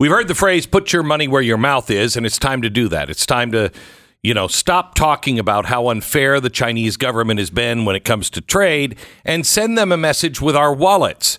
[0.00, 2.70] we've heard the phrase "put your money where your mouth is," and it's time to
[2.70, 3.08] do that.
[3.08, 3.70] It's time to
[4.22, 8.28] you know, stop talking about how unfair the Chinese government has been when it comes
[8.30, 11.38] to trade and send them a message with our wallets.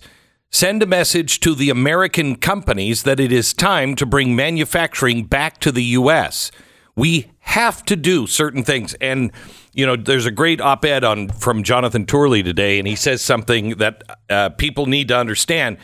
[0.50, 5.58] Send a message to the American companies that it is time to bring manufacturing back
[5.60, 6.50] to the U.S.
[6.94, 8.94] We have to do certain things.
[8.94, 9.32] And,
[9.72, 13.22] you know, there's a great op ed on from Jonathan Turley today, and he says
[13.22, 15.78] something that uh, people need to understand.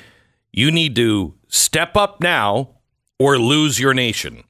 [0.53, 2.77] You need to step up now
[3.19, 4.45] or lose your nation.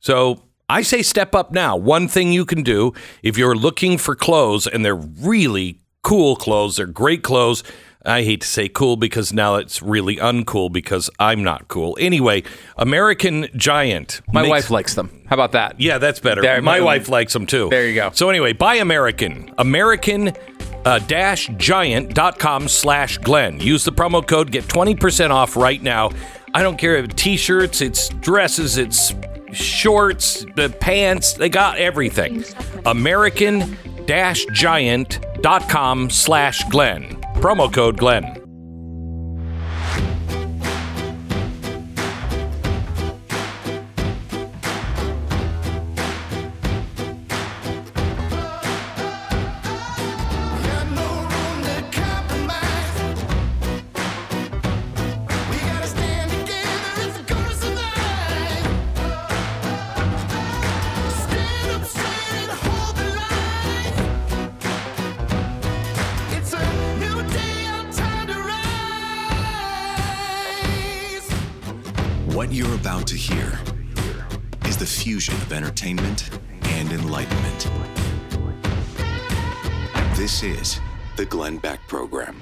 [0.00, 1.76] So I say step up now.
[1.76, 6.76] One thing you can do if you're looking for clothes and they're really cool clothes,
[6.76, 7.62] they're great clothes
[8.04, 11.96] I hate to say cool because now it's really uncool because I'm not cool.
[12.00, 12.44] Anyway,
[12.76, 14.20] American Giant.
[14.32, 15.10] My makes- wife likes them.
[15.28, 15.80] How about that?
[15.80, 16.40] Yeah, that's better.
[16.40, 17.68] There- My wife likes them too.
[17.70, 18.10] There you go.
[18.14, 19.52] So anyway, buy American.
[19.58, 20.32] American
[20.84, 23.60] uh, dash giant.com slash Glenn.
[23.60, 26.10] Use the promo code, get 20% off right now.
[26.58, 29.14] I don't care if t-shirts, it's dresses, it's
[29.52, 32.44] shorts, the pants, they got everything.
[32.84, 37.14] American dash giant.com slash Glenn.
[37.36, 38.47] Promo code Glenn.
[81.54, 82.40] The Beck Program.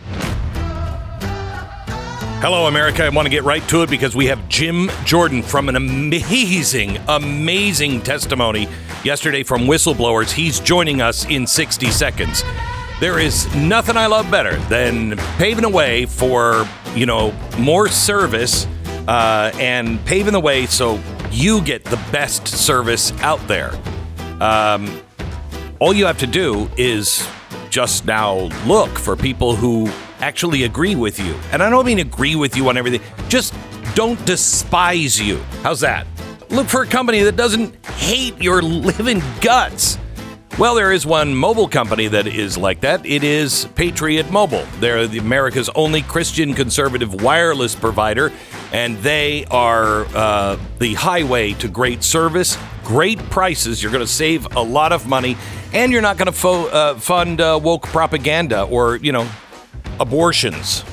[2.41, 3.05] Hello, America.
[3.05, 6.99] I want to get right to it because we have Jim Jordan from an amazing,
[7.09, 8.69] amazing testimony
[9.05, 10.33] yesterday from whistleblowers.
[10.33, 12.43] He's joining us in 60 seconds.
[13.01, 18.67] There is nothing I love better than paving a way for, you know, more service
[19.09, 21.01] uh, and paving the way so
[21.31, 23.73] you get the best service out there.
[24.41, 25.01] Um,
[25.79, 27.27] all you have to do is
[27.77, 29.87] just now look for people who
[30.21, 31.35] actually agree with you.
[31.53, 33.53] And I don't mean agree with you on everything, just
[33.95, 35.37] don't despise you.
[35.63, 36.07] How's that?
[36.49, 39.99] Look for a company that doesn't hate your living guts.
[40.59, 43.05] Well, there is one mobile company that is like that.
[43.05, 44.65] It is Patriot Mobile.
[44.81, 48.33] They're the America's only Christian conservative wireless provider,
[48.73, 53.83] and they are uh, the highway to great service, great prices.
[53.83, 55.37] You're going to save a lot of money,
[55.75, 59.29] and you're not going to fo- uh, fund uh, woke propaganda or you know
[60.01, 60.85] abortions.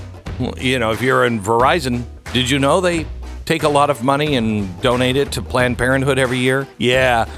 [0.57, 2.03] You know, if you're in Verizon,
[2.34, 3.06] did you know they
[3.45, 6.68] take a lot of money and donate it to Planned Parenthood every year?
[6.78, 7.30] Yeah.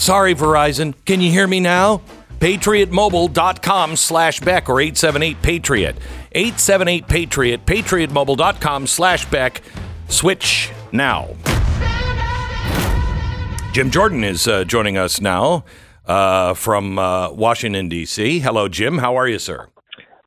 [0.00, 0.94] Sorry, Verizon.
[1.04, 2.00] Can you hear me now?
[2.38, 5.94] PatriotMobile.com slash Beck or 878-PATRIOT.
[6.34, 7.58] 878-PATRIOT.
[7.66, 9.60] PatriotMobile.com slash Beck.
[10.08, 11.28] Switch now.
[13.74, 15.66] Jim Jordan is uh, joining us now
[16.06, 18.38] uh, from uh, Washington, D.C.
[18.38, 18.96] Hello, Jim.
[18.96, 19.68] How are you, sir?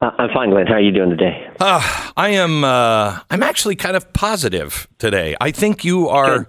[0.04, 0.68] Uh, I'm fine, Glenn.
[0.68, 1.48] How are you doing today?
[1.60, 2.64] Uh, I am.
[2.64, 5.36] Uh, I'm actually kind of positive today.
[5.42, 6.48] I think you are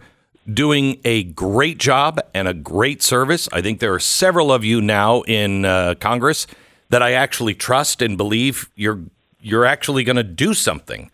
[0.52, 3.48] doing a great job and a great service.
[3.52, 6.46] I think there are several of you now in uh, Congress
[6.90, 9.00] that I actually trust and believe you're
[9.40, 11.10] you're actually going to do something.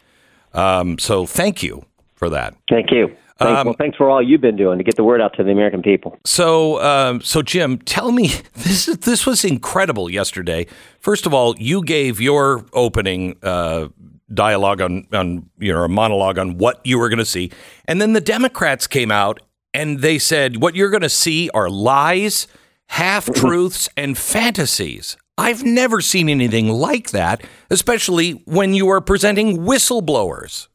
[0.55, 2.55] Um, so thank you for that.
[2.69, 3.09] Thank you.
[3.39, 5.43] Thanks, Um, well, thanks for all you've been doing to get the word out to
[5.43, 6.19] the American people.
[6.25, 8.87] So, um, so Jim, tell me this.
[8.87, 10.67] is- This was incredible yesterday.
[11.01, 13.89] First of all, you gave your opening uh,
[14.33, 17.51] dialogue on, on you know, a monologue on what you were going to see,
[17.87, 19.41] and then the Democrats came out
[19.73, 22.47] and they said what you're going to see are lies,
[22.89, 25.17] half truths, and fantasies.
[25.39, 30.69] I've never seen anything like that, especially when you are presenting whistleblowers.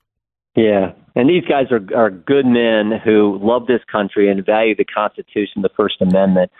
[0.56, 4.86] Yeah, and these guys are are good men who love this country and value the
[4.86, 6.52] Constitution, the First Amendment.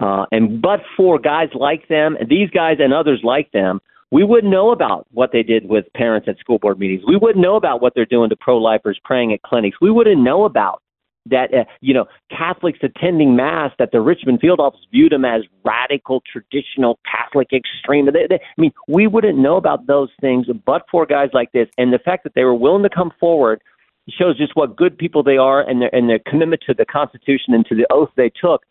[0.00, 3.80] Uh, and but for guys like them, these guys and others like them,
[4.10, 7.02] we wouldn't know about what they did with parents at school board meetings.
[7.06, 9.78] We wouldn't know about what they're doing to pro-lifers praying at clinics.
[9.80, 10.82] We wouldn't know about
[11.26, 11.52] that.
[11.52, 16.22] Uh, you know, Catholics attending mass that the Richmond field office viewed them as radical,
[16.30, 18.08] traditional Catholic extreme.
[18.08, 21.68] I mean, we wouldn't know about those things but for guys like this.
[21.76, 23.60] And the fact that they were willing to come forward
[24.08, 27.52] shows just what good people they are and their and their commitment to the Constitution
[27.52, 28.62] and to the oath they took.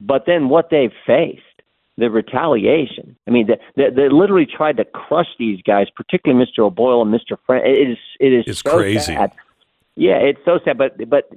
[0.00, 1.42] But then what they've faced,
[1.98, 3.16] the retaliation.
[3.26, 6.64] I mean, they, they, they literally tried to crush these guys, particularly Mr.
[6.64, 7.36] O'Boyle and Mr.
[7.46, 7.66] Friend.
[7.66, 9.14] It is it is It's so crazy.
[9.14, 9.32] sad.
[9.98, 11.30] Yeah, it's so sad, but but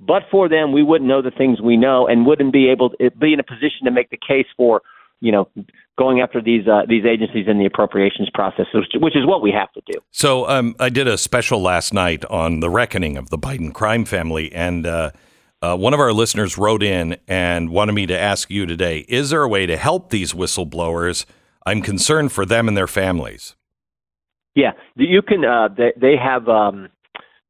[0.00, 3.10] but for them, we wouldn't know the things we know, and wouldn't be able to
[3.10, 4.80] be in a position to make the case for
[5.20, 5.48] you know
[5.98, 9.70] going after these uh, these agencies in the appropriations process, which is what we have
[9.72, 9.98] to do.
[10.12, 14.06] So um, I did a special last night on the reckoning of the Biden crime
[14.06, 15.10] family, and uh,
[15.64, 19.30] uh, one of our listeners wrote in and wanted me to ask you today: Is
[19.30, 21.24] there a way to help these whistleblowers?
[21.64, 23.56] I'm concerned for them and their families.
[24.54, 25.44] Yeah, you can.
[25.44, 26.48] Uh, they, they have.
[26.48, 26.88] Um,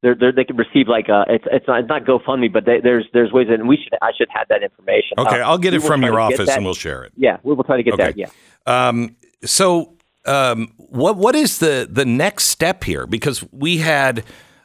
[0.02, 2.78] they're, they're, they can receive like uh, it's it's not, it's not GoFundMe, but they,
[2.81, 5.19] there's there's ways and we should I should have that information.
[5.19, 7.12] Okay, uh, I'll get it from your office and we'll share it.
[7.17, 8.12] Yeah, we will try to get okay.
[8.12, 8.17] that.
[8.17, 8.28] Yeah.
[8.67, 9.96] Um, so
[10.26, 13.06] um, what what is the the next step here?
[13.06, 14.25] Because we had,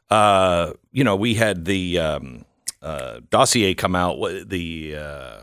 [0.09, 2.45] uh, you know, we had the um,
[2.81, 4.19] uh, dossier come out.
[4.47, 5.41] The uh,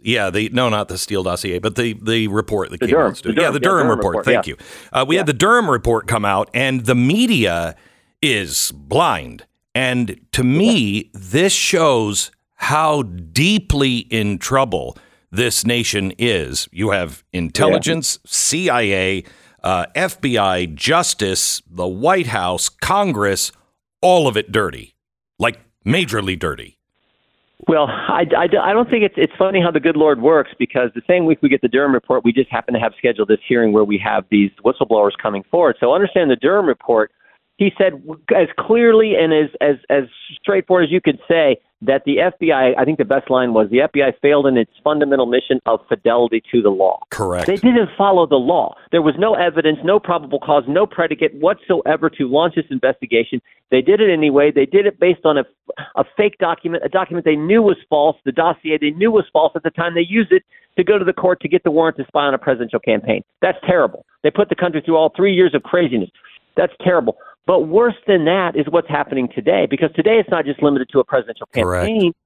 [0.00, 3.10] yeah, the no, not the Steele dossier, but the the report that the came Durham,
[3.10, 3.16] out.
[3.16, 4.16] The Durham, yeah, the Durham, yeah, Durham report.
[4.16, 4.24] report.
[4.24, 4.50] Thank yeah.
[4.52, 4.56] you.
[4.92, 5.20] Uh, we yeah.
[5.20, 7.74] had the Durham report come out, and the media
[8.22, 9.46] is blind.
[9.74, 14.96] And to me, this shows how deeply in trouble
[15.30, 16.68] this nation is.
[16.70, 18.18] You have intelligence.
[18.24, 19.24] CIA,
[19.62, 23.50] uh, FBI, justice, the White House, Congress,
[24.00, 24.93] all of it dirty,
[25.84, 26.76] majorly dirty.
[27.66, 30.90] Well, I, I, I don't think it's it's funny how the good Lord works because
[30.94, 33.38] the same week we get the Durham report, we just happen to have scheduled this
[33.46, 35.76] hearing where we have these whistleblowers coming forward.
[35.80, 37.10] So understand the Durham report
[37.56, 38.02] he said
[38.34, 40.04] as clearly and as as as
[40.40, 43.78] straightforward as you could say that the FBI, I think the best line was the
[43.78, 47.00] FBI failed in its fundamental mission of fidelity to the law.
[47.10, 47.46] Correct.
[47.46, 48.74] They didn't follow the law.
[48.90, 53.42] There was no evidence, no probable cause, no predicate whatsoever to launch this investigation.
[53.70, 54.50] They did it anyway.
[54.50, 55.44] They did it based on a,
[55.96, 59.52] a fake document, a document they knew was false, the dossier they knew was false
[59.54, 60.42] at the time they used it
[60.78, 63.22] to go to the court to get the warrant to spy on a presidential campaign.
[63.42, 64.06] That's terrible.
[64.22, 66.10] They put the country through all three years of craziness.
[66.56, 67.16] That's terrible.
[67.46, 71.00] But worse than that is what's happening today, because today it's not just limited to
[71.00, 72.12] a presidential campaign.
[72.12, 72.16] Correct.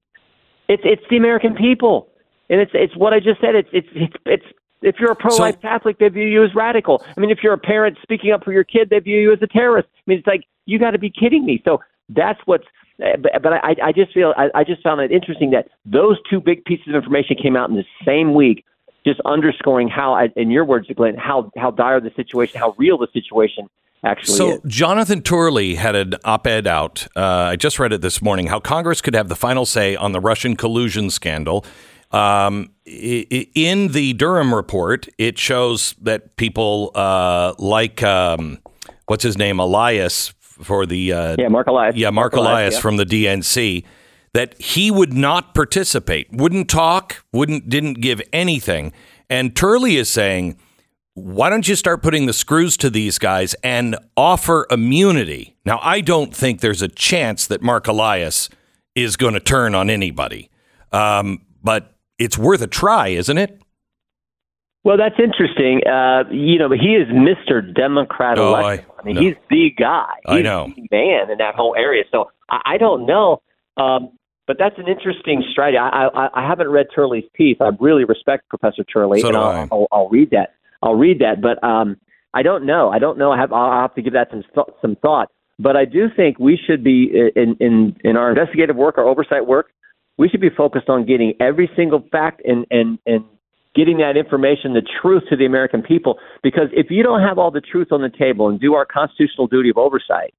[0.69, 2.09] It's it's the American people,
[2.50, 3.55] and it's it's what I just said.
[3.56, 4.44] It's it's it's it's
[4.82, 7.05] if you're a pro-life so, Catholic, they view you as radical.
[7.17, 9.41] I mean, if you're a parent speaking up for your kid, they view you as
[9.43, 9.88] a terrorist.
[9.93, 11.61] I mean, it's like you got to be kidding me.
[11.64, 11.81] So
[12.11, 12.64] that's what's.
[13.03, 16.19] Eh, but, but I, I just feel I, I just found it interesting that those
[16.31, 18.64] two big pieces of information came out in the same week,
[19.05, 23.09] just underscoring how, in your words, Glenn, how how dire the situation, how real the
[23.12, 23.69] situation
[24.05, 24.61] actually so is.
[24.67, 27.06] Jonathan Turley had an op-ed out.
[27.17, 28.47] Uh, I just read it this morning.
[28.47, 31.65] How Congress could have the final say on the Russian collusion scandal.
[32.11, 38.59] Um, in the Durham report, it shows that people uh, like um,
[39.06, 42.81] what's his name, Elias for the uh, yeah Mark Elias, yeah Mark, Mark Elias, yeah.
[42.81, 43.85] from the DNC,
[44.33, 48.93] that he would not participate, wouldn't talk, wouldn't didn't give anything.
[49.29, 50.59] And Turley is saying
[51.19, 55.56] why don't you start putting the screws to these guys and offer immunity?
[55.65, 58.49] Now, I don't think there's a chance that Mark Elias
[58.94, 60.50] is going to turn on anybody,
[60.93, 63.61] um, but it's worth a try, isn't it?
[64.85, 65.82] Well, that's interesting.
[65.87, 67.75] Uh, you know, he is Mr.
[67.75, 69.21] Democrat oh, I, I, mean, no.
[69.21, 70.06] he's the guy.
[70.26, 70.73] He's I know.
[70.75, 72.05] the man in that whole area.
[72.11, 73.43] So I, I don't know.
[73.76, 74.11] Um,
[74.47, 75.76] but that's an interesting strategy.
[75.76, 77.59] I, I, I haven't read Turley's piece.
[77.61, 80.55] I really respect Professor Turley, so and I'll, I'll, I'll read that.
[80.82, 81.40] I'll read that.
[81.40, 81.96] But um,
[82.34, 82.90] I don't know.
[82.90, 83.32] I don't know.
[83.32, 85.30] I have, I'll have to give that some th- some thought.
[85.58, 89.46] But I do think we should be in in in our investigative work, our oversight
[89.46, 89.70] work.
[90.16, 93.25] We should be focused on getting every single fact and and and
[93.75, 96.18] getting that information, the truth to the American people.
[96.42, 99.47] Because if you don't have all the truth on the table and do our constitutional
[99.47, 100.35] duty of oversight,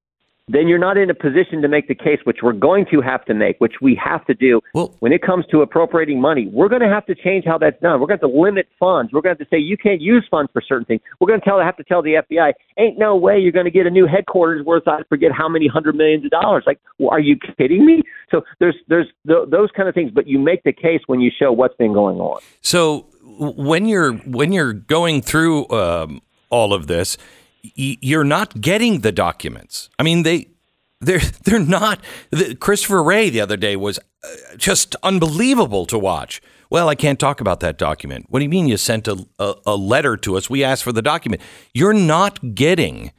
[0.49, 3.23] then you're not in a position to make the case, which we're going to have
[3.25, 6.49] to make, which we have to do well, when it comes to appropriating money.
[6.51, 7.99] We're going to have to change how that's done.
[8.01, 9.13] We're going to have to limit funds.
[9.13, 11.01] We're going to have to say you can't use funds for certain things.
[11.19, 13.71] We're going to tell have to tell the FBI, ain't no way you're going to
[13.71, 16.63] get a new headquarters worth I forget how many hundred millions of dollars.
[16.65, 18.01] Like, well, are you kidding me?
[18.31, 21.31] So there's there's th- those kind of things, but you make the case when you
[21.37, 22.41] show what's been going on.
[22.61, 23.05] So
[23.39, 27.17] when you're when you're going through um, all of this
[27.61, 29.89] you're not getting the documents.
[29.97, 30.47] I mean, they
[31.01, 31.99] they're they're not.
[32.31, 36.41] The, Christopher Wray the other day was uh, just unbelievable to watch.
[36.69, 38.27] Well, I can't talk about that document.
[38.29, 40.49] What do you mean you sent a, a, a letter to us?
[40.49, 41.41] We asked for the document.
[41.73, 43.11] You're not getting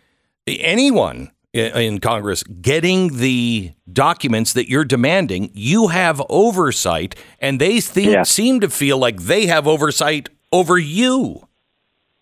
[0.47, 5.51] anyone in Congress getting the documents that you're demanding.
[5.53, 8.23] You have oversight, and they th- yeah.
[8.23, 11.49] seem to feel like they have oversight over you.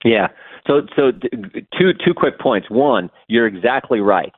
[0.05, 0.29] Yeah.
[0.69, 1.11] So, so
[1.77, 2.69] two two quick points.
[2.71, 4.33] One, you're exactly right.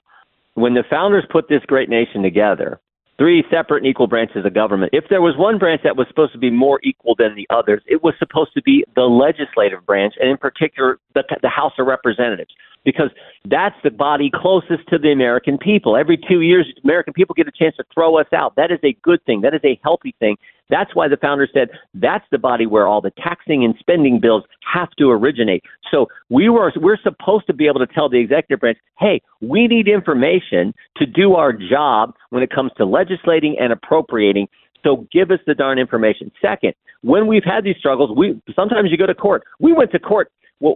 [0.55, 2.81] When the founders put this great nation together,
[3.19, 4.91] three separate and equal branches of government.
[4.95, 7.83] If there was one branch that was supposed to be more equal than the others,
[7.87, 11.87] it was supposed to be the legislative branch, and in particular, the, the House of
[11.87, 12.51] Representatives.
[12.85, 13.11] Because
[13.45, 15.97] that's the body closest to the American people.
[15.97, 18.55] Every two years, American people get a chance to throw us out.
[18.57, 19.43] That is a good thing.
[19.43, 20.37] That is a healthy thing.
[20.71, 24.45] That's why the founders said that's the body where all the taxing and spending bills
[24.73, 25.65] have to originate.
[25.91, 29.67] So we were we're supposed to be able to tell the executive branch, hey, we
[29.67, 34.47] need information to do our job when it comes to legislating and appropriating.
[34.85, 36.31] So give us the darn information.
[36.41, 39.43] Second, when we've had these struggles, we sometimes you go to court.
[39.59, 40.31] We went to court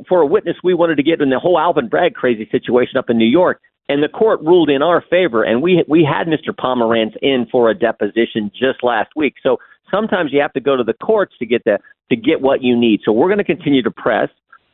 [0.09, 3.11] for a witness we wanted to get in the whole Alvin Bragg crazy situation up
[3.11, 5.43] in New York, and the court ruled in our favor.
[5.43, 6.55] And we we had Mr.
[6.55, 9.35] Pomerantz in for a deposition just last week.
[9.43, 9.59] So
[9.91, 11.79] sometimes you have to go to the courts to get the
[12.11, 13.01] to get what you need.
[13.05, 14.29] So we're going to continue to press,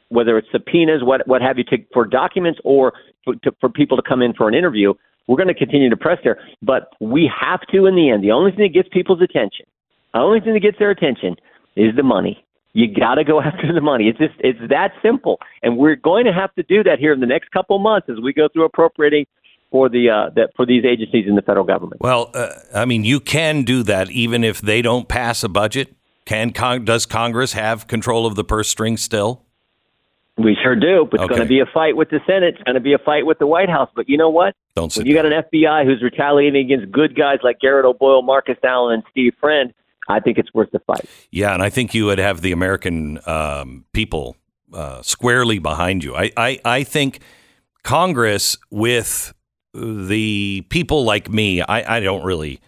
[0.08, 2.92] whether it's subpoenas, what what have you, to, for documents or
[3.24, 4.94] for, to, for people to come in for an interview.
[5.26, 8.24] We're going to continue to press there, but we have to in the end.
[8.24, 9.66] The only thing that gets people's attention,
[10.12, 11.36] the only thing that gets their attention,
[11.76, 12.44] is the money.
[12.72, 14.08] You got to go after the money.
[14.08, 17.20] It's just it's that simple, and we're going to have to do that here in
[17.20, 19.26] the next couple of months as we go through appropriating
[19.70, 22.00] for the uh, that for these agencies in the federal government.
[22.00, 25.94] Well, uh, I mean, you can do that even if they don't pass a budget.
[26.24, 29.42] Can con- does Congress have control of the purse string still?
[30.36, 31.06] We sure do.
[31.10, 31.34] But it's okay.
[31.34, 32.54] going to be a fight with the Senate.
[32.54, 33.90] It's going to be a fight with the White House.
[33.94, 34.54] But you know what?
[34.74, 38.56] Don't when you got an FBI who's retaliating against good guys like Garrett O'Boyle, Marcus
[38.62, 39.74] Allen, and Steve Friend,
[40.08, 41.04] I think it's worth the fight.
[41.30, 44.36] Yeah, and I think you would have the American um, people
[44.72, 46.16] uh, squarely behind you.
[46.16, 47.20] I, I, I think
[47.82, 49.32] Congress with
[49.72, 52.60] the people like me, I, I don't really,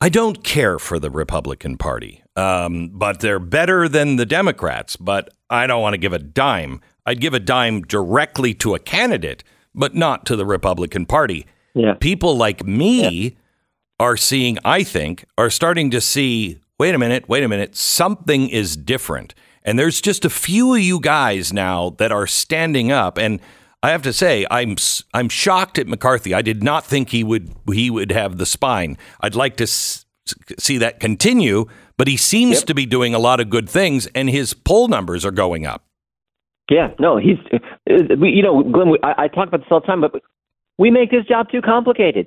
[0.00, 4.96] I don't care for the Republican Party, um, but they're better than the Democrats.
[4.96, 6.80] But I don't want to give a dime.
[7.06, 9.42] I'd give a dime directly to a candidate,
[9.74, 11.46] but not to the Republican Party.
[11.74, 11.94] Yeah.
[11.94, 13.30] People like me yeah.
[13.98, 16.60] are seeing, I think, are starting to see.
[16.78, 17.76] Wait a minute, wait a minute.
[17.76, 19.34] Something is different.
[19.62, 23.16] And there's just a few of you guys now that are standing up.
[23.16, 23.40] And
[23.82, 24.76] I have to say, I'm
[25.12, 26.34] I'm shocked at McCarthy.
[26.34, 28.96] I did not think he would he would have the spine.
[29.20, 30.04] I'd like to s-
[30.58, 31.66] see that continue,
[31.96, 32.64] but he seems yep.
[32.64, 35.84] to be doing a lot of good things, and his poll numbers are going up.
[36.70, 38.94] Yeah, no, he's uh, you know, Glenn.
[39.02, 40.22] I, I talk about this all the time, but
[40.78, 42.26] we make this job too complicated.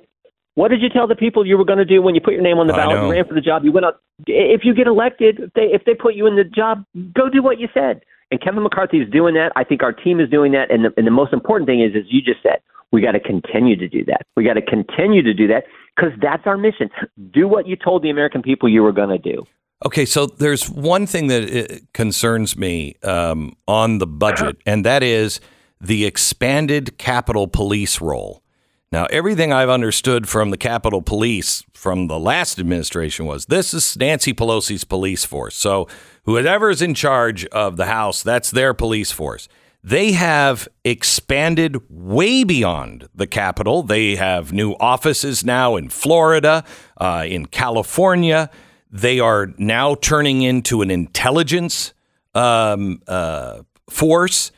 [0.58, 2.42] What did you tell the people you were going to do when you put your
[2.42, 4.00] name on the ballot, and ran for the job, you went out?
[4.26, 6.84] If you get elected, if they if they put you in the job,
[7.14, 8.02] go do what you said.
[8.32, 9.52] And Kevin McCarthy is doing that.
[9.54, 10.68] I think our team is doing that.
[10.68, 12.58] And the, and the most important thing is, as you just said,
[12.90, 14.26] we got to continue to do that.
[14.36, 15.62] We got to continue to do that
[15.94, 16.90] because that's our mission.
[17.32, 19.46] Do what you told the American people you were going to do.
[19.86, 25.04] Okay, so there's one thing that uh, concerns me um, on the budget, and that
[25.04, 25.38] is
[25.80, 28.42] the expanded Capitol Police role.
[28.90, 33.96] Now, everything I've understood from the Capitol Police from the last administration was this is
[33.98, 35.56] Nancy Pelosi's police force.
[35.56, 35.88] So,
[36.24, 39.46] whoever's in charge of the House, that's their police force.
[39.84, 43.82] They have expanded way beyond the Capitol.
[43.82, 46.64] They have new offices now in Florida,
[46.96, 48.50] uh, in California.
[48.90, 51.92] They are now turning into an intelligence
[52.34, 54.50] um, uh, force.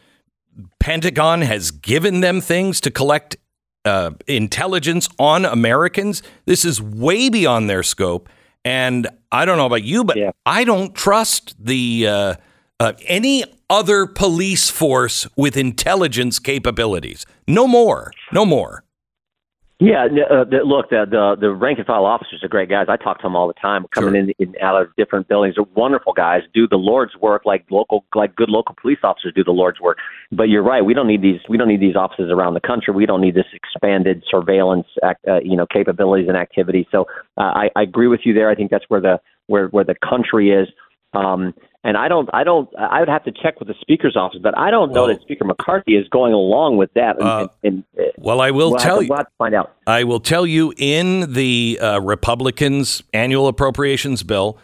[0.79, 3.37] Pentagon has given them things to collect
[3.85, 6.23] uh, intelligence on Americans.
[6.45, 8.29] This is way beyond their scope.
[8.65, 10.33] And I don't know about you, but yeah.
[10.45, 12.35] I don't trust the uh,
[12.79, 17.25] uh, any other police force with intelligence capabilities.
[17.47, 18.13] No more.
[18.33, 18.85] No more.
[19.83, 22.87] Yeah, uh, the, look, the, the the rank and file officers are great guys.
[22.91, 24.21] I talk to them all the time, coming sure.
[24.21, 25.55] in, in out of different buildings.
[25.57, 26.43] They're wonderful guys.
[26.53, 29.97] Do the Lord's work like local, like good local police officers do the Lord's work.
[30.31, 30.85] But you're right.
[30.85, 31.41] We don't need these.
[31.49, 32.93] We don't need these offices around the country.
[32.93, 36.87] We don't need this expanded surveillance, act, uh, you know, capabilities and activity.
[36.93, 37.07] So
[37.39, 38.51] uh, I, I agree with you there.
[38.51, 40.69] I think that's where the where where the country is.
[41.15, 44.41] Um, and I don't, I don't, I would have to check with the speaker's office,
[44.43, 47.17] but I don't know that Speaker McCarthy is going along with that.
[47.17, 49.09] And, uh, and, and, uh, well, I will we'll tell to, you.
[49.09, 49.75] We'll have to find out.
[49.87, 54.59] I will tell you in the uh, Republicans' annual appropriations bill,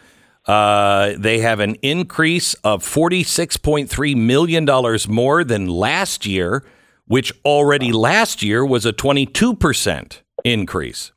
[0.47, 4.67] uh, they have an increase of $46.3 million
[5.09, 6.65] more than last year,
[7.07, 11.13] which already last year was a 22% increase.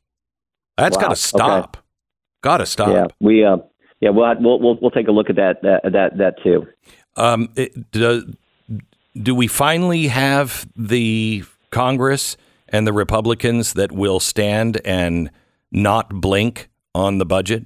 [0.78, 1.02] That's wow.
[1.02, 1.76] got to stop.
[1.76, 1.84] Okay.
[2.42, 2.88] Got to stop.
[2.88, 3.58] Yeah, we uh,
[4.00, 6.66] yeah, we'll, we'll we'll we'll take a look at that that that, that too.
[7.16, 8.34] Um, it, do,
[9.20, 12.36] do we finally have the Congress
[12.68, 15.30] and the Republicans that will stand and
[15.70, 17.64] not blink on the budget?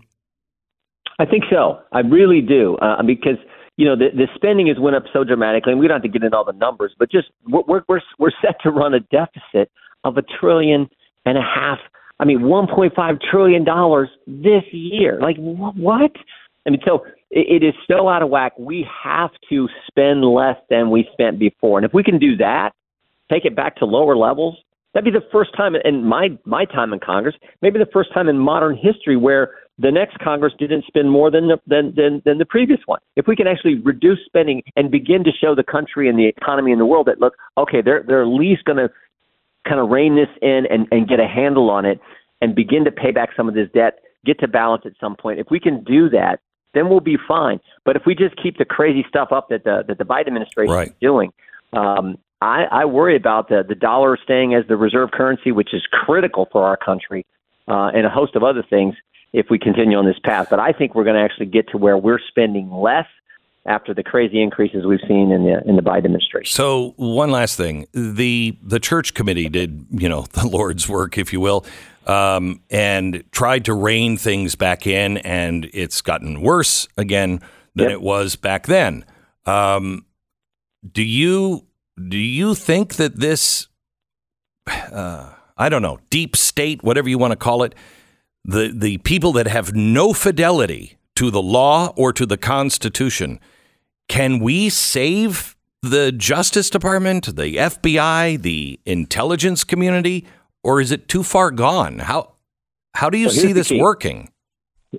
[1.19, 1.81] I think so.
[1.93, 3.38] I really do uh, because
[3.76, 6.09] you know the, the spending has went up so dramatically, and we don't have to
[6.09, 9.71] get into all the numbers, but just we're we're we're set to run a deficit
[10.03, 10.88] of a trillion
[11.25, 11.79] and a half
[12.21, 15.18] I mean, 1.5 trillion dollars this year.
[15.21, 16.12] Like what?
[16.66, 18.52] I mean, so it, it is so out of whack.
[18.59, 22.71] We have to spend less than we spent before, and if we can do that,
[23.30, 24.56] take it back to lower levels.
[24.92, 28.28] That'd be the first time in my my time in Congress, maybe the first time
[28.28, 32.38] in modern history where the next Congress didn't spend more than the, than, than than
[32.38, 33.00] the previous one.
[33.16, 36.71] If we can actually reduce spending and begin to show the country and the economy
[36.71, 38.88] in the world that look, okay, they're they're at least going to
[39.66, 42.00] kind of rein this in and, and get a handle on it
[42.40, 45.40] and begin to pay back some of this debt, get to balance at some point.
[45.40, 46.40] If we can do that,
[46.75, 47.61] then we'll be fine.
[47.85, 50.75] But if we just keep the crazy stuff up that the that the Biden administration
[50.75, 50.88] right.
[50.88, 51.33] is doing,
[51.73, 55.83] um, I, I worry about the the dollar staying as the reserve currency, which is
[55.90, 57.25] critical for our country,
[57.68, 58.94] uh, and a host of other things.
[59.33, 61.76] If we continue on this path, but I think we're going to actually get to
[61.76, 63.06] where we're spending less
[63.66, 66.52] after the crazy increases we've seen in the in the Biden administration.
[66.52, 71.33] So one last thing, the the church committee did you know the Lord's work, if
[71.33, 71.64] you will,
[72.06, 77.40] um, and tried to rein things back in, and it's gotten worse again
[77.75, 77.92] than yep.
[77.92, 79.04] it was back then.
[79.47, 80.04] Um,
[80.92, 81.66] do you
[82.09, 83.68] do you think that this,
[84.66, 87.75] uh, I don't know, deep state, whatever you want to call it,
[88.44, 93.40] the the people that have no fidelity to the law or to the Constitution,
[94.08, 100.26] can we save the Justice Department, the FBI, the intelligence community,
[100.62, 101.99] or is it too far gone?
[102.00, 102.32] How
[102.94, 104.30] how do you well, see this working?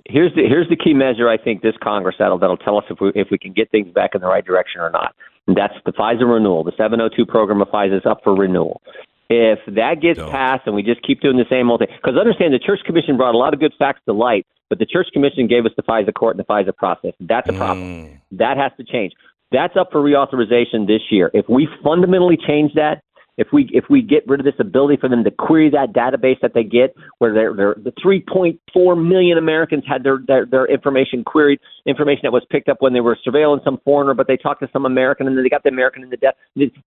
[0.06, 3.00] Here's the here's the key measure I think this Congress that'll that'll tell us if
[3.00, 5.14] we if we can get things back in the right direction or not.
[5.46, 6.64] And that's the FISA renewal.
[6.64, 8.82] The 702 program of FISA is up for renewal.
[9.28, 10.30] If that gets Don't.
[10.30, 13.16] passed and we just keep doing the same old thing, because understand the Church Commission
[13.16, 15.82] brought a lot of good facts to light, but the Church Commission gave us the
[15.82, 17.12] FISA court and the FISA process.
[17.20, 17.86] That's a problem.
[17.86, 18.20] Mm.
[18.32, 19.12] That has to change.
[19.52, 21.30] That's up for reauthorization this year.
[21.32, 23.02] If we fundamentally change that,
[23.36, 26.40] if we if we get rid of this ability for them to query that database
[26.40, 31.22] that they get, where they're, they're, the 3.4 million Americans had their, their their information
[31.22, 34.62] queried, information that was picked up when they were surveilling some foreigner, but they talked
[34.62, 36.34] to some American and then they got the American in the death.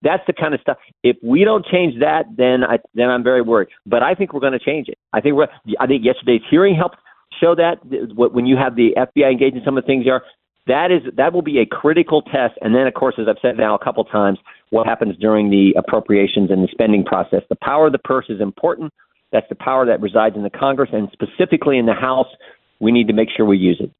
[0.01, 0.77] That's the kind of stuff.
[1.03, 3.69] If we don't change that, then I then I'm very worried.
[3.85, 4.97] But I think we're going to change it.
[5.13, 5.47] I think we're.
[5.79, 6.97] I think yesterday's hearing helped
[7.39, 7.77] show that
[8.15, 10.23] when you have the FBI engaged in some of the things they are,
[10.67, 12.53] that is that will be a critical test.
[12.61, 14.37] And then, of course, as I've said now a couple times,
[14.69, 17.41] what happens during the appropriations and the spending process.
[17.49, 18.93] The power of the purse is important.
[19.31, 22.27] That's the power that resides in the Congress and specifically in the House.
[22.79, 23.91] We need to make sure we use it.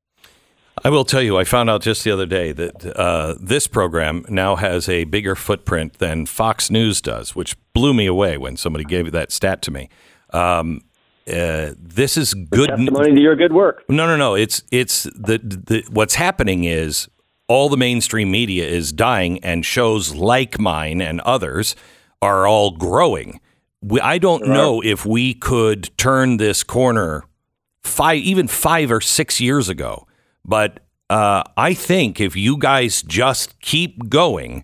[0.83, 4.25] I will tell you, I found out just the other day that uh, this program
[4.29, 8.85] now has a bigger footprint than Fox News does, which blew me away when somebody
[8.85, 9.89] gave that stat to me.
[10.31, 10.81] Um,
[11.29, 13.83] uh, this is good testimony to your good work.
[13.89, 14.35] No, no, no.
[14.35, 17.07] It's it's the, the what's happening is
[17.47, 21.75] all the mainstream media is dying, and shows like mine and others
[22.21, 23.39] are all growing.
[23.81, 27.23] We, I don't know if we could turn this corner
[27.81, 30.05] five, even five or six years ago,
[30.43, 34.63] but uh, I think if you guys just keep going,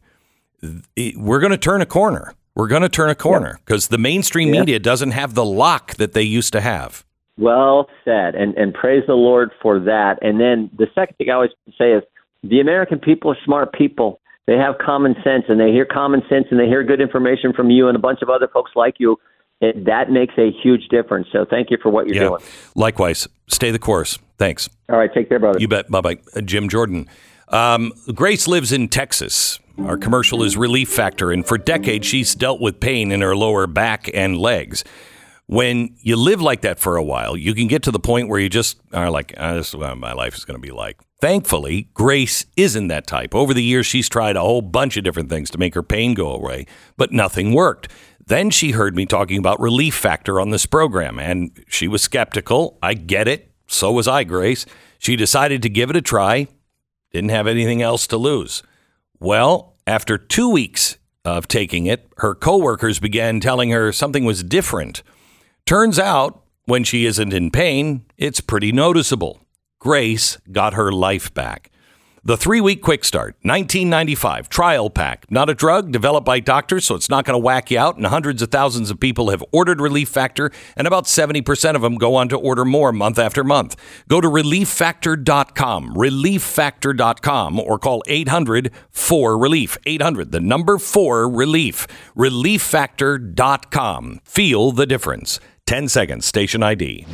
[1.15, 2.33] we're going to turn a corner.
[2.55, 6.13] We're going to turn a corner because the mainstream media doesn't have the lock that
[6.13, 7.03] they used to have.
[7.37, 10.19] Well said, and and praise the Lord for that.
[10.21, 12.01] And then the second thing I always say is
[12.43, 14.21] the American people are smart people.
[14.47, 17.71] They have common sense, and they hear common sense, and they hear good information from
[17.71, 19.17] you and a bunch of other folks like you.
[19.59, 21.27] It, that makes a huge difference.
[21.33, 22.29] So thank you for what you're yeah.
[22.29, 22.41] doing.
[22.75, 24.17] Likewise, stay the course.
[24.37, 24.69] Thanks.
[24.89, 25.59] All right, take care, brother.
[25.59, 25.89] You bet.
[25.89, 27.09] Bye bye, Jim Jordan.
[27.49, 29.59] Um, Grace lives in Texas.
[29.77, 33.67] Our commercial is Relief Factor, and for decades she's dealt with pain in her lower
[33.67, 34.83] back and legs.
[35.47, 38.39] When you live like that for a while, you can get to the point where
[38.39, 40.97] you just are like, oh, "This is what my life is going to be like."
[41.21, 43.35] Thankfully, Grace isn't that type.
[43.35, 46.13] Over the years, she's tried a whole bunch of different things to make her pain
[46.13, 46.65] go away,
[46.97, 47.89] but nothing worked.
[48.25, 52.79] Then she heard me talking about Relief Factor on this program, and she was skeptical.
[52.81, 53.51] I get it.
[53.67, 54.65] So was I, Grace.
[54.97, 56.47] She decided to give it a try.
[57.15, 58.61] Didn't have anything else to lose.
[59.21, 65.01] Well, after two weeks of taking it, her coworkers began telling her something was different.
[65.65, 69.39] Turns out, when she isn't in pain, it's pretty noticeable.
[69.79, 71.71] Grace got her life back.
[72.27, 76.95] The three week quick start, 1995, trial pack, not a drug developed by doctors, so
[76.95, 77.97] it's not going to whack you out.
[77.97, 81.99] And hundreds of thousands of people have ordered Relief Factor, and about 70% of them
[81.99, 83.75] go on to order more month after month.
[84.07, 89.77] Go to relieffactor.com, relieffactor.com, or call 800 4 Relief.
[89.85, 91.85] 800, the number 4 Relief.
[92.17, 94.21] Relieffactor.com.
[94.23, 95.39] Feel the difference.
[95.67, 97.05] 10 seconds, station ID.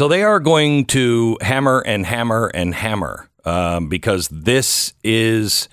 [0.00, 5.68] So they are going to hammer and hammer and hammer um, because this is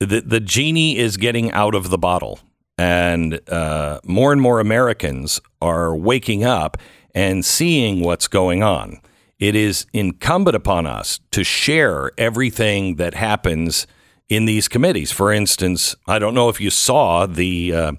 [0.00, 2.40] the the genie is getting out of the bottle,
[2.76, 6.76] and uh, more and more Americans are waking up
[7.14, 9.00] and seeing what's going on.
[9.38, 13.86] It is incumbent upon us to share everything that happens
[14.28, 15.12] in these committees.
[15.12, 17.92] For instance, I don't know if you saw the uh,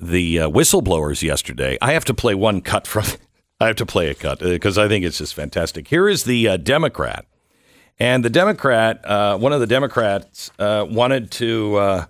[0.00, 1.76] the uh, whistleblowers yesterday.
[1.82, 3.06] I have to play one cut from.
[3.60, 5.88] I have to play a cut because I think it's just fantastic.
[5.88, 7.24] Here is the uh, Democrat,
[7.98, 12.04] and the Democrat, uh, one of the Democrats, uh, wanted to uh,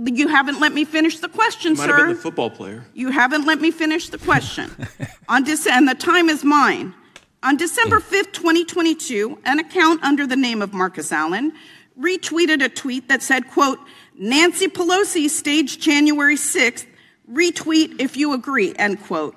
[0.05, 1.97] you haven't let me finish the question, Might sir.
[1.97, 2.85] have been the football player.
[2.95, 4.71] You haven't let me finish the question.
[5.29, 6.95] on Dece- and the time is mine.
[7.43, 11.53] On December 5th, 2022, an account under the name of Marcus Allen
[12.01, 13.79] retweeted a tweet that said, quote,
[14.19, 16.87] Nancy Pelosi staged January 6th,
[17.31, 19.37] retweet if you agree, end quote.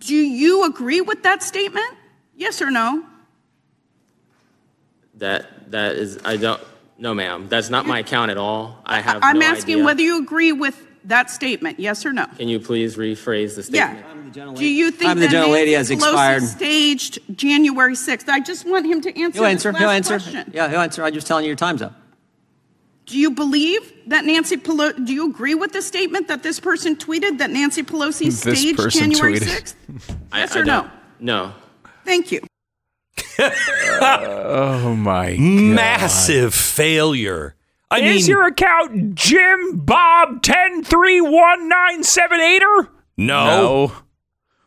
[0.00, 1.86] Do you agree with that statement?
[2.36, 3.04] Yes or no?
[5.16, 6.60] That that is I don't
[6.98, 7.48] no ma'am.
[7.48, 8.80] That's not my account at all.
[8.84, 9.84] I have I'm no asking idea.
[9.84, 12.26] whether you agree with that statement, yes or no?
[12.36, 14.04] Can you please rephrase the statement?
[14.34, 14.52] Yeah.
[14.54, 16.42] Do you think I'm the that gentlelady Nancy has Pelosi expired.
[16.42, 18.28] staged January 6th?
[18.28, 19.72] I just want him to answer He'll answer.
[19.72, 20.18] this He'll answer.
[20.18, 20.50] question.
[20.52, 21.02] Yeah, he'll answer.
[21.02, 21.94] I'm just telling you your time's up.
[23.08, 26.94] Do you believe that Nancy Pelosi, do you agree with the statement that this person
[26.94, 29.74] tweeted that Nancy Pelosi This staged January tweeted.
[29.98, 30.16] 6th?
[30.34, 30.82] Yes I or no?
[30.82, 30.90] don't-
[31.20, 31.52] No.
[32.04, 32.40] Thank you.
[34.00, 35.36] Oh my!
[35.38, 37.54] Massive failure.
[37.90, 42.88] I mean, Is your account Jim Bob ten three one nine seven eighter?
[43.16, 43.86] no.
[43.86, 43.92] No.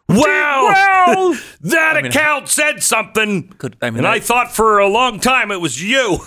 [0.09, 4.51] Well, Well, that I mean- account said something, Could- I mean, and I, I- thought
[4.53, 6.19] for a long time it was you.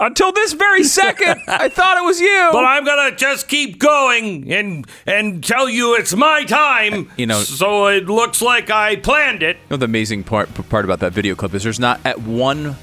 [0.00, 2.48] Until this very second, I thought it was you.
[2.52, 7.10] But I'm gonna just keep going and and tell you it's my time.
[7.16, 9.56] You know- so it looks like I planned it.
[9.56, 12.76] You know, the amazing part part about that video clip is there's not at one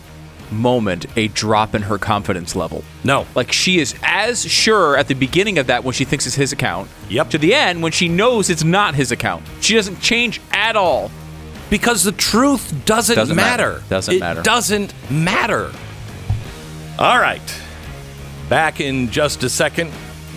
[0.52, 2.84] moment a drop in her confidence level.
[3.04, 6.36] No, Like she is as sure at the beginning of that when she thinks it's
[6.36, 6.90] his account.
[7.10, 7.32] Yep.
[7.32, 9.44] To the end when she knows it's not his account.
[9.62, 11.10] She doesn't change at all.
[11.72, 13.74] because the truth doesn't, Doesn't matter.
[13.80, 13.84] matter.
[13.90, 14.42] Doesn't it matter.
[14.44, 15.72] Doesn't matter.
[17.04, 17.62] All right.
[18.48, 19.92] Back in just a second.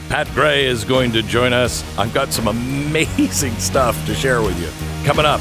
[0.08, 1.84] Pat Gray is going to join us.
[1.96, 5.06] I've got some amazing stuff to share with you.
[5.06, 5.40] Coming up.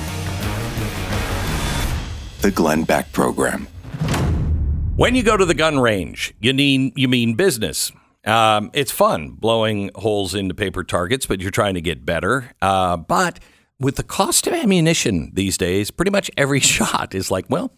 [2.41, 3.65] The Glenn Beck Program.
[4.97, 7.91] When you go to the gun range, you mean you mean business.
[8.23, 12.51] Um, it's fun blowing holes into paper targets, but you're trying to get better.
[12.61, 13.39] Uh, but
[13.79, 17.73] with the cost of ammunition these days, pretty much every shot is like, well,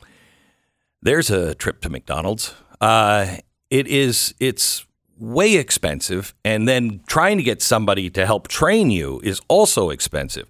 [1.02, 2.54] there's a trip to McDonald's.
[2.82, 3.38] Uh,
[3.70, 4.86] it is it's
[5.20, 10.48] way expensive, and then trying to get somebody to help train you is also expensive.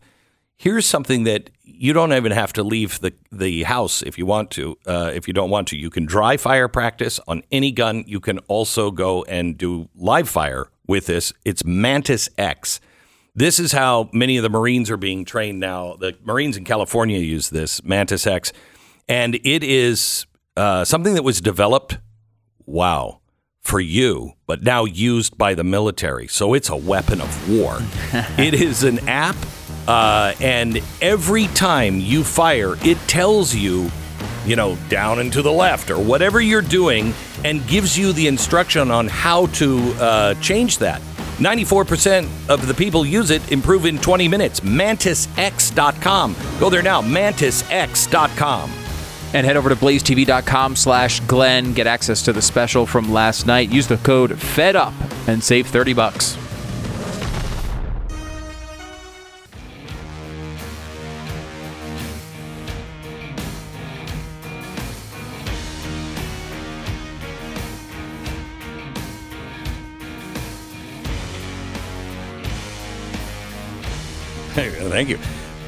[0.58, 4.50] Here's something that you don't even have to leave the, the house if you want
[4.52, 4.76] to.
[4.88, 8.04] Uh, if you don't want to, you can dry fire practice on any gun.
[8.08, 11.32] You can also go and do live fire with this.
[11.46, 12.80] It's Mantis X.
[13.36, 15.96] This is how many of the Marines are being trained now.
[16.00, 18.52] The Marines in California use this Mantis X,
[19.08, 22.00] and it is uh, something that was developed.
[22.68, 23.22] Wow.
[23.62, 26.28] For you, but now used by the military.
[26.28, 27.80] So it's a weapon of war.
[28.38, 29.36] it is an app,
[29.88, 33.90] uh, and every time you fire, it tells you,
[34.46, 38.28] you know, down and to the left or whatever you're doing, and gives you the
[38.28, 41.02] instruction on how to uh, change that.
[41.38, 44.62] 94% of the people use it, improve in 20 minutes.
[44.62, 46.36] MantisX.com.
[46.60, 48.72] Go there now, MantisX.com.
[49.34, 51.74] And head over to blazetv.com slash Glenn.
[51.74, 53.72] Get access to the special from last night.
[53.72, 56.38] Use the code FEDUP and save 30 bucks.
[74.98, 75.20] Thank you.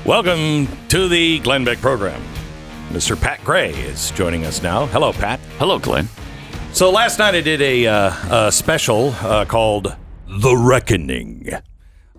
[0.05, 2.19] Welcome to the Glenn Beck program.
[2.89, 3.19] Mr.
[3.19, 4.87] Pat Gray is joining us now.
[4.87, 5.39] Hello, Pat.
[5.59, 6.09] Hello, Glenn.
[6.73, 9.95] So last night I did a, uh, a special uh, called
[10.27, 11.49] The Reckoning.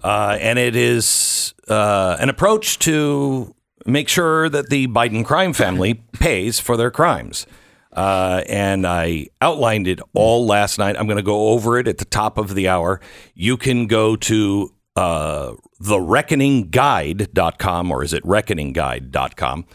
[0.03, 3.55] Uh, and it is uh, an approach to
[3.85, 7.47] make sure that the Biden crime family pays for their crimes.
[7.93, 10.97] Uh, and I outlined it all last night.
[10.97, 13.01] I'm going to go over it at the top of the hour.
[13.35, 19.67] You can go to uh, thereckoningguide.com or is it reckoningguide.com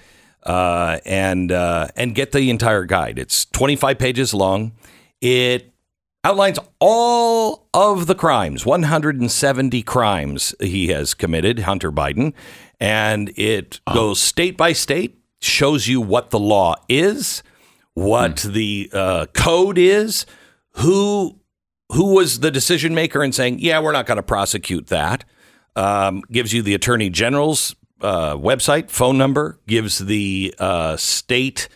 [0.45, 3.17] uh, and uh, and get the entire guide.
[3.17, 4.73] It's 25 pages long.
[5.21, 5.73] It
[6.23, 12.33] outlines all of the crimes, 170 crimes he has committed, Hunter Biden,
[12.79, 17.43] and it goes state by state, shows you what the law is,
[17.93, 20.25] what the uh, code is,
[20.77, 21.39] who
[21.91, 25.23] who was the decision maker in saying, yeah, we're not going to prosecute that.
[25.75, 27.75] Um, gives you the attorney general's
[28.05, 31.67] uh, website, phone number, gives the uh, state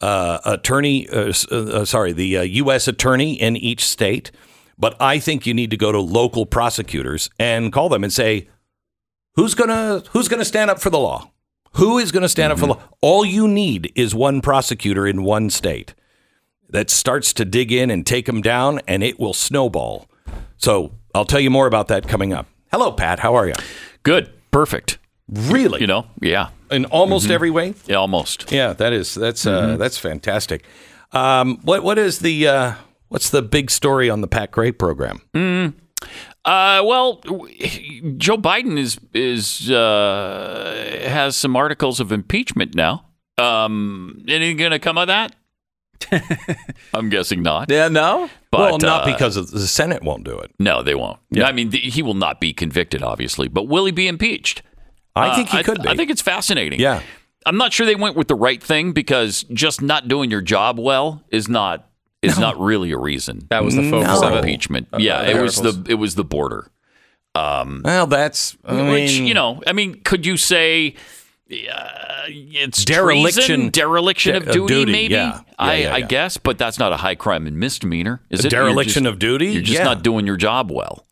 [0.00, 2.88] uh, attorney, uh, uh, sorry, the uh, U.S.
[2.88, 4.30] attorney in each state.
[4.78, 8.48] But I think you need to go to local prosecutors and call them and say,
[9.36, 11.30] who's gonna who's gonna stand up for the law?
[11.74, 12.82] Who is gonna stand up for the law?
[13.00, 15.94] All you need is one prosecutor in one state
[16.68, 20.08] that starts to dig in and take them down, and it will snowball.
[20.58, 22.46] So I'll tell you more about that coming up.
[22.70, 23.20] Hello, Pat.
[23.20, 23.54] How are you?
[24.02, 24.32] Good.
[24.50, 24.98] Perfect.
[25.28, 25.80] Really?
[25.80, 26.06] You know?
[26.20, 26.48] Yeah.
[26.70, 27.74] in almost every way.
[27.86, 28.50] Yeah, almost.
[28.52, 30.64] Yeah, that is that's uh, that's fantastic.
[31.12, 32.74] Um, what what is the uh,
[33.08, 35.22] what's the big story on the Pat Gray program?
[36.44, 37.20] Uh, well,
[38.16, 43.04] Joe Biden is is uh, has some articles of impeachment now.
[43.38, 45.34] Um, anything going to come of that?
[46.94, 47.70] I'm guessing not.
[47.70, 48.30] Yeah, no.
[48.50, 50.52] But, well, not uh, because of, the Senate won't do it.
[50.58, 51.18] No, they won't.
[51.30, 51.46] Yeah.
[51.46, 54.62] I mean, he will not be convicted, obviously, but will he be impeached?
[55.16, 55.88] I think he Uh, could be.
[55.88, 56.78] I think it's fascinating.
[56.80, 57.00] Yeah.
[57.46, 60.78] I'm not sure they went with the right thing because just not doing your job
[60.78, 61.88] well is not
[62.22, 63.46] is not really a reason.
[63.50, 64.88] That was the focus for of impeachment.
[64.92, 66.70] of yeah, the it was the it was the border.
[67.34, 70.94] well, that's I Which mean, you know, I mean, could you say
[71.50, 74.74] uh, it's Dereliction- treason, dereliction de- of of duty?
[74.74, 75.26] duty, maybe yeah.
[75.34, 76.06] Yeah, I, yeah, I yeah.
[76.06, 78.52] guess, but that's not a high crime and misdemeanor, is A it?
[78.52, 79.46] You're dereliction just- of duty?
[79.52, 79.84] You're just Yeah.
[79.84, 81.06] not doing your job well.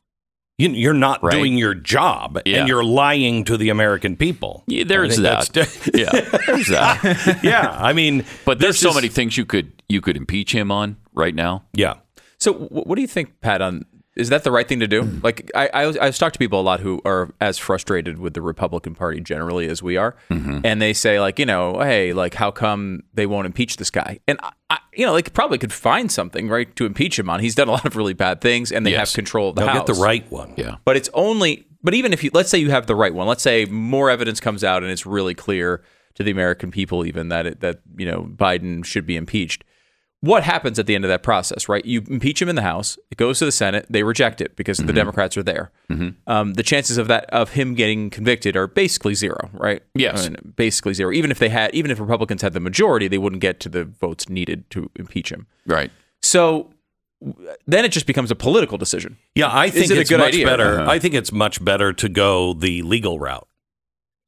[0.59, 1.33] You, you're not Right.
[1.33, 2.59] doing your job, Yeah.
[2.61, 4.63] and you're lying to the American people.
[4.67, 5.51] Yeah, there's that.
[5.95, 6.11] yeah,
[6.47, 7.41] there's that.
[7.43, 10.71] yeah, I mean, But there's so is- many things you could you could impeach him
[10.71, 11.65] on right now.
[11.75, 11.95] Yeah,
[12.39, 13.61] So, what do you think, Pat?
[13.63, 13.85] On
[14.17, 15.03] is that the right thing to do?
[15.03, 15.23] Mm.
[15.25, 18.41] Like, I, I I've talked to people a lot who are as frustrated with the
[18.43, 20.61] Republican Party generally as we are, mm-hmm.
[20.65, 24.21] and they say like, you know, hey, like, how come they won't impeach this guy?
[24.29, 27.29] And I, I, you know, they could probably could find something right to impeach him
[27.29, 27.41] on.
[27.41, 29.11] He's done a lot of really bad things, and they Yes.
[29.11, 29.87] have control of the they'll house.
[29.89, 30.55] get the right one.
[30.57, 30.77] Yeah.
[30.85, 33.43] But it's only, but even if you, let's say you have the right one, let's
[33.43, 35.83] say more evidence comes out and it's really clear
[36.15, 39.65] to the American people, even that it, that you know Biden should be impeached.
[40.25, 41.85] What happens at the end of that process, right?
[41.85, 44.79] You impeach him in the House, it goes to the Senate, they reject it because
[44.79, 45.71] the Democrats are there.
[46.27, 49.83] Um, the chances of that of him getting convicted are basically zero, right?
[49.95, 50.25] Yes.
[50.25, 51.13] I mean, basically zero.
[51.13, 53.85] Even if they had, even if Republicans had the majority, they wouldn't get to the
[53.85, 55.47] votes needed to impeach him.
[55.67, 55.91] Right.
[56.23, 56.73] So
[57.67, 59.19] then it just becomes a political decision.
[59.35, 60.47] Yeah, I think it a it's good much idea?
[60.47, 60.81] better.
[60.81, 60.91] Uh-huh.
[60.91, 63.47] I think it's much better to go the legal route.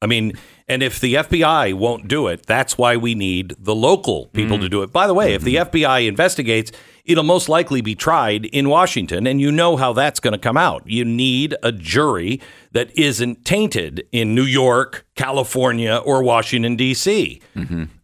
[0.06, 0.34] I mean,
[0.68, 4.68] and if the FBI won't do it, that's why we need the local people to
[4.68, 4.92] do it.
[4.92, 6.70] By the way, if the FBI investigates,
[7.04, 10.56] it'll most likely be tried in Washington, and you know how that's going to come
[10.56, 10.84] out.
[10.86, 12.40] You need a jury
[12.70, 17.40] that isn't tainted in New York, California, or Washington D.C.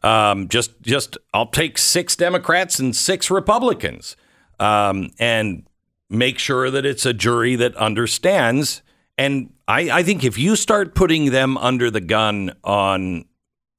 [0.03, 4.17] Um, just, just I'll take six Democrats and six Republicans,
[4.59, 5.69] um, and
[6.11, 8.83] make sure that it's a jury that understands.
[9.23, 13.25] And I, I think if you start putting them under the gun on,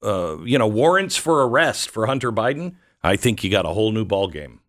[0.02, 3.92] uh, you know, warrants for arrest for Hunter Biden, I think you got a whole
[3.92, 4.60] new ball game.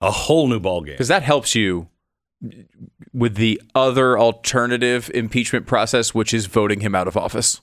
[0.00, 0.94] A whole new ball game.
[0.94, 1.88] because that helps you
[3.12, 7.60] with the other alternative impeachment process, which is voting him out of office.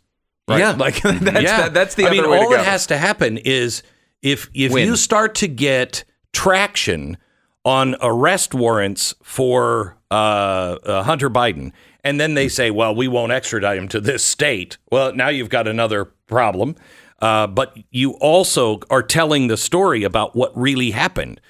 [0.47, 0.59] Right?
[0.59, 2.57] Yeah, like that's that, that's the I other mean, way all to go.
[2.57, 3.81] that has to happen is
[4.21, 4.85] if if Win.
[4.85, 7.17] you start to get traction
[7.65, 11.71] on arrest warrants for uh, uh, Hunter Biden,
[12.03, 15.49] and then they say, "Well, we won't extradite him to this state." Well, now you've
[15.49, 16.75] got another problem.
[17.19, 21.41] Uh, but you also are telling the story about what really happened.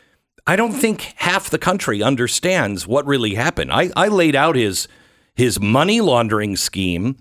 [0.46, 3.72] I don't think half the country understands what really happened.
[3.72, 4.88] I, I laid out his
[5.36, 7.18] his money laundering scheme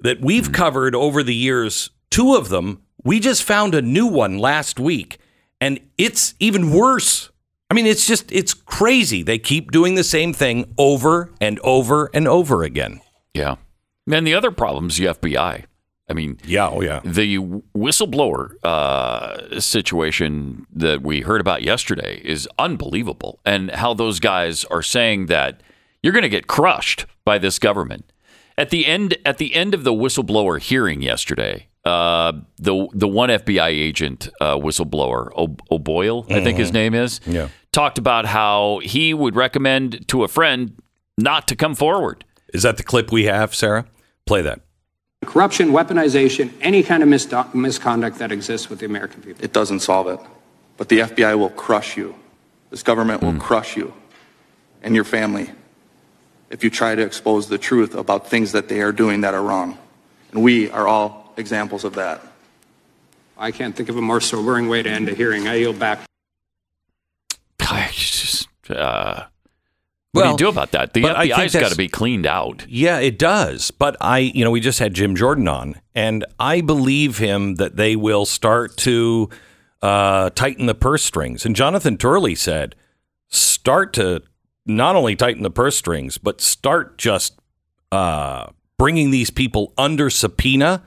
[0.00, 2.82] that we've covered over the years, two of them.
[3.04, 5.18] We just found a new one last week,
[5.60, 7.30] and it's even worse.
[7.70, 9.22] I mean, it's just, it's crazy.
[9.22, 13.00] They keep doing the same thing over and over and over again.
[13.34, 13.56] Yeah.
[14.10, 15.64] And the other problem's the FBI.
[16.10, 17.00] I mean, Yeah, oh, yeah.
[17.04, 17.36] the
[17.76, 24.82] whistleblower uh, situation that we heard about yesterday is unbelievable, and how those guys are
[24.82, 25.60] saying that
[26.02, 28.10] you're going to get crushed by this government.
[28.56, 33.28] At the end, at the end of the whistleblower hearing yesterday, uh, the the one
[33.28, 37.48] FBI agent uh, whistleblower o- O'Boyle, I think his name is, Yeah.
[37.72, 40.80] Talked about how he would recommend to a friend
[41.16, 43.86] not to come forward Is that the clip we have, Sarah?
[44.26, 44.60] Play that.
[45.24, 49.44] Corruption, weaponization, any kind of misdo- misconduct that exists with the American people.
[49.44, 50.20] It doesn't solve it.
[50.76, 52.14] But the FBI will crush you.
[52.70, 53.38] This government will hmm.
[53.38, 53.92] crush you
[54.82, 55.50] and your family
[56.50, 59.42] if you try to expose the truth about things that they are doing that are
[59.42, 59.76] wrong.
[60.32, 62.22] And we are all examples of that.
[63.36, 65.46] I can't think of a more sobering way to end a hearing.
[65.46, 66.00] I yield back.
[67.92, 69.24] Just, uh,
[70.12, 70.94] what do you do about that?
[70.94, 72.66] The FBI's got to be cleaned out.
[72.68, 73.70] Yeah, it does.
[73.70, 77.76] But I, you know, we just had Jim Jordan on, and I believe him that
[77.76, 79.28] they will start to
[79.82, 81.44] uh, tighten the purse strings.
[81.46, 82.74] And Jonathan Turley said,
[83.28, 84.22] start to
[84.66, 87.38] not only tighten the purse strings, but start just
[87.92, 90.82] uh, bringing these people under subpoena.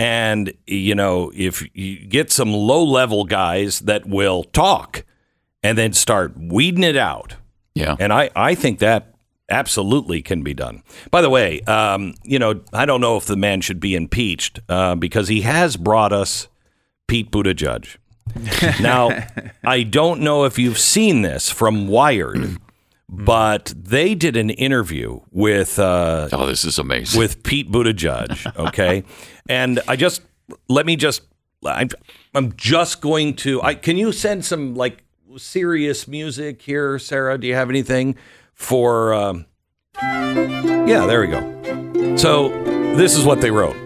[0.00, 5.04] And, you know, if you get some low level guys that will talk
[5.62, 7.36] and then start weeding it out.
[7.74, 7.96] Yeah.
[7.98, 9.14] And I, I think that
[9.48, 10.82] absolutely can be done.
[11.10, 14.60] By the way, um, you know, I don't know if the man should be impeached
[14.68, 16.48] uh, because he has brought us
[17.06, 17.96] Pete Buttigieg.
[18.80, 19.10] now,
[19.64, 22.58] I don't know if you've seen this from Wired,
[23.08, 27.18] but they did an interview with uh, Oh, this is amazing.
[27.18, 28.56] with Pete Buttigieg.
[28.56, 29.02] Okay,
[29.48, 30.22] and I just
[30.68, 31.22] let me just
[31.66, 31.88] I'm
[32.32, 33.60] I'm just going to.
[33.62, 35.02] I can you send some like
[35.38, 37.38] serious music here, Sarah?
[37.38, 38.16] Do you have anything
[38.54, 39.14] for?
[39.14, 39.46] Um,
[40.02, 42.16] yeah, there we go.
[42.16, 42.48] So
[42.96, 43.76] this is what they wrote.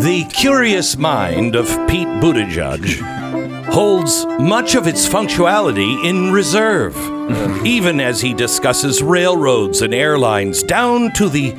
[0.00, 6.96] The curious mind of Pete Buttigieg holds much of its functionality in reserve,
[7.66, 11.52] even as he discusses railroads and airlines down to the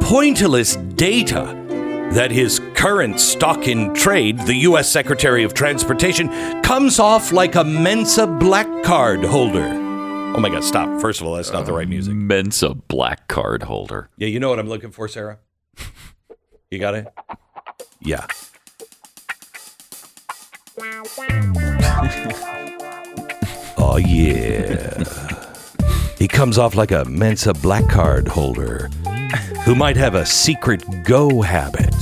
[0.00, 1.63] pointless data
[2.12, 4.90] that his current stock in trade, the U.S.
[4.90, 6.28] Secretary of Transportation,
[6.62, 9.66] comes off like a Mensa black card holder.
[10.36, 11.00] Oh my God, stop.
[11.00, 12.14] First of all, that's not the right music.
[12.14, 14.10] Mensa black card holder.
[14.16, 15.38] Yeah, you know what I'm looking for, Sarah?
[16.70, 17.06] You got it?
[18.00, 18.26] Yeah.
[23.78, 25.40] oh, yeah.
[26.18, 28.88] He comes off like a Mensa black card holder
[29.64, 31.94] who might have a secret go habit,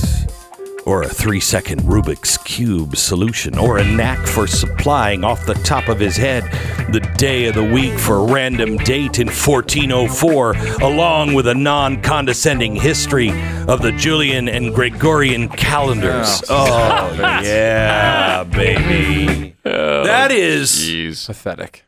[0.85, 5.87] or a three second Rubik's Cube solution, or a knack for supplying off the top
[5.87, 6.43] of his head
[6.91, 10.51] the day of the week for a random date in 1404,
[10.83, 13.29] along with a non condescending history
[13.67, 16.43] of the Julian and Gregorian calendars.
[16.49, 19.55] Oh, oh yeah, baby.
[19.63, 21.25] that is Jeez.
[21.25, 21.85] Pathetic.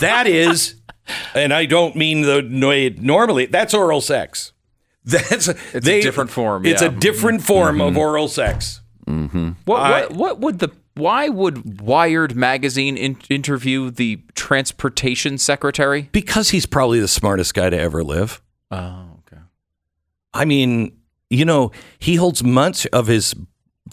[0.00, 0.76] that is,
[1.34, 3.46] and I don't mean the way it normally.
[3.46, 4.52] That's oral sex.
[5.04, 6.88] That's It's a different form, It's yeah.
[6.88, 7.46] a different mm-hmm.
[7.46, 7.98] form of mm-hmm.
[7.98, 8.80] oral sex.
[9.06, 9.50] Mm-hmm.
[9.64, 16.08] What, I- what what would the why would Wired magazine in, interview the transportation secretary?
[16.12, 18.42] Because he's probably the smartest guy to ever live.
[18.70, 19.42] Oh, okay.
[20.34, 20.98] I mean,
[21.30, 23.34] you know, he holds much of his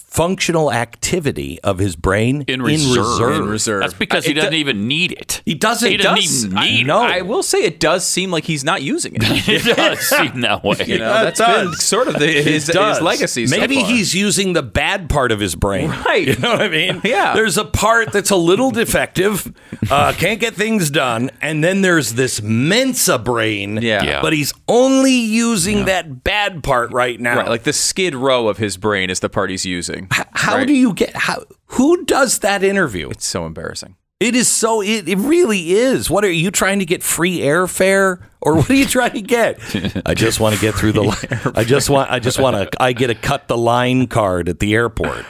[0.10, 3.36] functional activity of his brain In reserve.
[3.36, 3.82] In reserve.
[3.82, 5.42] That's because he It doesn't do- even need it.
[5.46, 5.90] He doesn't.
[5.90, 7.00] He doesn't does- even I- need no.
[7.02, 9.22] I will say it does seem like he's not using it.
[9.48, 9.76] it.
[9.76, 10.78] does seem that way.
[10.88, 13.02] You know, Yeah, it that's been sort of the, his, his does.
[13.02, 13.46] legacy.
[13.48, 13.86] so Maybe far.
[13.90, 15.90] he's using the bad part of his brain.
[15.90, 16.28] Right.
[16.30, 17.02] You know what I mean?
[17.10, 17.34] Yeah.
[17.34, 19.52] There's a part that's a little defective,
[19.90, 23.80] uh, can't get things done, and then there's this Mensa brain.
[23.82, 24.04] Yeah.
[24.04, 24.22] Yeah.
[24.22, 27.38] But he's only using that bad part right now.
[27.38, 29.99] right, like the skid row of his brain is the part he's using.
[30.10, 30.68] How right?
[30.68, 31.44] do you get how?
[31.68, 33.10] Who does that interview?
[33.10, 33.96] It's so embarrassing.
[34.20, 34.82] It is so.
[34.82, 36.10] It, it really is.
[36.10, 37.04] What are you trying to get?
[37.04, 39.60] Free airfare, or what are you trying to get?
[40.06, 41.04] I just want to get through the.
[41.04, 42.12] li- I just want.
[42.12, 42.84] I just want to.
[42.84, 45.26] I get a cut the line card at the airport.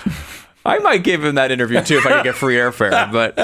[0.65, 3.11] I might give him that interview too if I could get free airfare.
[3.11, 3.35] But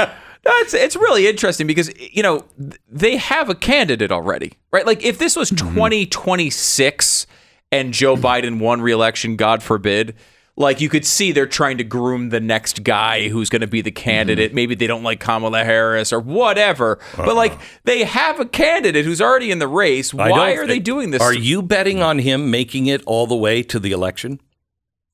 [0.45, 2.45] that's it's really interesting because you know
[2.87, 4.85] they have a candidate already, right?
[4.85, 5.75] Like if this was mm-hmm.
[5.75, 7.27] 2026
[7.71, 10.15] and Joe Biden won re-election, God forbid.
[10.57, 13.81] Like you could see they're trying to groom the next guy who's going to be
[13.81, 14.53] the candidate.
[14.53, 16.97] Maybe they don't like Kamala Harris or whatever.
[17.17, 20.13] But like they have a candidate who's already in the race.
[20.13, 21.21] Why are they doing this?
[21.21, 24.39] Are you betting on him making it all the way to the election?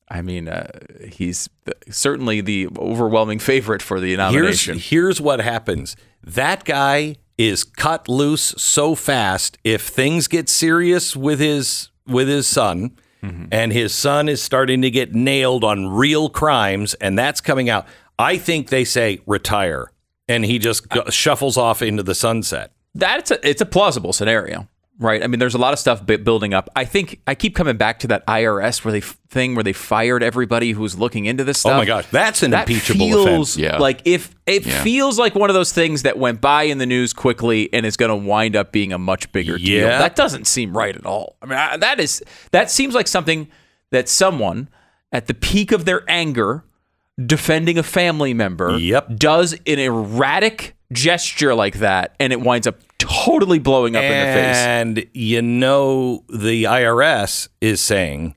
[0.09, 0.67] I mean, uh,
[1.09, 1.49] he's
[1.89, 4.77] certainly the overwhelming favorite for the Here's nomination.
[4.77, 5.95] here's what happens.
[6.21, 9.57] That guy is cut loose so fast.
[9.63, 12.91] If things get serious with his with his son,
[13.23, 13.45] Mm-hmm.
[13.51, 17.85] and his son is starting to get nailed on real crimes, and that's coming out,
[18.17, 19.91] I think they say retire,
[20.27, 22.71] and he just go, shuffles off into the sunset.
[22.95, 24.67] That's a, it's a plausible scenario,
[25.01, 25.21] right?
[25.23, 26.69] I mean, there's a lot of stuff building up.
[26.75, 29.73] I think I keep coming back to that IRS where they f- thing where they
[29.73, 33.25] fired everybody who was looking into this Oh my gosh, that's an that impeachable feels
[33.25, 33.57] offense.
[33.57, 33.77] Yeah.
[33.77, 34.83] Like if it Yeah.
[34.83, 37.97] feels like one of those things that went by in the news quickly and is
[37.97, 39.81] going to wind up being a much bigger deal.
[39.87, 39.97] Yeah.
[39.99, 41.35] That doesn't seem right at all.
[41.41, 43.47] I mean, I, that is that seems like something
[43.91, 44.69] that someone
[45.11, 46.63] at the peak of their anger
[47.25, 49.17] defending a family member Yep.
[49.17, 54.33] does an erratic gesture like that and it winds up totally blowing up in the
[54.33, 54.57] face.
[54.57, 58.35] And you know, the IRS is saying,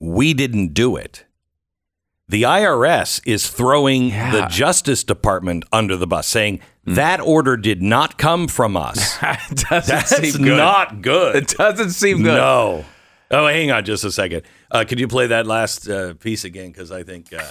[0.00, 1.24] we didn't do it.
[2.28, 8.18] The IRS is throwing the Justice Department under the bus, saying that order did not
[8.18, 9.18] come from us.
[9.48, 10.56] doesn't That's seem good.
[10.58, 11.36] not good.
[11.36, 12.34] It doesn't seem good.
[12.34, 12.84] No.
[13.30, 14.42] Oh, hang on just a second.
[14.70, 16.68] Uh, could you play that last uh, piece again?
[16.68, 17.44] Because I think uh,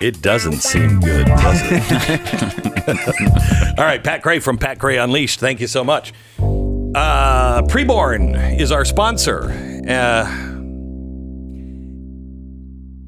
[0.00, 2.88] it doesn't seem good, does it?
[3.78, 5.40] All right, Pat Gray from Pat Gray Unleashed.
[5.40, 6.12] Thank you so much.
[6.38, 9.50] Uh, Preborn is our sponsor.
[9.88, 10.24] Uh,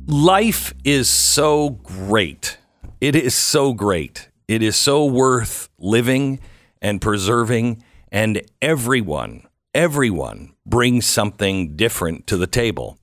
[0.07, 2.59] life is so great.
[3.01, 4.29] It is so great.
[4.47, 6.41] It is so worth living
[6.81, 12.99] and preserving, and everyone, everyone brings something different to the table.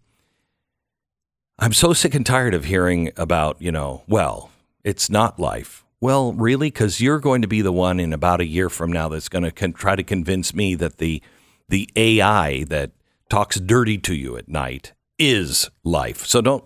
[1.58, 4.52] I'm so sick and tired of hearing about, you know, well,
[4.84, 5.86] it's not life.
[6.02, 9.08] Well, really, because you're going to be the one in about a year from now
[9.08, 11.22] that's going to con- try to convince me that the
[11.68, 12.92] the AI that
[13.30, 16.26] talks dirty to you at night is life.
[16.26, 16.64] So don't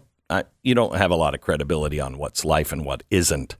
[0.64, 3.56] you don't have a lot of credibility on what's life and what isn't.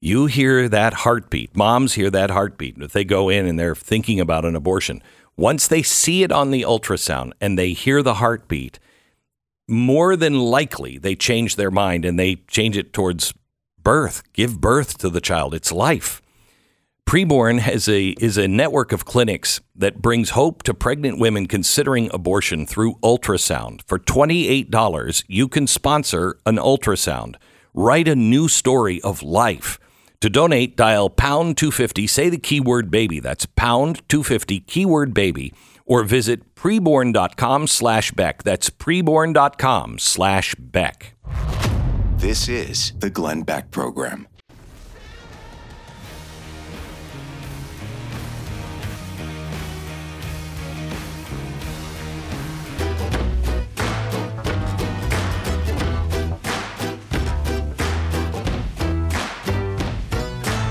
[0.00, 1.56] You hear that heartbeat.
[1.56, 2.76] Moms hear that heartbeat.
[2.78, 5.02] If they go in and they're thinking about an abortion,
[5.36, 8.78] once they see it on the ultrasound and they hear the heartbeat,
[9.68, 13.32] more than likely they change their mind and they change it towards
[13.82, 14.22] birth.
[14.32, 15.54] Give birth to the child.
[15.54, 16.22] It's life.
[17.06, 22.08] Preborn has a is a network of clinics that brings hope to pregnant women considering
[22.14, 23.82] abortion through ultrasound.
[23.86, 27.36] For $28, you can sponsor an ultrasound.
[27.74, 29.78] Write a new story of life.
[30.22, 33.18] To donate, dial pound 250, say the keyword baby.
[33.18, 35.52] That's pound 250, keyword baby,
[35.92, 38.42] or visit preborn.com slash Beck.
[38.42, 41.14] That's preborn.com slash Beck.
[42.16, 44.26] This is the Glenn Beck Program.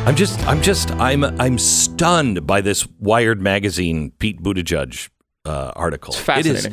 [0.04, 5.10] I'm just, I'm just, I'm, I'm stunned by this Wired magazine Pete Buttigieg
[5.46, 6.14] uh, article.
[6.14, 6.72] It's fascinating.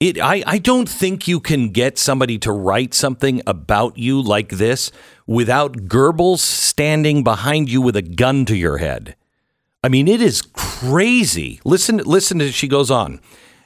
[0.00, 3.96] It, is, it, I, I don't think you can get somebody to write something about
[3.96, 4.90] you like this
[5.24, 9.14] without Goebbels standing behind you with a gun to your head.
[9.84, 11.60] I mean, it is crazy.
[11.64, 13.20] Listen, listen as she goes on.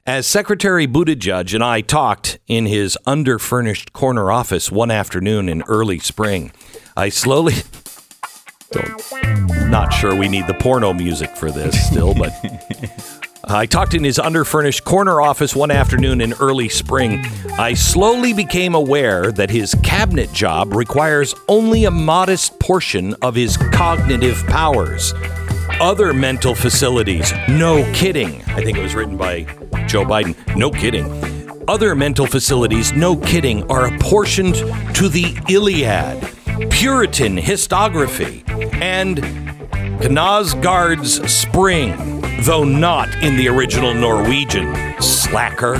[0.07, 5.99] As Secretary Buttigieg and I talked in his underfurnished corner office one afternoon in early
[5.99, 6.53] spring,
[6.95, 7.55] I slowly.
[8.71, 12.33] Don't, not sure we need the porno music for this still, but
[13.45, 17.25] I talked in his underfurnished corner office one afternoon in early spring.
[17.59, 23.57] I slowly became aware that his cabinet job requires only a modest portion of his
[23.57, 25.15] cognitive powers.
[25.81, 28.43] Other mental facilities, no kidding.
[28.49, 29.45] I think it was written by
[29.87, 30.37] Joe Biden.
[30.57, 31.07] No kidding.
[31.69, 34.57] Other mental facilities, no kidding, are apportioned
[34.95, 36.38] to the Iliad.
[36.67, 38.43] Puritan historiography,
[38.83, 39.19] and
[40.01, 45.01] Knausgaard's Spring, though not in the original Norwegian.
[45.01, 45.79] Slacker.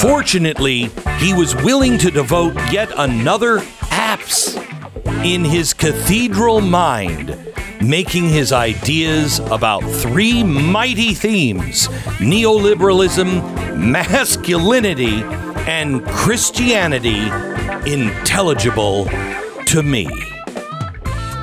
[0.00, 3.60] Fortunately, he was willing to devote yet another
[3.90, 4.56] apse
[5.24, 7.36] in his cathedral mind,
[7.82, 11.88] making his ideas about three mighty themes
[12.18, 15.22] neoliberalism, masculinity,
[15.66, 17.28] and Christianity
[17.86, 19.08] intelligible
[19.70, 20.08] to me.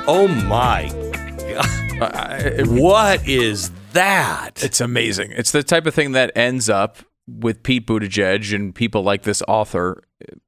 [0.06, 0.90] Oh my
[1.98, 2.66] God.
[2.68, 4.62] What is that?
[4.62, 5.32] It's amazing.
[5.32, 9.42] It's the type of thing that ends up with Pete Buttigieg and people like this
[9.48, 10.02] author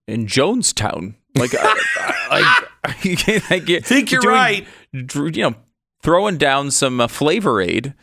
[0.06, 1.14] in Jonestown.
[1.34, 4.66] Like, I, I, you can't like, Think you're right.
[4.92, 5.54] You know,
[6.02, 7.94] throwing down some uh, Flavor Aid.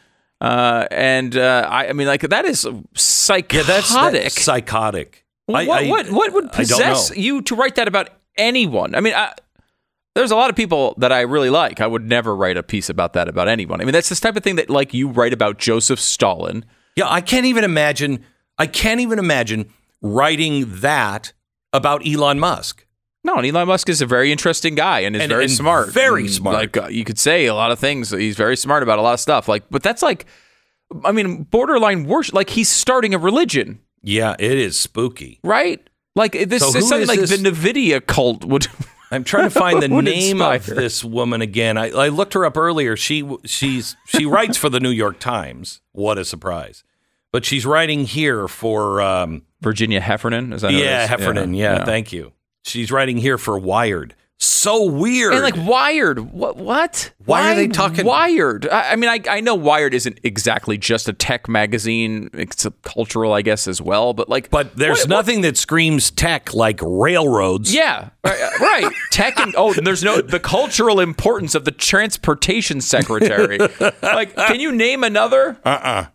[0.41, 3.53] Uh, and uh, I, I mean, like that is psychotic.
[3.53, 5.23] Yeah, that's, that's psychotic.
[5.45, 6.93] What, what what would I don't know.
[6.93, 8.95] possess you to write that about anyone?
[8.95, 9.33] I mean, I,
[10.17, 11.79] there's a lot of people that I really like.
[11.79, 13.81] I would never write a piece about that about anyone.
[13.81, 16.65] I mean, that's this type of thing that like you write about Joseph Stalin.
[16.95, 18.25] Yeah, I can't even imagine.
[18.57, 21.33] I can't even imagine writing that
[21.73, 22.85] about Elon Musk.
[23.23, 25.89] No, and Elon Musk is a very interesting guy and is And- very and smart.
[25.91, 26.55] very And, smart.
[26.55, 28.11] Like uh, you could say a lot of things.
[28.11, 29.47] He's very smart about a lot of stuff.
[29.47, 30.25] Like, but that's like
[31.03, 32.33] I mean, borderline worship.
[32.33, 35.39] Like he's starting a religion, Yeah, it is spooky.
[35.43, 35.81] right?
[36.15, 38.67] Like this So is something is like this- the Nvidia cult would.
[39.11, 41.77] I'm trying to find the name of this woman again.
[41.77, 42.95] I, I looked her up earlier.
[42.97, 45.81] She she's she writes for the New York Times.
[45.91, 46.83] What a surprise!
[47.31, 50.53] But she's writing here for um, Virginia Heffernan.
[50.53, 51.07] Is that who it yeah?
[51.07, 51.53] Heffernan.
[51.53, 52.33] Yeah, thank you.
[52.63, 54.15] She's writing here for Wired.
[54.39, 55.33] So weird.
[55.33, 56.57] And like Wired, what?
[56.57, 57.11] What?
[57.25, 58.67] Why are they talking- Wired?
[58.67, 62.29] I, I mean, I, I know Wired isn't exactly just a tech magazine.
[62.33, 64.13] It's a cultural, I guess, as well.
[64.13, 67.73] But like, but there's what- what- nothing that screams tech like railroads.
[67.73, 68.91] Yeah, right, right.
[69.11, 73.57] Tech and oh, and there's no the cultural importance of the transportation secretary.
[74.03, 75.57] like, can you name another?
[75.65, 76.05] Uh uh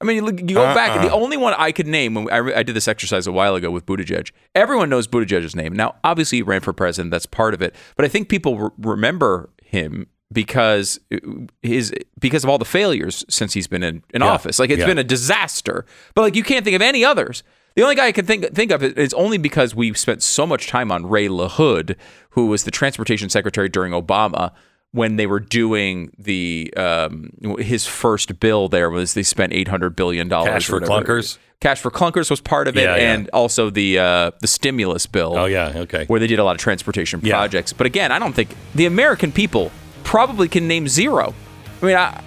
[0.00, 0.90] I mean, you you go back.
[0.98, 1.02] Uh-uh.
[1.08, 3.70] The only one I could name, when I, I did this exercise a while ago
[3.70, 4.30] with Buttigieg.
[4.54, 5.72] Everyone knows Buttigieg's name.
[5.72, 7.10] Now, obviously, he ran for president.
[7.12, 7.74] That's part of it.
[7.96, 11.18] But I think people re- remember him because uh,
[11.62, 14.28] his because of all the failures since he's been in, in Yeah.
[14.28, 14.58] office.
[14.58, 14.86] Like it's Yeah.
[14.86, 15.86] been a disaster.
[16.14, 17.42] But like you can't think of any others.
[17.74, 20.66] The only guy I can think think of is only because we spent so much
[20.66, 21.94] time on Ray LaHood,
[22.30, 24.52] who was the transportation secretary during Obama
[24.92, 28.68] when they were doing the um, his first bill.
[28.68, 30.50] There was they spent eight hundred billion dollars.
[30.50, 31.38] Cash for clunkers?
[31.60, 33.12] Cash for clunkers was part of it, Yeah, yeah.
[33.14, 35.34] and also the uh, the stimulus bill.
[35.36, 35.72] Oh yeah.
[35.76, 36.04] Okay.
[36.06, 37.32] where they did a lot of transportation Yeah.
[37.34, 37.72] projects.
[37.72, 39.70] But again, I don't think the American people
[40.04, 41.34] probably can name zero.
[41.82, 42.22] I mean, I,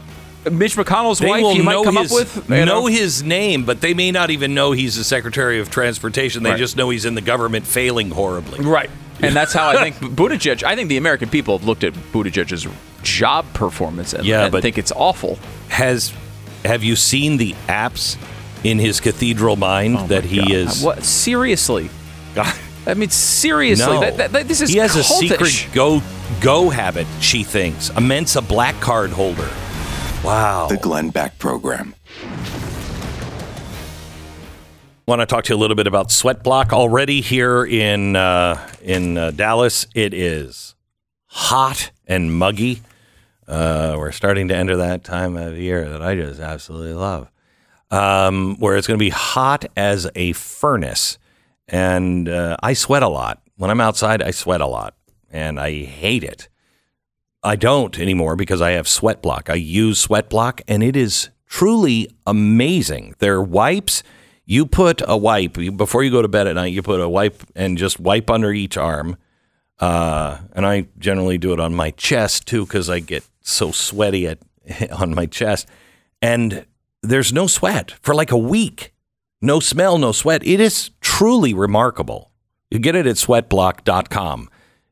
[0.49, 3.65] Mitch McConnell's They wife, will you might come his, up with know know, his name,
[3.65, 6.43] but they may not even know he's the Secretary of Transportation.
[6.43, 6.59] They Right.
[6.59, 8.63] just know he's in the government failing horribly.
[8.63, 8.89] Right.
[9.21, 10.63] And that's how I think Buttigieg.
[10.63, 12.65] I think the American people have looked at Buttigieg's
[13.03, 15.37] job performance and, Yeah, and but- think it's awful.
[15.69, 16.13] Has
[16.65, 18.17] have you seen the apse
[18.63, 20.51] in his cathedral mind oh, that he Oh God.
[20.51, 20.83] is?
[20.83, 21.89] What seriously?
[22.87, 23.99] I mean, seriously, No.
[23.99, 26.01] that, that, that- this is he has a secret go
[26.41, 27.07] go habit.
[27.19, 29.49] She thinks a Mensa black card holder.
[30.23, 30.67] Wow.
[30.67, 31.95] The Glenn Beck Program.
[35.07, 38.69] Want to talk to you a little bit about Sweat Block already here in uh,
[38.83, 39.87] in uh, Dallas.
[39.95, 40.75] It is
[41.25, 42.81] hot and muggy.
[43.47, 47.31] Uh, we're starting to enter that time of year that I just absolutely love,
[47.89, 51.17] um, where it's going to be hot as a furnace,
[51.67, 54.21] and uh, I sweat a lot when I'm outside.
[54.21, 54.95] I sweat a lot,
[55.31, 56.49] and I hate it.
[57.43, 59.49] I don't anymore because I have Sweat Block.
[59.49, 63.15] I use Sweat Block, and it is truly amazing.
[63.19, 64.03] Their wipes,
[64.45, 66.73] you put a wipe before you go to bed at night.
[66.73, 69.17] You put a wipe and just wipe under each arm.
[69.79, 74.27] Uh, and I generally do it on my chest too because I get so sweaty
[74.27, 74.39] at
[74.91, 75.67] on my chest.
[76.21, 76.65] And
[77.01, 78.93] there's no sweat for like a week.
[79.41, 80.45] No smell, no sweat.
[80.45, 82.31] It is truly remarkable.
[82.69, 84.49] You get it at sweatblock.com.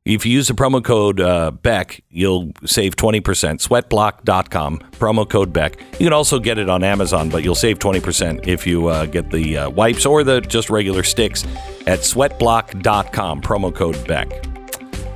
[0.08, 3.22] If you use the promo code uh, Beck, you'll save 20%.
[3.22, 5.82] Sweatblock.com, promo code Beck.
[6.00, 9.32] You can also get it on Amazon, but you'll save 20% if you uh, get
[9.32, 11.44] the uh, wipes or the just regular sticks
[11.88, 14.32] at sweatblock.com, promo code Beck.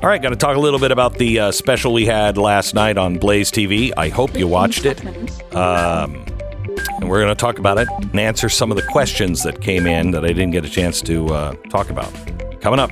[0.04, 2.76] All right, going to talk a little bit about the uh, special we had last
[2.76, 3.94] night on Blaze TV.
[3.96, 5.00] I hope you watched it.
[5.56, 6.26] Um,
[7.00, 9.88] and we're going to talk about it and answer some of the questions that came
[9.88, 12.12] in that I didn't get a chance to uh, talk about.
[12.60, 12.92] Coming up.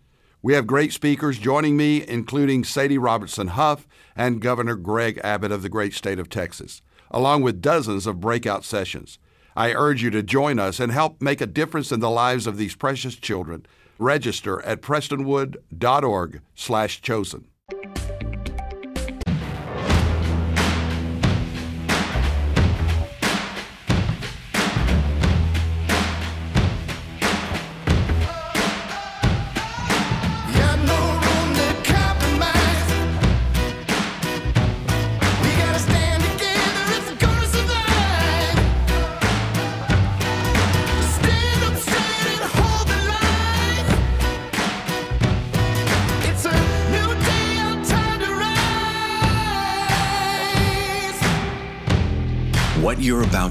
[0.43, 5.61] We have great speakers joining me, including Sadie Robertson Huff and Governor Greg Abbott of
[5.61, 6.81] the great state of Texas,
[7.11, 9.19] along with dozens of breakout sessions.
[9.55, 12.57] I urge you to join us and help make a difference in the lives of
[12.57, 13.67] these precious children.
[13.99, 17.45] Register at prestonwood.org/chosen.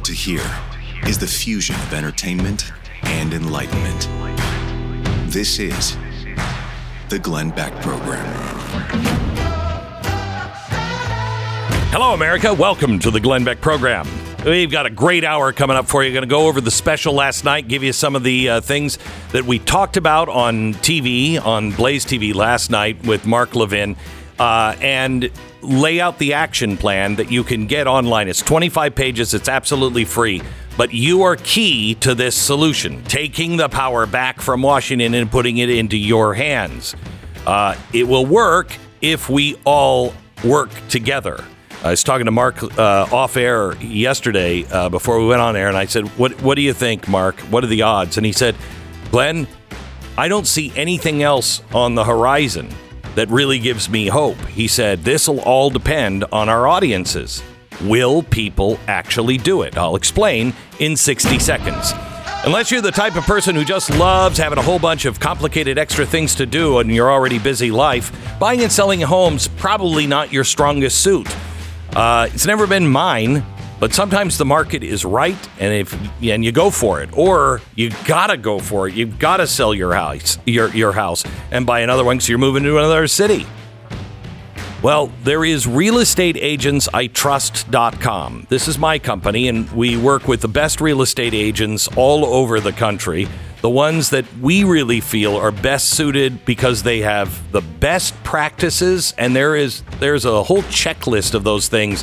[0.01, 2.73] you're to hear is the fusion of entertainment
[3.03, 4.09] and enlightenment.
[5.31, 5.97] This is
[7.09, 8.27] the Glenn Beck Program.
[11.93, 12.55] Hello, America.
[12.55, 14.07] Welcome to the Glenn Beck program.
[14.45, 16.13] We've got a great hour coming up for you.
[16.13, 18.99] Going to go over the special last night, give you some of the uh, things
[19.33, 23.97] that we talked about on TV, on Blaze TV last night with Mark Levin,
[24.39, 25.31] uh, and
[25.63, 28.29] lay out the action plan that you can get online.
[28.29, 30.43] It's 25 pages, it's absolutely free.
[30.77, 35.59] But you are key to this solution, taking the power back from Washington and putting
[35.59, 36.95] it into your hands.
[37.47, 41.45] Uh, it will work if we all work together.
[41.83, 45.69] I was talking to Mark uh, off air yesterday uh, before we went on air,
[45.69, 47.41] and I said, "What What do you think, Mark?
[47.51, 48.55] What are the odds?" And he said,
[49.11, 49.49] "Glenn,
[50.19, 52.69] I don't see anything else on the horizon
[53.15, 57.43] that really gives me hope." He said, "This will all depend on our audiences.
[57.83, 61.95] Will people actually do it?" I'll explain in 60 seconds.
[62.43, 65.77] Unless you're the type of person who just loves having a whole bunch of complicated
[65.77, 70.33] extra things to do in your already busy life, buying and selling homes probably not
[70.33, 71.29] your strongest suit.
[71.95, 73.45] Uh, it's never been mine,
[73.81, 77.91] but sometimes the market is right, and if and you go for it, or you
[78.05, 78.95] gotta go for it.
[78.95, 82.39] You've got to sell your house, your your house, and buy another one because you're
[82.39, 83.47] moving to another city.
[84.83, 88.47] Well, there is realestateagentsitrust.com.
[88.49, 92.61] This is my company, and we work with the best real estate agents all over
[92.61, 93.29] the country.
[93.61, 99.13] The ones that we really feel are best suited because they have the best practices,
[99.19, 102.03] and there is there's a whole checklist of those things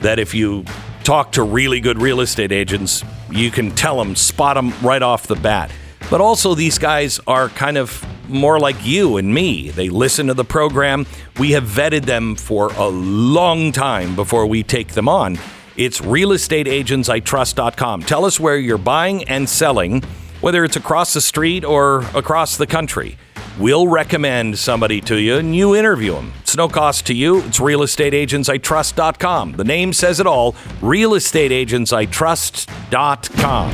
[0.00, 0.64] that if you
[1.04, 5.26] talk to really good real estate agents, you can tell them, spot them right off
[5.26, 5.70] the bat.
[6.10, 9.70] But also, these guys are kind of more like you and me.
[9.70, 11.06] They listen to the program.
[11.38, 15.38] We have vetted them for a long time before we take them on.
[15.76, 18.02] It's realestateagentsitrust.com.
[18.02, 20.02] Tell us where you're buying and selling,
[20.40, 23.16] whether it's across the street or across the country.
[23.58, 26.32] We'll recommend somebody to you and you interview them.
[26.40, 27.42] It's no cost to you.
[27.42, 29.52] It's realestateagentsitrust.com.
[29.52, 33.70] The name says it all realestateagentsitrust.com.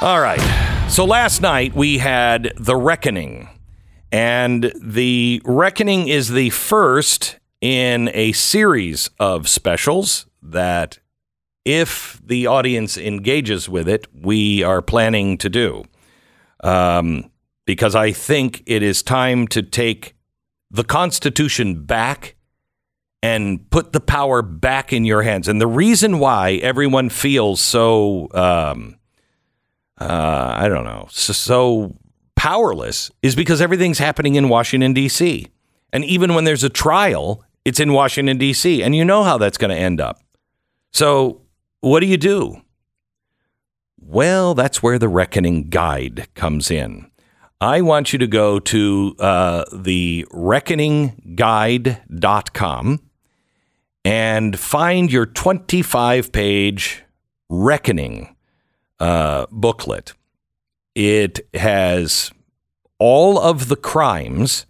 [0.00, 0.40] All right.
[0.90, 3.48] So last night we had The Reckoning.
[4.12, 10.98] And The Reckoning is the first in a series of specials that,
[11.64, 15.82] if the audience engages with it, we are planning to do.
[16.62, 17.30] Um,
[17.68, 20.14] because I think it is time to take
[20.70, 22.34] the Constitution back
[23.22, 25.48] and put the power back in your hands.
[25.48, 28.28] And the reason why everyone feels so.
[28.32, 28.96] Um,
[30.00, 31.94] uh, I don't know, so, so
[32.36, 35.48] powerless is because everything's happening in Washington, D.C.
[35.92, 38.82] And even when there's a trial, it's in Washington, D.C.
[38.82, 40.22] And you know how that's going to end up.
[40.90, 41.42] So,
[41.80, 42.62] what do you do?
[44.00, 47.10] Well, that's where the Reckoning Guide comes in.
[47.60, 53.00] I want you to go to uh, the reckoningguide.com
[54.04, 57.02] and find your 25 page
[57.48, 58.36] reckoning
[59.00, 60.14] uh, booklet.
[60.94, 62.30] It has
[62.98, 64.66] all of the crimes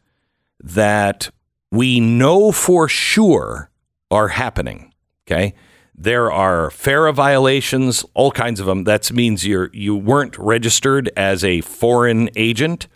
[0.59, 1.30] that
[1.70, 3.70] we know for sure
[4.11, 4.95] are happening.
[5.26, 5.53] Okay.
[6.01, 8.84] There are FARA violations, all kinds of them.
[8.84, 12.86] That means you're you weren't registered as a foreign agent.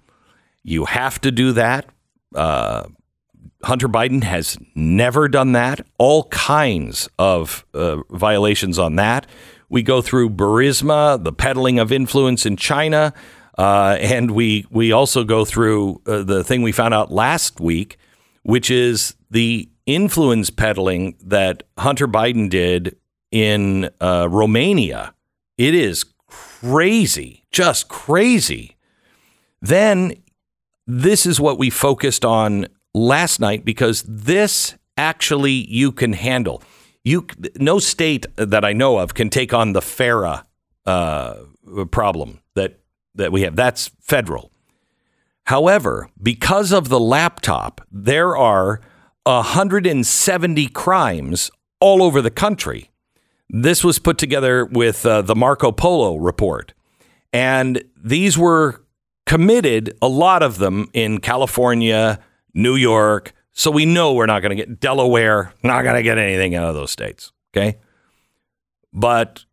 [0.62, 1.86] You have to do that.
[2.32, 2.84] Uh,
[3.64, 5.84] Hunter Biden has never done that.
[5.98, 9.26] All kinds of uh, violations on that.
[9.68, 13.12] We go through Burisma, the peddling of influence in China,
[13.58, 17.96] uh, and we we also go through uh, the thing we found out last week,
[18.44, 22.96] which is the influence peddling that Hunter Biden did
[23.30, 25.14] in uh, Romania.
[25.58, 28.76] It is crazy, just crazy.
[29.60, 30.14] Then
[30.86, 36.62] this is what we focused on last night because this actually you can handle
[37.04, 37.26] you
[37.56, 40.44] no state that I know of can take on the FARA
[40.86, 41.34] uh,
[41.90, 42.80] problem that
[43.14, 43.56] that we have.
[43.56, 44.50] That's federal.
[45.44, 48.80] However, because of the laptop, there are
[49.24, 51.50] 170 crimes
[51.80, 52.90] all over the country.
[53.48, 56.72] This was put together with uh, the Marco Polo report.
[57.32, 58.82] And these were
[59.26, 62.18] committed, a lot of them in California,
[62.54, 66.18] New York, so we know we're not going to get Delaware, not going to get
[66.18, 67.32] anything out of those states.
[67.54, 67.78] Okay.
[68.92, 69.44] But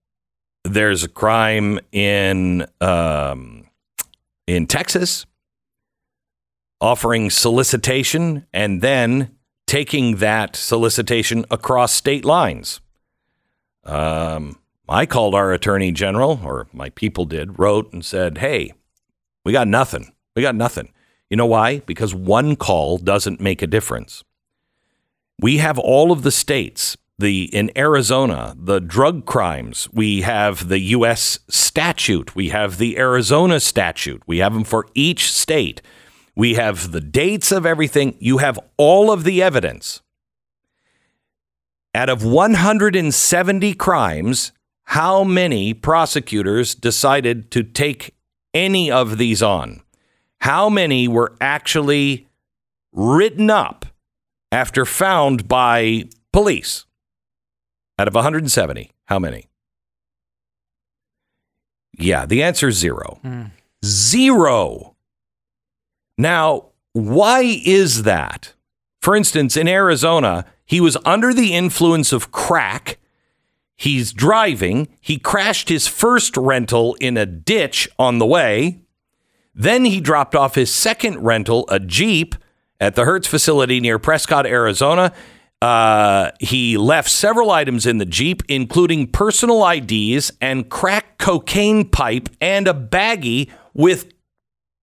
[0.63, 3.65] there's a crime in um,
[4.47, 5.25] in Texas
[6.81, 9.35] offering solicitation and then
[9.69, 12.81] taking that solicitation across state lines.
[13.83, 14.57] Um,
[14.89, 18.73] I called our attorney general, or my people did, wrote and said, "Hey,
[19.45, 20.11] we got nothing.
[20.35, 20.91] We got nothing.
[21.29, 21.79] You know why?
[21.85, 24.23] Because one call doesn't make a difference.
[25.39, 29.87] We have all of the states the in Arizona, the drug crimes.
[29.93, 31.39] We have the U.S.
[31.47, 32.35] statute.
[32.35, 34.23] We have the Arizona statute.
[34.25, 35.83] We have them for each state.
[36.39, 38.15] We have the dates of everything.
[38.17, 40.01] You have all of the evidence.
[41.93, 44.53] Out of 170 crimes,
[44.85, 48.15] how many prosecutors decided to take
[48.53, 49.81] any of these on?
[50.39, 52.29] How many were actually
[52.93, 53.87] written up
[54.49, 56.85] after found by police?
[57.97, 59.49] Out of 170, how many?
[61.97, 63.19] Yeah, the answer is zero.
[63.23, 63.47] Hmm.
[63.83, 64.95] Zero.
[66.19, 68.51] Now, why is that?
[69.01, 72.97] For instance, in Arizona, he was under the influence of crack.
[73.77, 74.89] He's driving.
[74.99, 78.81] He crashed his first rental in a ditch on the way.
[79.55, 82.35] Then he dropped off his second rental, a Jeep,
[82.81, 85.13] at the Hertz facility near Prescott, Arizona.
[85.61, 92.27] Uh, he left several items in the Jeep, including personal IDs and crack cocaine pipe
[92.41, 94.11] and a baggie with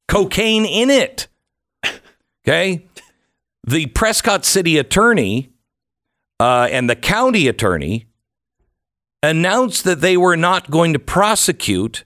[0.08, 1.28] cocaine in it.
[2.46, 2.86] Okay.
[3.64, 5.52] The Prescott city attorney
[6.38, 8.06] uh, and the county attorney
[9.22, 12.04] announced that they were not going to prosecute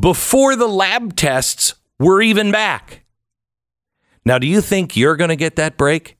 [0.00, 3.04] before the lab tests were even back.
[4.26, 6.18] Now, do you think you're going to get that break?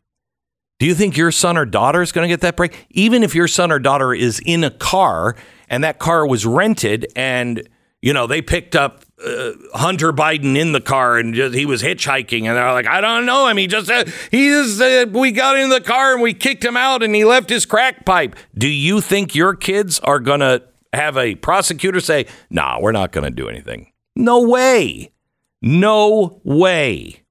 [0.79, 2.87] Do you think your son or daughter is going to get that break?
[2.91, 5.37] Even if your son or daughter is in a car
[5.69, 7.69] and that car was rented and,
[8.01, 11.83] you know, they picked up uh, Hunter Biden in the car and just, he was
[11.83, 13.57] hitchhiking and they're like, I don't know him.
[13.57, 16.77] He just, uh, he just, uh, we got in the car and we kicked him
[16.77, 18.37] out and he left his crack pipe.
[18.57, 23.11] Do you think your kids are going to have a prosecutor say, nah, we're not
[23.11, 23.93] going to do anything?
[24.15, 25.13] No way.
[25.61, 27.25] No way.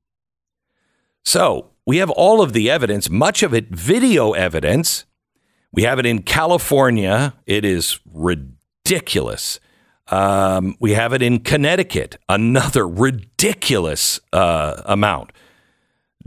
[1.24, 5.05] So we have all of the evidence, much of it video evidence.
[5.72, 7.36] We have it in California.
[7.45, 9.61] It is ridiculous.
[10.09, 15.31] Um, we have it in Connecticut, another ridiculous uh, amount.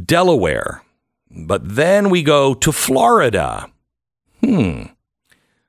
[0.02, 0.82] Delaware.
[1.30, 3.70] But then we go to Florida.
[4.40, 4.82] Hmm.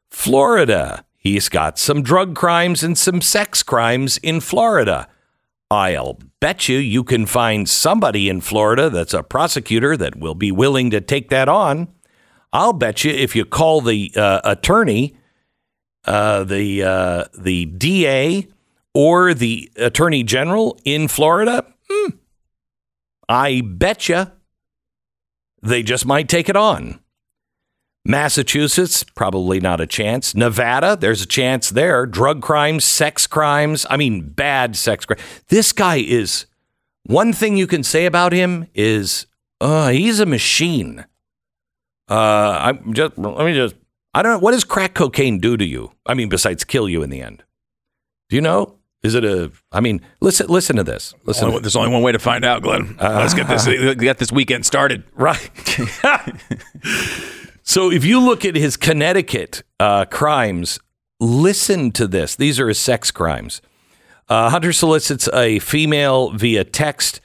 [0.10, 1.06] Florida.
[1.18, 5.08] He's got some drug crimes and some sex crimes in Florida.
[5.70, 10.52] I'll bet you you can find somebody in Florida that's a prosecutor that will be
[10.52, 11.88] willing to take that on.
[12.52, 15.16] I'll bet you if you call the uh, attorney,
[16.06, 18.48] uh, the uh, the DA
[18.94, 22.10] or the attorney general in Florida, hmm,
[23.30, 24.28] I bet you
[25.62, 27.00] they just might take it on.
[28.04, 30.34] Massachusetts, probably not a chance.
[30.34, 32.08] Nevada, there's a chance there.
[32.08, 33.86] Drug crimes, sex crimes.
[33.90, 35.22] I mean, bad sex crimes.
[35.50, 36.48] This guy is.
[37.04, 39.28] One thing you can say about him is,
[39.60, 41.06] uh, he's a machine.
[42.10, 43.18] Uh, I'm just.
[43.18, 43.76] Let me just.
[44.14, 44.40] I don't know.
[44.40, 45.92] What does crack cocaine do to you?
[46.06, 47.44] I mean, besides kill you in the end.
[48.30, 48.78] Do you know?
[49.04, 49.52] Is it a?
[49.72, 50.48] I mean, listen.
[50.48, 51.14] Listen to this.
[51.26, 51.48] Listen.
[51.48, 52.96] Only- there's only one way to find out, Glenn.
[53.00, 55.04] Let's get this get this weekend started.
[55.16, 55.50] Right.
[57.64, 60.80] so if you look at his Connecticut uh, crimes,
[61.20, 62.36] listen to this.
[62.36, 63.62] These are his sex crimes.
[64.30, 67.22] Uh, Hunter solicits a female via text.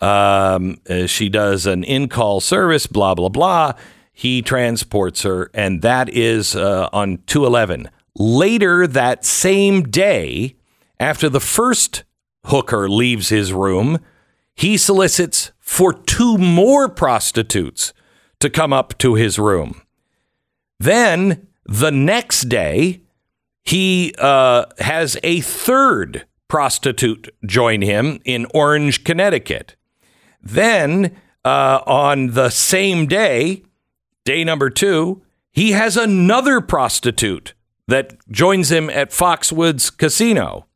[0.00, 3.74] Um, uh, she does an in call service, blah, blah, blah.
[4.20, 7.88] He transports her, and that is uh, on 211.
[8.14, 10.56] Later that same day,
[10.98, 12.04] after the first
[12.44, 13.98] hooker leaves his room,
[14.54, 17.94] he solicits for two more prostitutes
[18.40, 19.80] to come up to his room.
[20.78, 23.00] Then the next day,
[23.64, 29.76] he uh, has a third prostitute join him in Orange, Connecticut.
[30.42, 33.62] Then uh, on the same day,
[34.24, 37.54] day number two, he has another prostitute
[37.88, 40.66] that joins him at Foxwoods Casino.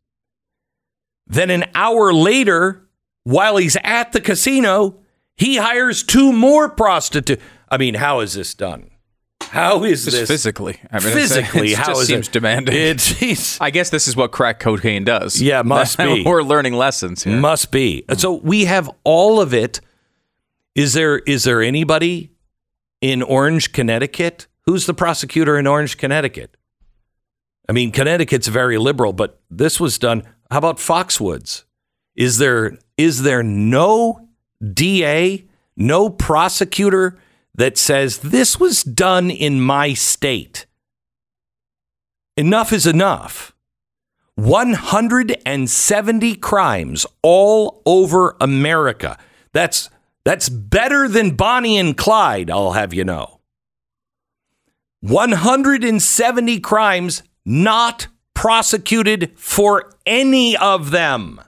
[1.26, 2.86] Then an hour later,
[3.22, 4.98] while he's at the casino,
[5.36, 7.42] he hires two more prostitutes.
[7.70, 8.90] I mean, how is this done?
[9.42, 10.80] How is Just this physically?
[10.90, 11.72] I mean, it's- physically?
[11.72, 12.32] it how just is seems it?
[12.32, 12.74] demanding.
[12.74, 15.40] It's, it's I guess this is what crack cocaine does.
[15.40, 16.24] Yeah, must be.
[16.24, 17.36] We're learning lessons here.
[17.38, 18.04] Must be.
[18.16, 19.80] So we have all of it.
[20.74, 22.32] Is there is there anybody
[23.04, 24.46] in Orange, Connecticut?
[24.64, 26.56] Who's the prosecutor in Orange, Connecticut?
[27.68, 30.22] I mean, Connecticut's very liberal, but this was done.
[30.50, 31.64] How about Foxwoods?
[32.16, 34.26] Is there is there no
[34.72, 35.44] DA,
[35.76, 37.18] no prosecutor
[37.54, 40.64] that says this was done in my state?
[42.38, 43.54] Enough is enough.
[44.36, 49.18] 170 crimes all over America.
[49.52, 49.90] That's
[50.24, 53.40] that's better than Bonnie and Clyde, I'll have you know.
[55.00, 61.40] 170 crimes not prosecuted for any of them.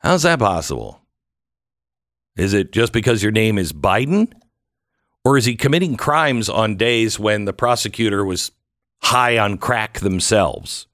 [0.00, 1.00] How's that possible?
[2.36, 4.30] Is it just because your name is Biden?
[5.24, 8.52] Or is he committing crimes on days when the prosecutor was
[9.02, 10.86] high on crack themselves?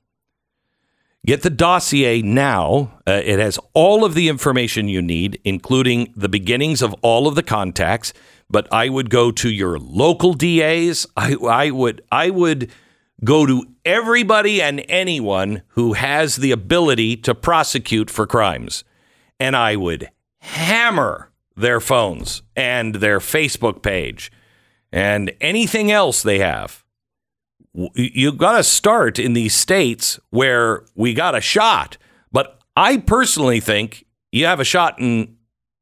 [1.27, 2.99] Get the dossier now.
[3.07, 7.35] Uh, it has all of the information you need, including the beginnings of all of
[7.35, 8.13] the contacts.
[8.49, 11.07] But I would go to your local DAs.
[11.17, 12.71] I, I would I would
[13.23, 18.83] go to everybody and anyone who has the ability to prosecute for crimes,
[19.39, 24.33] and I would hammer their phones and their Facebook page
[24.93, 26.80] and anything else they have.
[27.73, 31.97] You got to start in these states where we got a shot.
[32.33, 35.37] But I personally think you have a shot in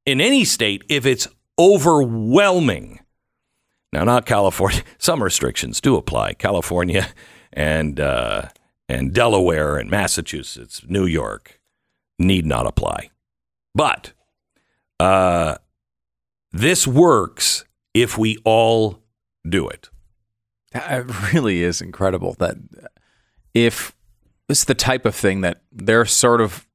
[0.04, 1.28] in any state if it's
[1.58, 3.00] overwhelming.
[3.92, 4.82] Now, not California.
[4.98, 6.34] Some restrictions do apply.
[6.34, 7.08] California
[7.52, 8.48] and uh,
[8.88, 11.60] and Delaware and Massachusetts, New York
[12.18, 13.10] need not apply.
[13.74, 14.12] But
[15.00, 15.56] uh,
[16.52, 17.64] this works
[17.94, 19.02] if we all
[19.48, 19.88] do it.
[20.74, 22.56] It really is incredible that
[23.54, 23.94] if
[24.48, 26.66] this is the type of thing that they're sort of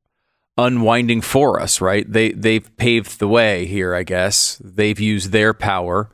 [0.58, 2.12] unwinding for us, right?
[2.12, 4.60] They they've paved the way here, I guess.
[4.64, 6.10] They've used their power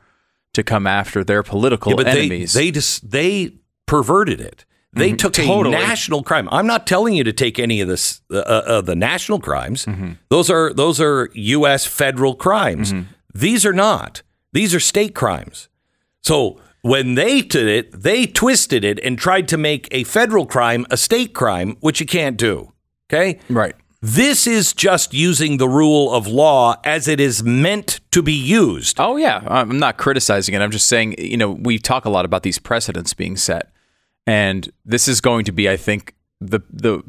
[0.54, 2.52] to come after their political Yeah, enemies.
[2.52, 3.54] They they just they
[3.86, 4.64] perverted it.
[4.92, 5.76] They Mhm, took totally.
[5.76, 6.48] a national crime.
[6.50, 9.86] I'm not telling you to take any of this uh, uh, the national crimes.
[9.86, 10.12] Mm-hmm.
[10.30, 11.86] Those are those are U.S.
[11.86, 12.92] federal crimes.
[12.92, 13.12] Mm-hmm.
[13.34, 14.22] These are not.
[14.52, 15.68] These are state crimes.
[16.22, 20.86] So when they did it, they twisted it and tried to make a federal crime
[20.90, 22.72] a state crime, which you can't do.
[23.08, 23.74] Okay, right.
[24.02, 28.98] This is just using the rule of law as it is meant to be used.
[28.98, 30.62] Oh yeah, I'm not criticizing it.
[30.62, 33.72] I'm just saying, you know, we talk a lot about these precedents being set,
[34.26, 37.02] and this is going to be, I think, the the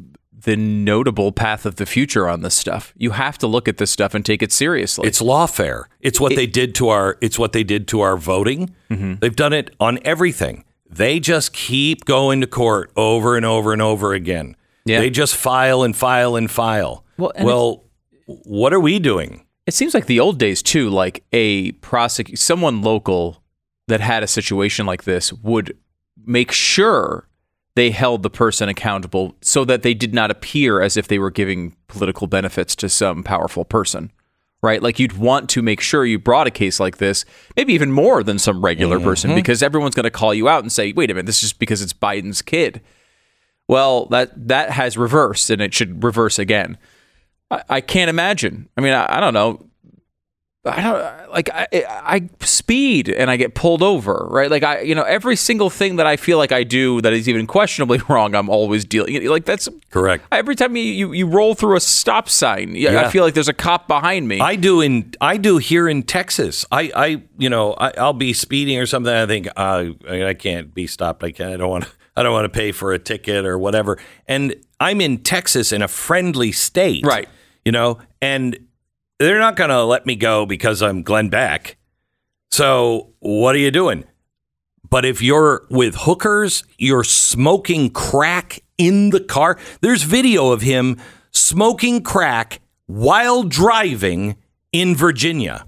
[0.44, 2.94] the notable path of the future on this stuff.
[2.98, 5.08] You have to look at this stuff and take it seriously.
[5.08, 5.86] It's lawfare.
[6.00, 7.18] It's what they did to our.
[7.22, 8.76] It's what they did to our voting.
[8.90, 9.16] Mm-hmm.
[9.20, 10.66] They've done it on everything.
[10.90, 14.56] They just keep going to court over and over and over again.
[14.86, 15.00] Yeah.
[15.00, 17.06] They just file and file and file.
[17.18, 17.86] Well, and well
[18.26, 19.46] what are we doing?
[19.66, 23.44] It seems like the old days too, like a prosecute someone local
[23.88, 25.78] that had a situation like this would
[26.26, 27.28] make sure
[27.76, 31.32] they held the person accountable so that they did not appear as if they were
[31.32, 34.12] giving political benefits to some powerful person.
[34.64, 34.84] Right?
[34.84, 37.26] Like you'd want to make sure you brought a case like this,
[37.58, 39.36] maybe even more than some regular person, Mhm.
[39.36, 41.60] because everyone's going to call you out and say, wait a minute, this is just
[41.60, 42.80] because it's Biden's kid.
[43.68, 46.78] Well, that that has reversed and it should reverse again.
[47.50, 48.70] I, I can't imagine.
[48.78, 49.66] I mean, I, I don't know.
[50.64, 54.52] I don't like I, I speed and I get pulled over, right?
[54.52, 57.28] Like I, you know, every single thing that I feel like I do that is
[57.28, 59.28] even questionably wrong, I'm always dealing.
[59.28, 60.26] Like that's correct.
[60.32, 63.48] Every time you you, you roll through a stop sign, yeah, I feel like there's
[63.48, 64.40] a cop behind me.
[64.40, 66.64] I do in I do here in Texas.
[66.72, 69.14] I, I you know I, I'll be speeding or something.
[69.14, 71.24] I think uh, I can't be stopped.
[71.24, 71.54] I can't.
[71.54, 71.86] I don't want.
[72.16, 73.98] I don't want to pay for a ticket or whatever.
[74.28, 77.30] And I'm in Texas in a friendly state, right?
[77.64, 78.60] You know, and
[79.26, 81.78] they're not going to let me go because I'm Glenn Beck.
[82.50, 84.06] So what are you doing?
[84.90, 89.58] But if you're with hookers, you're smoking crack in the car.
[89.82, 91.00] There's video of him
[91.32, 94.36] smoking crack while driving
[94.72, 95.66] in Virginia.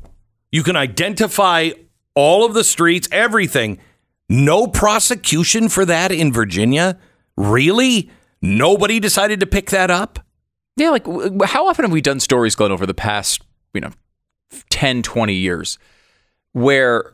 [0.52, 1.72] You can identify
[2.16, 3.80] all of the streets, everything.
[4.28, 7.00] No prosecution for that in Virginia?
[7.38, 8.10] Really?
[8.42, 10.20] Nobody decided to pick that up?
[10.76, 11.06] Yeah, like
[11.46, 13.42] how often have we done stories, Glenn, over the past,
[13.74, 13.92] you know,
[14.70, 15.78] 10, 20 years
[16.54, 17.14] where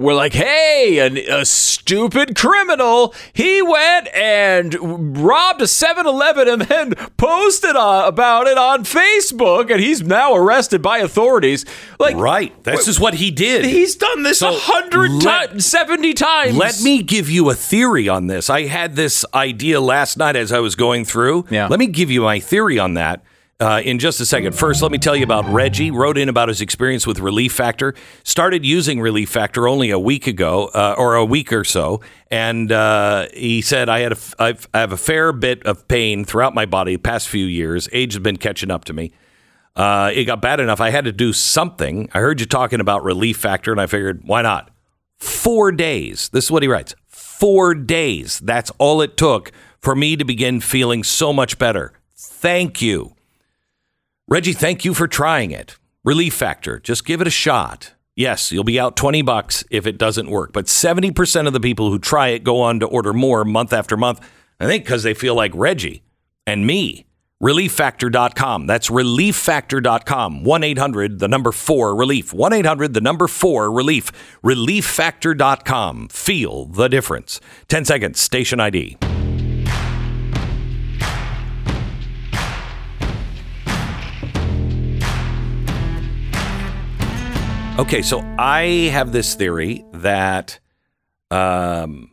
[0.00, 4.74] we're like, hey, a, a stupid criminal, he went and
[5.22, 10.34] robbed a 7 Eleven and then posted uh, about it on Facebook and he's now
[10.34, 11.64] arrested by authorities.
[11.98, 12.64] Like, right.
[12.64, 13.64] This is what he did.
[13.66, 16.56] He's done this a So hundred let- times, 70 times.
[16.56, 18.48] Let me give you a theory on this.
[18.48, 21.44] I had this idea last night as I was going through.
[21.50, 21.66] Yeah.
[21.68, 23.22] Let me give you my theory on that.
[23.60, 24.54] Uh, in just a second.
[24.54, 25.90] First, let me tell you about Reggie.
[25.90, 27.94] Wrote in about his experience with Relief Factor.
[28.24, 32.00] Started using Relief Factor only a week ago, uh, or a week or so,
[32.30, 36.24] and uh, he said I had a, I've, I have a fair bit of pain
[36.24, 37.86] throughout my body the past few years.
[37.92, 39.12] Age has been catching up to me.
[39.76, 42.08] Uh, it got bad enough I had to do something.
[42.14, 44.70] I heard you talking about Relief Factor, and I figured why not?
[45.18, 46.30] Four days.
[46.30, 46.94] This is what he writes.
[47.08, 48.40] Four days.
[48.40, 51.92] That's all it took for me to begin feeling so much better.
[52.16, 53.16] Thank you.
[54.32, 55.76] Reggie, thank you for trying it.
[56.04, 56.78] Relief Factor.
[56.78, 57.94] Just give it a shot.
[58.14, 60.52] Yes, you'll be out 20 bucks if it doesn't work.
[60.52, 63.96] But 70% of the people who try it go on to order more month after
[63.96, 64.20] month.
[64.60, 66.04] I think because they feel like Reggie
[66.46, 67.06] and me.
[67.42, 68.68] ReliefFactor.com.
[68.68, 70.44] That's ReliefFactor.com.
[70.44, 72.32] 1 800, the number 4 relief.
[72.32, 74.12] 1 800, the number 4 relief.
[74.44, 76.08] ReliefFactor.com.
[76.08, 77.40] Feel the difference.
[77.66, 78.96] 10 seconds, station ID.
[87.80, 90.58] Okay, so I have this theory that,
[91.30, 92.10] um,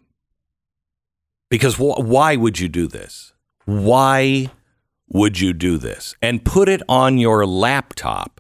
[1.49, 3.34] because wh- why would you do this?
[3.65, 4.49] Why
[5.09, 6.15] would you do this?
[6.22, 8.39] And put it on your laptop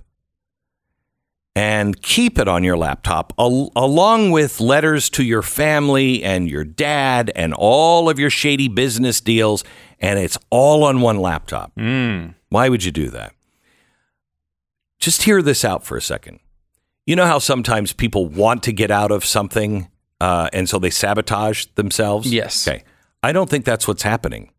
[1.53, 6.63] and keep it on your laptop al- along with letters to your family and your
[6.63, 9.65] dad and all of your shady business deals,
[9.99, 11.73] and it's all on one laptop.
[12.47, 13.33] Why would you do that?
[14.97, 16.39] Just hear this out for a second.
[17.07, 19.87] You know how sometimes people want to get out of something
[20.19, 22.31] uh, and so they sabotage themselves?
[22.31, 22.67] Yes.
[22.67, 22.83] Okay.
[23.23, 24.51] I don't think that's what's happening.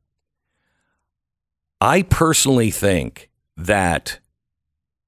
[1.78, 3.28] I personally think
[3.58, 4.18] that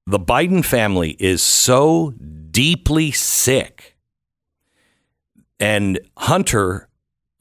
[0.05, 2.13] the Biden family is so
[2.51, 3.97] deeply sick
[5.59, 6.89] and Hunter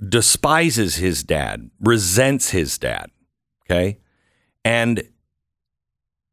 [0.09, 3.11] despises his dad, resents his dad.
[3.67, 3.99] Okay.
[4.65, 5.03] And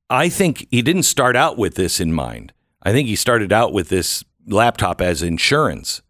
[0.10, 2.54] I think he didn't start out with this in mind.
[2.84, 6.02] I think he started out with this laptop as insurance.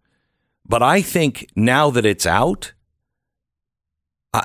[0.68, 2.74] But I think now that it's out,
[4.34, 4.44] I,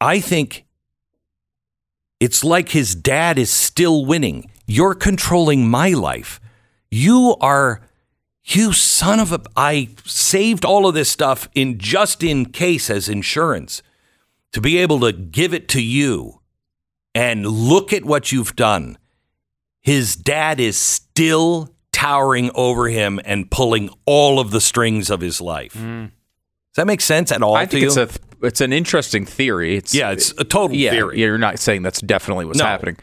[0.00, 0.66] I think
[2.20, 4.50] it's like his dad is still winning.
[4.66, 6.40] You're controlling my life.
[6.90, 7.82] You are,
[8.44, 9.40] you son of a.
[9.56, 13.82] I saved all of this stuff in just in case as insurance
[14.52, 16.40] to be able to give it to you.
[17.14, 18.96] And look at what you've done.
[19.88, 25.40] His dad is still towering over him and pulling all of the strings of his
[25.40, 25.72] life.
[25.72, 26.08] Mm.
[26.08, 27.54] Does that make sense at all?
[27.56, 27.86] I to think you?
[27.88, 29.76] it's a th- it's an interesting theory.
[29.76, 31.20] It's Yeah, it's a total yeah, theory.
[31.20, 32.66] You're not saying that's definitely what's No.
[32.66, 32.98] happening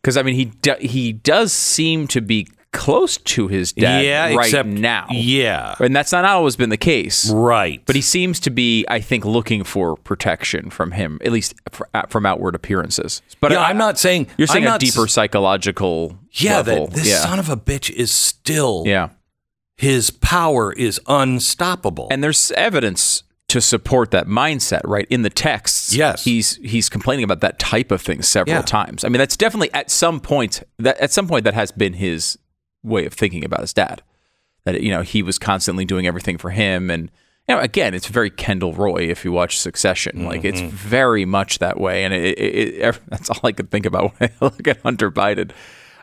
[0.00, 4.34] because I mean he do, he does seem to be close to his dad Yeah,
[4.34, 5.06] right except- now.
[5.10, 5.74] yeah.
[5.80, 7.28] and that's not always been the case.
[7.30, 7.82] Right.
[7.84, 11.54] But he seems to be, I think, looking for protection from him, at least
[11.94, 13.22] uh, from outward appearances.
[13.40, 16.18] But Yeah, I, I'm not saying- you're saying I'm a s- deeper psychological.
[16.32, 16.86] yeah, level.
[16.86, 17.20] that this yeah.
[17.24, 18.84] son of a bitch is still.
[18.86, 19.08] yeah.
[19.76, 22.08] His power is unstoppable.
[22.10, 25.06] And there's evidence to support that mindset, right?
[25.10, 26.22] In the texts, Yes.
[26.24, 28.62] he's he's complaining about that type of thing several Yeah.
[28.62, 29.04] times.
[29.04, 32.38] I mean, that's definitely at some point that at some point that has been his
[32.82, 34.02] way of thinking about his dad.
[34.64, 37.10] That you know he was constantly doing everything for him, and
[37.48, 40.24] you know again, it's very Kendall Roy if you watch Succession.
[40.26, 40.76] Like it's Mm-hmm.
[40.76, 44.30] very much that way, and it, it, it, that's all I could think about when
[44.30, 45.50] I look at Hunter Biden.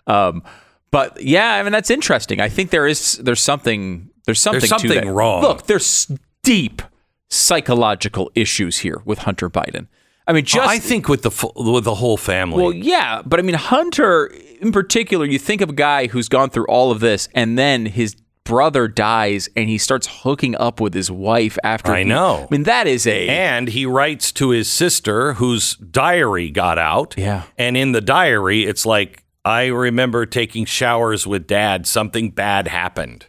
[0.08, 0.42] Um,
[0.90, 2.42] but yeah, I mean that's interesting.
[2.42, 5.42] I think there is there's something there's something to something wrong.
[5.44, 6.12] Look, there's
[6.44, 6.82] deep
[7.30, 9.88] psychological issues here with Hunter Biden.
[10.28, 12.62] I mean, just I think with the with the whole family.
[12.64, 14.28] well, yeah, but I mean, Hunter
[14.60, 17.86] in particular, you think of a guy who's gone through all of this, and then
[17.86, 21.92] his brother dies, and he starts hooking up with his wife after.
[21.92, 22.46] I he- know.
[22.46, 27.16] I mean, that is a and he writes to his sister whose diary got out.
[27.18, 27.44] Yeah.
[27.58, 31.86] And in the diary, it's like, I remember taking showers with dad.
[31.88, 33.28] Something bad happened.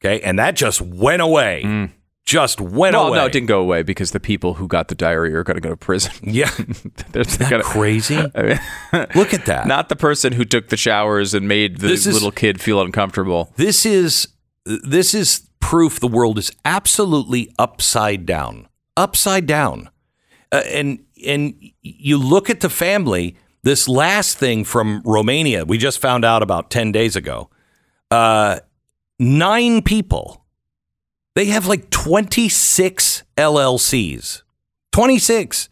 [0.00, 0.20] Okay.
[0.22, 1.62] And that just went away.
[1.64, 1.90] Mm.
[2.28, 3.16] Just went well, away.
[3.18, 5.62] no, it didn't go away because the people who got the diary are going to
[5.62, 6.12] go to prison.
[6.22, 6.50] Yeah.
[7.12, 8.18] They're Isn't that gonna- crazy?
[8.34, 9.66] I mean, Look at that.
[9.66, 12.82] Not the person who took the showers and made the This is- little kid feel
[12.82, 13.52] uncomfortable.
[13.56, 14.28] This is
[14.66, 18.68] this is proof the world is absolutely upside down.
[18.96, 19.88] Upside down.
[20.52, 25.98] Uh, and and you look at the family, this last thing from Romania, we just
[25.98, 27.48] found out about 10 days ago.
[28.10, 28.58] Uh,
[29.18, 30.44] nine people.
[31.38, 34.42] They have like 26 LLCs.
[34.90, 35.68] 26.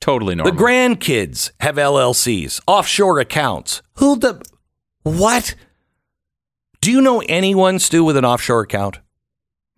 [0.00, 0.52] Totally normal.
[0.52, 3.80] The grandkids have LLCs, offshore accounts.
[3.98, 4.44] Who the
[5.04, 5.54] what?
[6.80, 8.98] Do you know anyone, Stu, with an offshore account?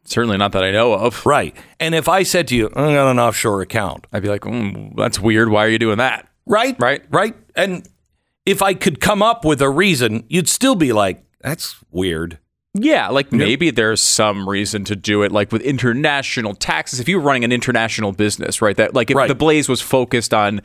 [0.06, 1.26] Certainly not that I know of.
[1.26, 1.54] Right.
[1.78, 4.96] And if I said to you, I got an offshore account, I'd be like, mm,
[4.96, 5.50] that's weird.
[5.50, 6.26] Why are you doing that?
[6.46, 6.80] right?
[6.80, 7.04] Right.
[7.10, 7.36] Right.
[7.54, 7.86] And
[8.46, 12.38] if I could come up with a reason, you'd still be like, that's weird.
[12.78, 17.00] Yeah, like maybe there's some reason to do it, like with international taxes.
[17.00, 18.76] If you're running an international business, right?
[18.76, 19.28] That like if Right.
[19.28, 20.60] the Blaze was focused on,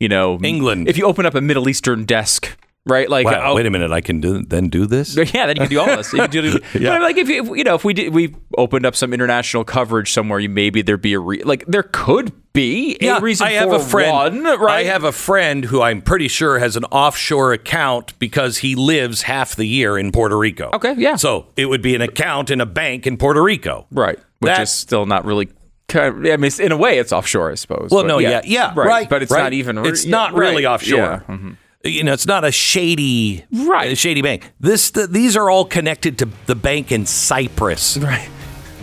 [0.00, 0.88] you know, England.
[0.88, 2.56] If you open up a Middle Eastern desk,
[2.86, 3.08] right?
[3.08, 5.16] Like, Wow, oh, wait a minute, I can do then do this?
[5.34, 6.12] yeah, then you can do all this.
[6.12, 6.90] You do, Yeah.
[6.98, 9.64] But like if, you- if you know if we did we opened up some international
[9.64, 13.46] coverage somewhere, you maybe there'd be a re- like there could be a Yeah, reason
[13.46, 14.12] I have for a friend.
[14.44, 14.84] one, right?
[14.86, 19.22] I have a friend who I'm pretty sure has an offshore account because he lives
[19.22, 20.70] half the year in Puerto Rico.
[20.74, 21.16] Okay, yeah.
[21.16, 23.86] So it would be an account in a bank in Puerto Rico.
[23.90, 25.48] right, which That- is still not really.
[25.88, 27.88] Kind of, I mean, in a way, it's offshore, I suppose.
[27.90, 29.42] Well, no, yeah, yeah, right, but it's right.
[29.42, 29.76] not even.
[29.84, 30.98] It's yeah, not really right, offshore.
[31.28, 31.56] yeah, mhm.
[31.84, 33.90] You know, it's not a shady, Right.
[33.92, 34.52] a shady bank.
[34.60, 37.98] This, the, these are all connected to the bank in Cyprus.
[37.98, 38.28] Right.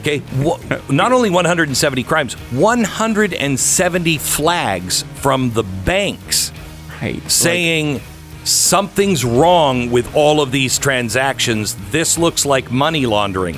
[0.02, 0.22] Okay.
[0.90, 6.52] Not only 170 crimes, 170 flags from the banks
[7.02, 7.22] Right.
[7.32, 8.02] saying
[8.44, 11.76] something's wrong with all of these transactions.
[11.92, 13.58] This looks like money laundering.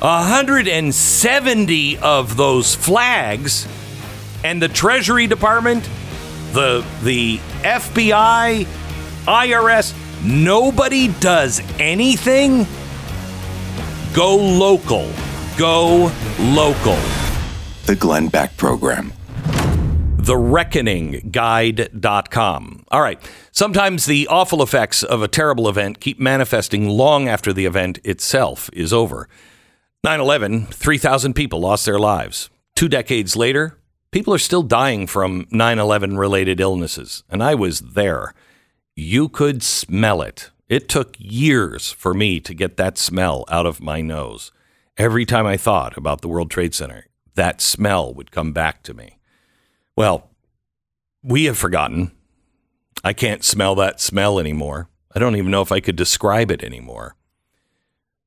[0.00, 3.66] 170 of those flags,
[4.44, 5.88] and the Treasury Department,
[6.52, 8.66] the the FBI,
[9.26, 9.92] IRS,
[10.22, 12.66] nobody does anything.
[14.14, 15.08] Go local.
[15.58, 16.96] Go local.
[17.86, 19.12] The Glenn Beck Program.
[20.18, 22.84] thereckoningguide.com.
[22.92, 23.20] All right.
[23.50, 28.70] Sometimes the awful effects of a terrible event keep manifesting long after the event itself
[28.72, 29.28] is over.
[30.04, 32.50] 9 11, 3,000 people lost their lives.
[32.76, 33.80] Two decades later,
[34.12, 37.24] people are still dying from 9 11 related illnesses.
[37.28, 38.32] And I was there.
[38.94, 40.52] You could smell it.
[40.68, 44.52] It took years for me to get that smell out of my nose.
[44.98, 48.92] Every time I thought about the World Trade Center, that smell would come back to
[48.92, 49.20] me.
[49.94, 50.28] Well,
[51.22, 52.10] we have forgotten.
[53.04, 54.88] I can't smell that smell anymore.
[55.14, 57.14] I don't even know if I could describe it anymore.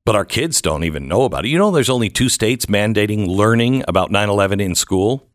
[0.06, 1.48] But our kids don't even know about it.
[1.48, 5.28] You know, there's only two states mandating learning about 9 11 in school.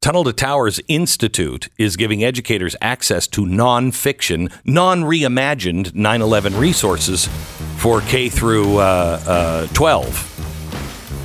[0.00, 7.28] Tunnel to Towers Institute is giving educators access to nonfiction, non reimagined 9 11 resources
[7.76, 10.37] for K through uh, uh, 12.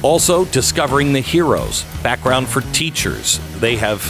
[0.03, 3.39] Also, discovering the heroes, background for teachers.
[3.59, 4.01] They have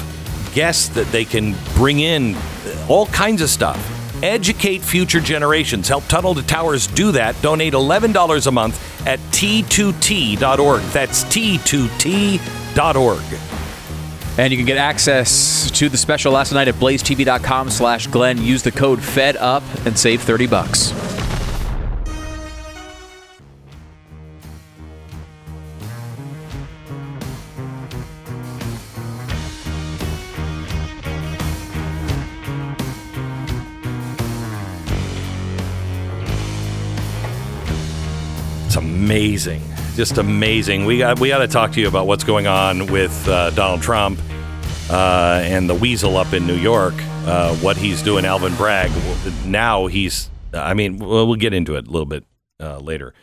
[0.54, 2.36] guests that they can bring in,
[2.90, 3.78] all kinds of stuff.
[4.24, 5.88] Educate future generations.
[5.88, 7.40] Help Tunnel to Towers do that.
[7.42, 10.82] Donate $11 a month at t2t.org.
[10.82, 12.40] That's t2t.org.
[14.38, 18.42] And you can get access to the special last night at blazetv.com slash Glenn.
[18.42, 21.03] Use the code FEDUP and save 30 bucks.
[39.14, 39.62] Amazing,
[39.96, 40.86] just amazing.
[40.86, 43.84] We got we got to talk to you about what's going on with uh, Donald
[43.84, 44.20] Trump
[44.90, 46.96] uh, and the weasel up in New York.
[47.28, 48.92] Uh, what he's doing, Alvin Bragg.
[49.46, 50.32] Now he's.
[50.52, 52.26] I mean, we'll, we'll get into it a little bit
[52.60, 53.14] uh, later.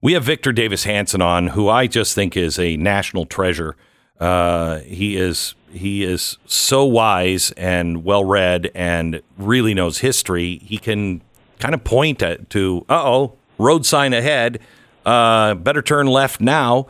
[0.00, 3.74] We have Victor Davis Hanson on, who I just think is a national treasure.
[4.20, 10.58] Uh, he is he is so wise and well read and really knows history.
[10.58, 11.22] He can
[11.58, 14.60] kind of point at to uh oh road sign ahead.
[15.04, 16.86] Uh, better turn left now.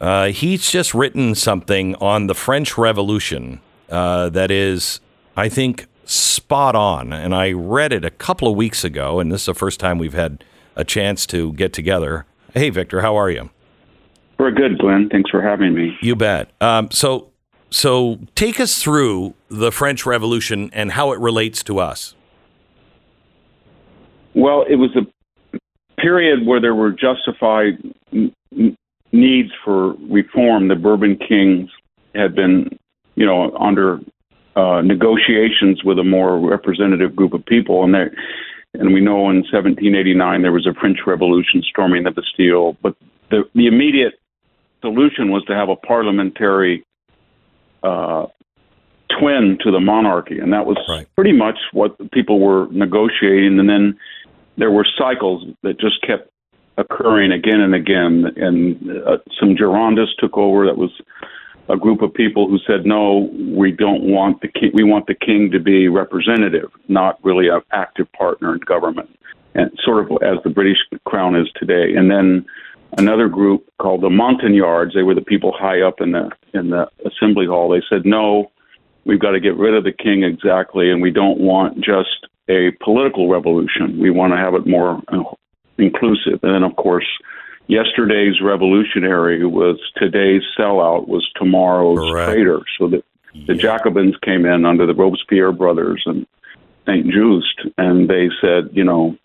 [0.00, 5.00] Uh, he's just written something on the French Revolution uh, that is,
[5.36, 7.12] I think, spot on.
[7.12, 9.98] And I read it a couple of weeks ago, and this is the first time
[9.98, 10.44] we've had
[10.76, 12.26] a chance to get together.
[12.52, 13.50] Hey, Victor, how are you?
[14.38, 15.08] We're good, Glenn.
[15.08, 15.96] Thanks for having me.
[16.02, 16.50] You bet.
[16.60, 17.30] Um, so,
[17.70, 22.14] so take us through the French Revolution and how it relates to us.
[24.34, 25.06] Well, it was a
[26.04, 27.78] period where there were justified
[28.12, 28.76] n-
[29.12, 30.68] needs for reform.
[30.68, 31.70] The Bourbon kings
[32.14, 32.78] had been,
[33.14, 34.00] you know, under
[34.54, 38.06] uh, negotiations with a more representative group of people, and they,
[38.74, 42.76] and we know in 1789 there was a French Revolution storming the Bastille.
[42.82, 42.94] But
[43.30, 44.14] the the immediate
[44.82, 46.84] solution was to have a parliamentary
[47.82, 48.26] uh,
[49.18, 50.76] twin to the monarchy, and that was
[51.14, 53.58] pretty much what people were negotiating.
[53.58, 53.98] And then
[54.56, 56.30] there were cycles that just kept
[56.76, 58.26] occurring again and again.
[58.36, 60.66] And uh, some Girondists took over.
[60.66, 60.90] That was
[61.68, 64.70] a group of people who said, "No, we don't want the king.
[64.74, 69.10] We want the king to be representative, not really an active partner in government."
[69.54, 71.94] And sort of as the British crown is today.
[71.94, 72.44] And then
[72.98, 74.94] another group called the Montagnards.
[74.94, 77.68] They were the people high up in the in the assembly hall.
[77.68, 78.50] They said, "No,
[79.04, 82.72] we've got to get rid of the king exactly, and we don't want just a
[82.82, 83.98] political revolution.
[83.98, 85.02] We want to have it more
[85.78, 87.06] inclusive." And then, of course,
[87.66, 92.60] yesterday's revolutionary was today's sellout was tomorrow's traitor.
[92.78, 93.04] So that
[93.46, 96.26] the Jacobins came in under the Robespierre brothers and
[96.86, 99.16] Saint Just, and they said, you know,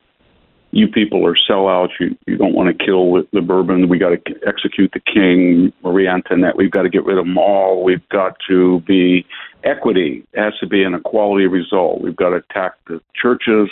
[0.72, 1.92] you people are sellouts.
[2.00, 3.90] You you don't want to kill the Bourbon.
[3.90, 6.58] We got to execute the king, Marie Antoinette.
[6.58, 7.84] We've got to get rid of them all.
[7.84, 9.26] We've got to be
[9.64, 10.26] equity.
[10.36, 12.02] Has to be an equality result.
[12.02, 13.70] We've got to attack the churches,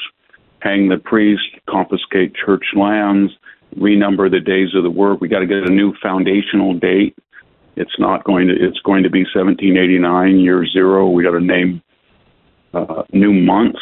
[0.60, 3.32] hang the priest, confiscate church lands,
[3.78, 5.22] renumber the days of the work.
[5.22, 7.16] We got to get a new foundational date.
[7.76, 8.54] It's not going to.
[8.54, 11.10] It's going to be 1789, year zero.
[11.10, 11.82] We got to name
[12.74, 13.80] uh, new months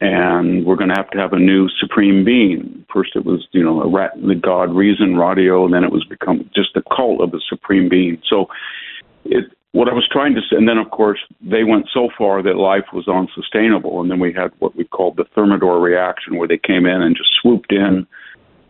[0.00, 2.84] and we're going to have to have a new supreme being.
[2.92, 6.04] First, it was you know a rat, the god reason, radio, and then it was
[6.04, 8.20] become just the cult of the supreme being.
[8.28, 8.46] So,
[9.24, 9.44] it
[9.74, 12.56] what I was trying to say, and then of course they went so far that
[12.56, 16.58] life was unsustainable, and then we had what we called the Thermidor reaction, where they
[16.58, 18.06] came in and just swooped in,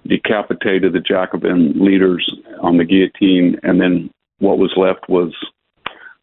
[0.07, 5.33] decapitated the Jacobin leaders on the guillotine, and then what was left was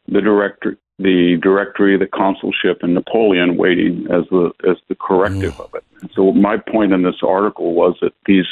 [0.08, 5.64] the director the directory, the consulship, and Napoleon waiting as the as the corrective mm.
[5.64, 5.84] of it.
[6.00, 8.46] And so my point in this article was that these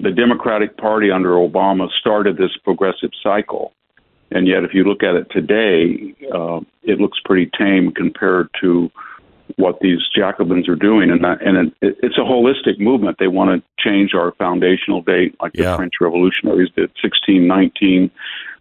[0.00, 3.72] the Democratic Party under Obama started this progressive cycle,
[4.30, 8.90] and yet if you look at it today, uh, it looks pretty tame compared to
[9.56, 13.16] what these Jacobins are doing, and that, and it, it's a holistic movement.
[13.18, 15.70] They want to change our foundational date, like yeah.
[15.70, 18.10] the French revolutionaries did, 1619.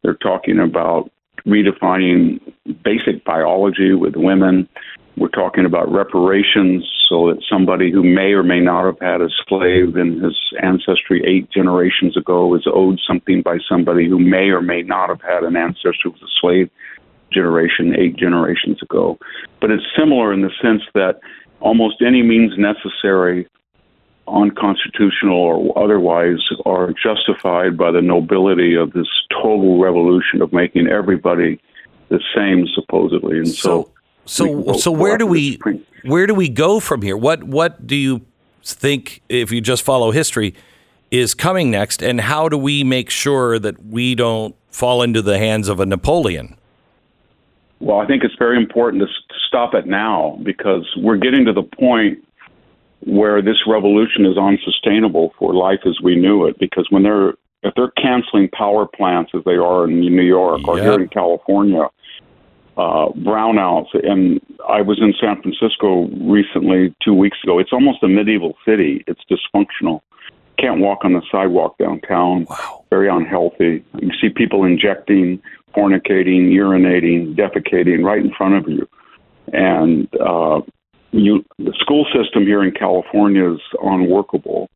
[0.04, 1.12] They're talking about
[1.48, 2.40] redefining
[2.84, 4.68] basic biology with women.
[5.18, 9.30] We're talking about reparations so that somebody who may or may not have had a
[9.48, 14.62] slave in his ancestry eight generations ago is owed something by somebody who may or
[14.62, 16.70] may not have had an ancestor who was a slave
[17.32, 19.18] generation eight generations ago.
[19.62, 21.20] But it's similar in the sense that
[21.60, 23.48] almost any means necessary
[24.28, 31.60] unconstitutional or otherwise are justified by the nobility of this total revolution of making everybody
[32.10, 33.38] the same supposedly.
[33.38, 33.92] And so
[34.26, 35.60] so so, so where do we
[36.04, 37.18] where do we go from here?
[37.18, 38.26] What what do you
[38.64, 40.56] think if you just follow history
[41.12, 42.02] is coming next?
[42.02, 45.86] And how do we make sure that we don't fall into the hands of a
[45.86, 46.58] Napoleon?
[47.80, 49.08] Well I think it's very important to
[49.48, 52.25] stop it now because we're getting to the point
[53.02, 56.58] where this revolution is unsustainable for life as we knew it.
[56.60, 60.68] Because when they're if they're canceling power plants as they are in New York yep.
[60.68, 61.90] or here in California,
[62.78, 63.88] uh, brownouts.
[63.94, 64.40] And
[64.70, 67.58] I was in San Francisco recently, two weeks ago.
[67.60, 69.04] It's almost a medieval city.
[69.08, 70.02] It's dysfunctional.
[70.60, 72.46] Can't walk on the sidewalk downtown.
[72.46, 72.86] Wow.
[72.90, 73.84] Very unhealthy.
[74.00, 75.42] You see people injecting,
[75.76, 78.88] fornicating, urinating, defecating right in front of you.
[79.54, 80.62] And uh,
[81.16, 84.70] you, the school system here in California is unworkable,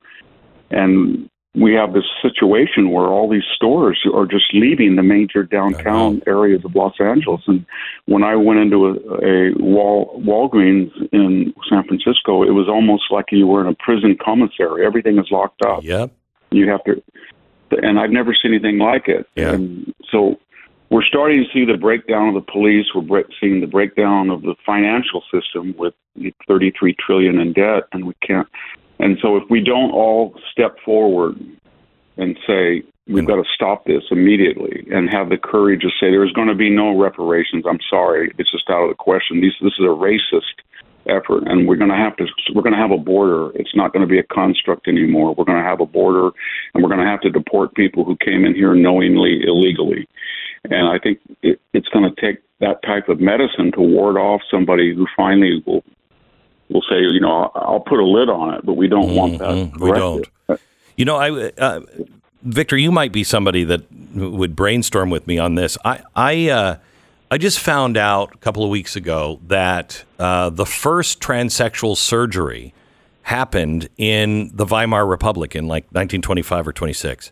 [0.71, 6.21] and we have this situation where all these stores are just leaving the major downtown
[6.27, 7.41] areas of Los Angeles.
[7.47, 7.65] And
[8.05, 13.25] when I went into a, a Wal, Walgreens in San Francisco, it was almost like
[13.31, 14.85] you were in a prison commissary.
[14.85, 15.83] Everything is locked up.
[15.83, 16.11] Yep.
[16.51, 17.01] You have to,
[17.71, 19.27] and I've never seen anything like it.
[19.35, 19.53] Yeah.
[19.53, 20.39] And so
[20.89, 22.87] we're starting to see the breakdown of the police.
[22.95, 25.93] We're seeing the breakdown of the financial system with
[26.47, 28.47] 33 trillion in debt, and we can't.
[28.99, 31.39] And so, if we don't all step forward
[32.17, 36.33] and say we've got to stop this immediately, and have the courage to say there's
[36.33, 39.41] going to be no reparations, I'm sorry, it's just out of the question.
[39.41, 40.63] This this is a racist
[41.07, 43.51] effort, and we're going to have to we're going to have a border.
[43.55, 45.33] It's not going to be a construct anymore.
[45.35, 46.29] We're going to have a border,
[46.73, 50.07] and we're going to have to deport people who came in here knowingly illegally.
[50.65, 54.41] And I think it, it's going to take that type of medicine to ward off
[54.51, 55.83] somebody who finally will
[56.69, 59.15] will say, you know, I'll put a lid on it, but we don't mm-hmm.
[59.15, 59.49] want that.
[59.49, 59.83] Mm-hmm.
[59.83, 60.27] We don't.
[60.95, 61.79] You know, I, uh,
[62.43, 65.77] Victor, you might be somebody that would brainstorm with me on this.
[65.83, 66.77] I, I, uh,
[67.31, 72.73] I just found out a couple of weeks ago that uh, the first transsexual surgery
[73.23, 77.31] happened in the Weimar Republic in like 1925 or 26.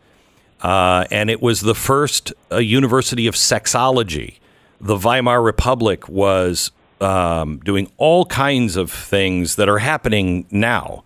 [0.61, 4.39] Uh, and it was the first uh, university of sexology.
[4.81, 11.03] The Weimar Republic was um, doing all kinds of things that are happening now.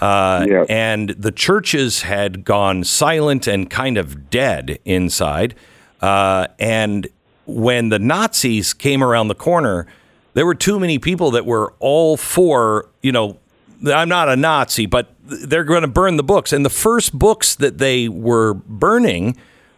[0.00, 0.46] Uh.
[0.68, 5.54] And the churches had gone silent and kind of dead inside.
[6.00, 7.06] Uh, and
[7.46, 9.86] when the Nazis came around the corner,
[10.34, 13.38] there were too many people that were all for, you know,
[13.86, 16.52] I'm not a Nazi, but they're going to burn the books.
[16.52, 19.36] And the first books that they were burning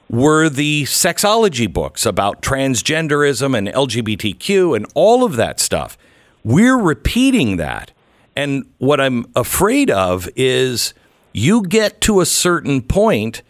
[0.09, 5.98] were the sexology books about transgenderism and LGBTQ and all of that stuff.
[6.44, 7.90] We're repeating that.
[8.36, 10.94] And what I'm afraid of is
[11.32, 13.43] you get to a certain point,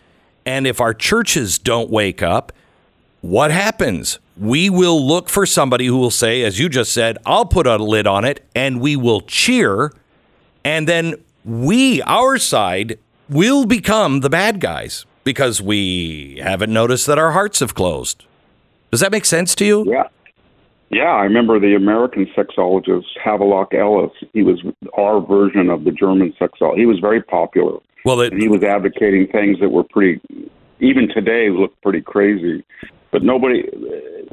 [0.46, 2.52] and if our churches don't wake up,
[3.20, 4.18] what happens?
[4.36, 7.76] We will look for somebody who will say, as you just said, I'll put a
[7.76, 9.92] lid on it, and we will cheer.
[10.66, 11.14] And then
[11.44, 12.98] we, our side,
[13.28, 18.24] will become the bad guys because we haven't noticed that our hearts have closed.
[18.90, 19.84] Does that make sense to you?
[19.88, 20.08] Yeah.
[20.90, 24.10] Yeah, I remember the American sexologist Havelock Ellis.
[24.32, 24.60] He was
[24.98, 26.78] our version of the German sexologist.
[26.78, 27.78] He was very popular.
[28.04, 30.20] Well, it, he was advocating things that were pretty,
[30.80, 32.64] even today, look pretty crazy.
[33.12, 33.68] But nobody,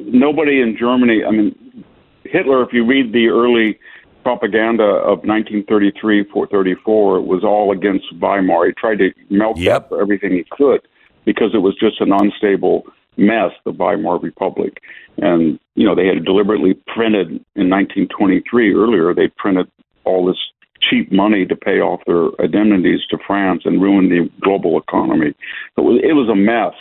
[0.00, 1.24] nobody in Germany.
[1.24, 1.84] I mean,
[2.24, 2.62] Hitler.
[2.64, 3.78] If you read the early
[4.24, 8.66] propaganda of 1933, 434, was all against Weimar.
[8.66, 9.82] He tried to melt Yep.
[9.82, 10.80] that for everything he could
[11.24, 12.84] because it was just an unstable
[13.16, 14.80] mess, the Weimar Republic.
[15.18, 19.70] And, you know, they had deliberately printed in 1923, earlier, they printed
[20.04, 20.38] all this
[20.80, 25.34] cheap money to pay off their indemnities to France and ruin the global economy.
[25.76, 26.74] It was, it was a mess.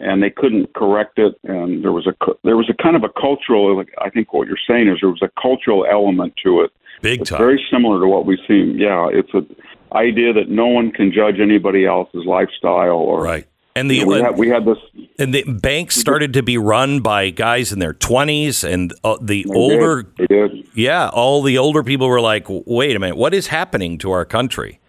[0.00, 2.14] And they couldn't correct it, and there was a
[2.44, 3.76] there was a kind of a cultural.
[3.76, 6.70] like, I think what you're saying is there was a cultural element to it.
[7.02, 7.38] Big It's time.
[7.38, 8.78] very similar to what we've seen.
[8.78, 9.44] Yeah, it's a
[9.96, 13.46] idea that no one can judge anybody else's lifestyle or right.
[13.74, 14.78] And the we had we had this
[15.18, 19.44] and the banks started to be run by guys in their 20s and uh, the
[19.44, 20.16] They older did.
[20.16, 20.66] They did.
[20.74, 24.24] yeah all the older people were like wait a minute what is happening to our
[24.24, 24.80] country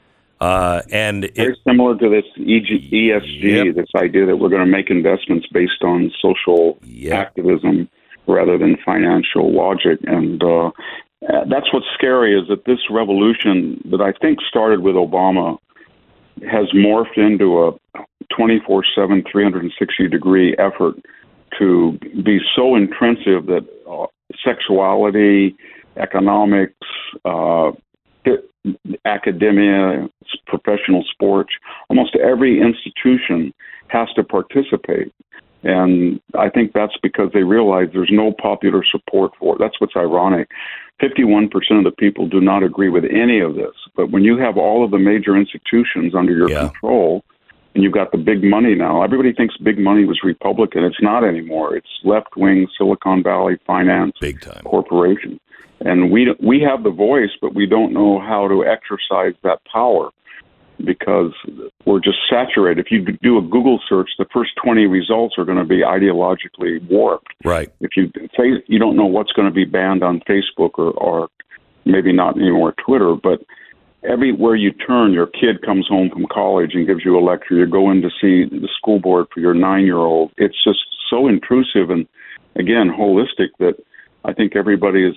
[0.41, 4.71] uh, and it, very similar to this EG, ESG, this idea that we're going to
[4.71, 6.79] make investments based on social
[7.11, 7.89] activism
[8.27, 9.99] rather than financial logic.
[10.03, 10.71] And uh,
[11.21, 15.57] that's what's scary is that this revolution that I think started with Obama
[16.49, 20.95] has morphed into a 24 7, 360 degree effort
[21.57, 24.05] to be so intrusive that uh,
[24.45, 25.55] sexuality,
[25.97, 26.75] economics,
[27.25, 27.71] uh,
[29.05, 30.09] academia,
[30.47, 31.51] professional sports,
[31.89, 33.53] almost every institution
[33.87, 35.13] has to participate.
[35.63, 39.59] And I think that's because they realize there's no popular support for it.
[39.59, 40.49] That's what's ironic.
[41.01, 43.73] 51% of the people do not agree with any of this.
[43.95, 47.23] But when you have all of the major institutions under your control,
[47.75, 50.83] and you've got the big money now, everybody thinks big money was Republican.
[50.83, 51.75] It's not anymore.
[51.75, 55.39] It's left wing, Silicon Valley finance, big time corporation.
[55.81, 60.09] And we we have the voice, but we don't know how to exercise that power
[60.83, 61.33] because
[61.85, 62.85] we're just saturated.
[62.85, 66.85] If you do a Google search, the first 20 results are going to be ideologically
[66.89, 67.33] warped.
[67.43, 68.11] right If you
[68.67, 71.29] you don't know what's going to be banned on Facebook or, or
[71.85, 73.41] maybe not anymore Twitter, but
[74.03, 77.55] everywhere you turn, your kid comes home from college and gives you a lecture.
[77.55, 80.31] You go in to see the school board for your nine year old.
[80.37, 80.79] It's just
[81.09, 82.07] so intrusive and,
[82.55, 83.75] again, holistic that
[84.23, 85.15] I think everybody is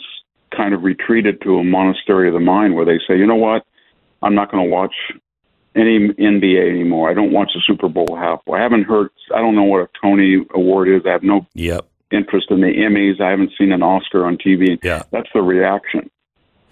[0.56, 3.64] kind of retreated to a monastery of the mind where they say, you know what,
[4.22, 4.94] I'm not going to watch
[5.74, 7.10] any NBA anymore.
[7.10, 8.40] I don't watch the Super Bowl half.
[8.52, 9.08] I haven't heard.
[9.34, 11.02] I don't know what a Tony Award is.
[11.06, 11.86] I have no yep.
[12.10, 13.20] interest in the Emmys.
[13.20, 14.78] I haven't seen an Oscar on TV.
[14.82, 16.10] Yeah, that's the reaction,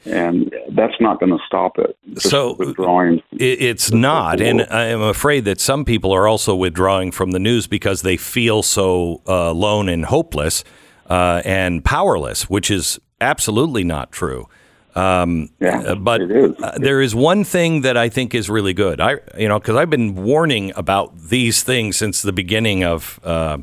[0.05, 1.97] and that's not going to stop it.
[2.19, 3.23] So- withdrawing.
[3.32, 7.66] It's not, and I am afraid that some people are also withdrawing from the news
[7.66, 10.62] because they feel so uh, alone and hopeless
[11.09, 14.48] uh, and powerless, which is absolutely not true.
[14.94, 19.01] Um, yeah, but uh, there is one thing that I think is really good.
[19.01, 23.59] I, you know, because I've been warning about these things since the beginning of uh,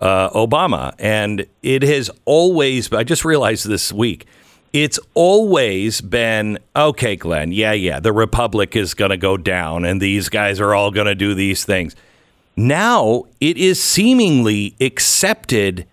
[0.00, 2.92] uh, Obama, and it has always.
[2.92, 4.26] I just realized this week
[4.74, 7.52] it's always been okay, Glenn.
[7.52, 11.06] Yeah, yeah, the republic is going to go down, and these guys are all going
[11.06, 11.94] to do these things.
[12.56, 15.86] Now it is seemingly accepted,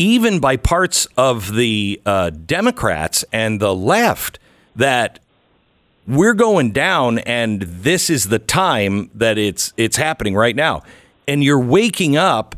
[0.00, 4.38] even by parts of the uh, Democrats and the left,
[4.74, 5.18] that
[6.08, 10.82] we're going down, and this is the time that it's it's happening right now.
[11.28, 12.56] And you're waking up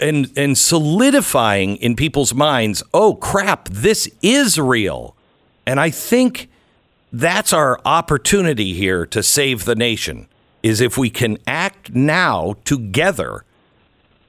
[0.00, 5.14] and and solidifying in people's minds, oh crap, this is real.
[5.66, 6.48] And I think
[7.12, 10.28] that's our opportunity here to save the nation
[10.62, 13.44] is if we can act now together.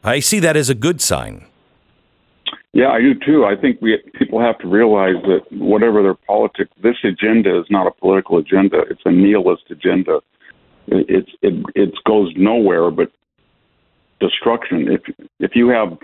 [0.03, 1.45] I see that as a good sign.
[2.73, 3.45] Yeah, I do too.
[3.45, 7.85] I think we people have to realize that whatever their politics, this agenda is not
[7.85, 8.81] a political agenda.
[8.89, 10.21] It's a nihilist agenda.
[10.87, 13.11] It, it's it it goes nowhere but
[14.19, 14.91] destruction.
[14.91, 15.01] If
[15.39, 15.99] if you have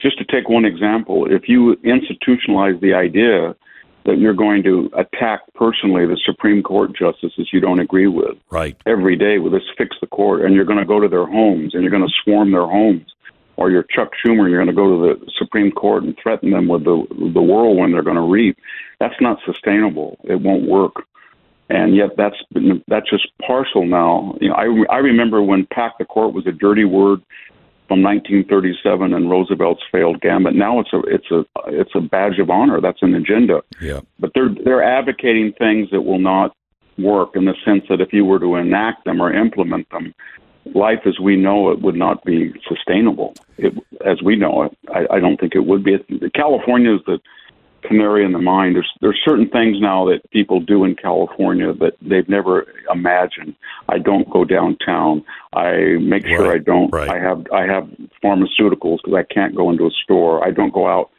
[0.00, 3.54] just to take one example, if you institutionalize the idea
[4.06, 8.76] that you're going to attack personally the Supreme Court justices you don't agree with, right,
[8.86, 11.74] every day with this fix the court, and you're going to go to their homes
[11.74, 13.13] and you're going to swarm their homes,
[13.56, 16.68] or you're Chuck Schumer, you're going to go to the Supreme Court and threaten them
[16.68, 18.58] with the the whirlwind they're going to reap.
[19.00, 20.18] That's not sustainable.
[20.24, 21.04] It won't work.
[21.70, 22.36] And yet, that's
[22.88, 24.36] that's just partial now.
[24.40, 27.20] You know, I I remember when "pack the court" was a dirty word
[27.88, 30.54] from 1937 and Roosevelt's failed gambit.
[30.54, 32.80] Now it's a it's a it's a badge of honor.
[32.80, 33.62] That's an agenda.
[33.80, 34.00] Yeah.
[34.18, 36.56] But they're they're advocating things that will not
[36.98, 40.14] work in the sense that if you were to enact them or implement them,
[40.74, 43.34] life as we know it would not be sustainable.
[43.58, 43.74] It,
[44.04, 45.98] as we know it, I, I don't think it would be.
[46.34, 47.18] California is the
[47.82, 48.72] canary in the mine.
[48.72, 53.54] There's there's certain things now that people do in California that they've never imagined.
[53.88, 55.24] I don't go downtown.
[55.52, 56.90] I make sure I don't.
[56.90, 57.10] right.
[57.10, 57.88] I have I have
[58.22, 60.44] pharmaceuticals because I can't go into a store.
[60.46, 61.10] I don't go out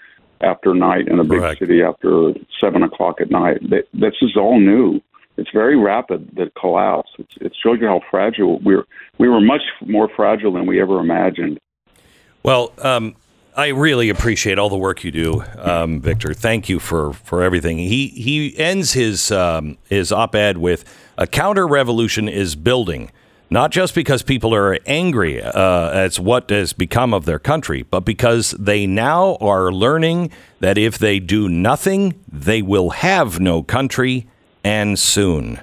[0.41, 3.57] after night in a big city after seven o'clock at night.
[3.69, 5.01] That, this is all new.
[5.37, 6.29] It's very rapid.
[6.35, 7.09] The collapse.
[7.19, 8.85] It's, it shows you how fragile we're.
[9.17, 11.59] We were much more fragile than we ever imagined.
[12.43, 13.15] Well, um,
[13.57, 16.33] I really appreciate all the work you do, um, Victor.
[16.33, 17.77] Thank you for, for everything.
[17.77, 20.83] He he ends his um, his op-ed with
[21.17, 23.11] a counter revolution is building,
[23.49, 28.01] not just because people are angry uh, at what has become of their country, but
[28.01, 34.27] because they now are learning that if they do nothing, they will have no country,
[34.65, 35.61] and soon.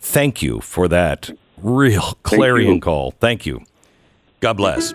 [0.00, 3.10] Thank you for that real clarion call.
[3.10, 3.64] Thank you.
[4.38, 4.92] God bless.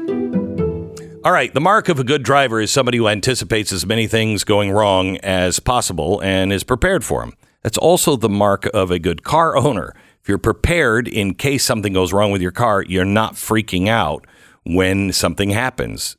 [1.25, 4.45] All right, the mark of a good driver is somebody who anticipates as many things
[4.45, 7.33] going wrong as possible and is prepared for them.
[7.61, 9.93] That's also the mark of a good car owner.
[10.21, 14.25] If you're prepared in case something goes wrong with your car, you're not freaking out
[14.63, 16.15] when something happens.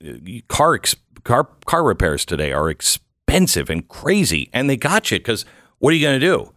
[0.49, 0.79] Car
[1.23, 5.47] car car repairs today are expensive and crazy, and they got you because
[5.79, 6.54] what are you going to do?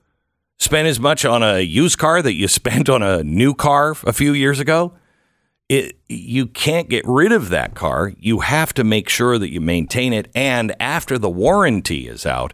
[0.60, 4.14] Spend as much on a used car that you spent on a new car a
[4.14, 4.94] few years ago?
[5.70, 8.14] it you can't get rid of that car.
[8.20, 12.54] You have to make sure that you maintain it and after the warranty is out,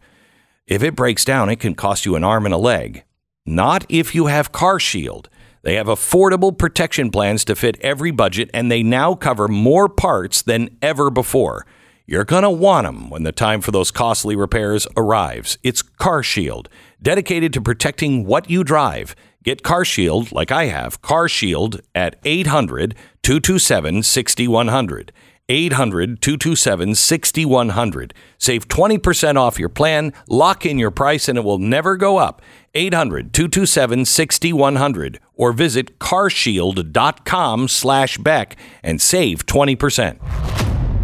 [0.66, 3.04] if it breaks down, it can cost you an arm and a leg.
[3.46, 5.30] Not if you have Car Shield.
[5.62, 10.42] They have affordable protection plans to fit every budget and they now cover more parts
[10.42, 11.66] than ever before.
[12.06, 15.58] You're going to want them when the time for those costly repairs arrives.
[15.64, 16.68] It's Car Shield,
[17.02, 19.16] dedicated to protecting what you drive.
[19.42, 25.14] Get Car Shield, like I have, Car Shield at 800 227 6100.
[25.48, 28.14] 800 227 6100.
[28.38, 32.42] Save 20% off your plan, lock in your price, and it will never go up.
[32.74, 40.73] 800 227 6100 or visit carshield.com slash Beck and save 20%.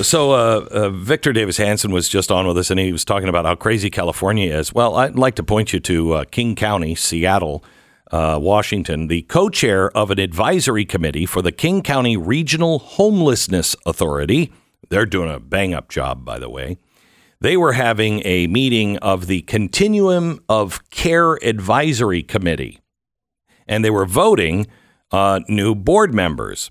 [0.00, 3.28] So, uh, uh, Victor Davis Hanson was just on with us, and he was talking
[3.28, 4.72] about how crazy California is.
[4.72, 7.64] Well, I'd like to point you to uh, King County, Seattle,
[8.12, 13.74] uh, Washington, the co chair of an advisory committee for the King County Regional Homelessness
[13.84, 14.52] Authority.
[14.88, 16.78] They're doing a bang up job, by the way.
[17.40, 22.78] They were having a meeting of the Continuum of Care Advisory Committee,
[23.66, 24.68] and they were voting
[25.48, 26.70] new board members.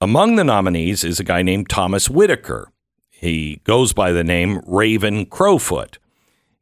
[0.00, 2.70] Among the nominees is a guy named Thomas Whitaker.
[3.10, 5.98] He goes by the name Raven Crowfoot.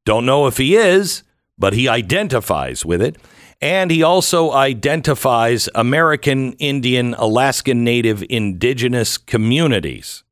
[0.05, 1.23] Don't know if he is,
[1.57, 3.17] but he identifies with it.
[3.59, 10.23] And he also identifies American Indian, Alaskan Native, Indigenous communities.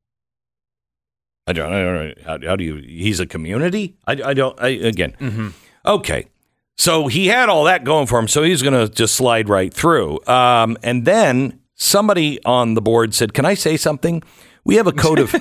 [1.46, 2.14] I don't, I don't know.
[2.24, 2.76] How, how do you?
[2.76, 3.96] He's a community.
[4.06, 4.60] I, I don't.
[4.60, 5.52] I, again.
[5.84, 6.26] Okay.
[6.78, 8.28] So he had all that going for him.
[8.28, 10.20] So he's going to just slide right through.
[10.26, 14.22] Um, and then somebody on the board said, "Can I say something?
[14.64, 15.32] We have a code of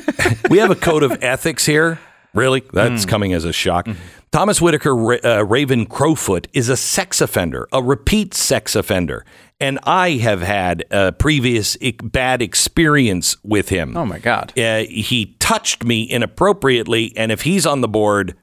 [0.49, 1.99] we have a code of ethics here.
[2.33, 3.87] Really, that's coming as a shock."
[4.31, 9.25] Thomas Whitaker uh, Raven Crowfoot is a sex offender, a repeat sex offender,
[9.59, 13.95] and I have had a previous bad experience with him.
[13.95, 14.57] Oh my God.
[14.57, 18.35] Uh, he touched me inappropriately, and if he's on the board,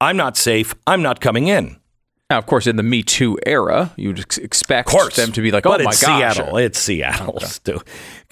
[0.00, 0.74] I'm not safe.
[0.86, 1.76] I'm not coming in.
[2.28, 5.64] Now, of course, in the Me Too era, you'd ex- expect them to be like,
[5.64, 6.56] "Oh but my it's gosh." Seattle.
[6.56, 7.38] It's Seattle.
[7.38, 7.78] Stu.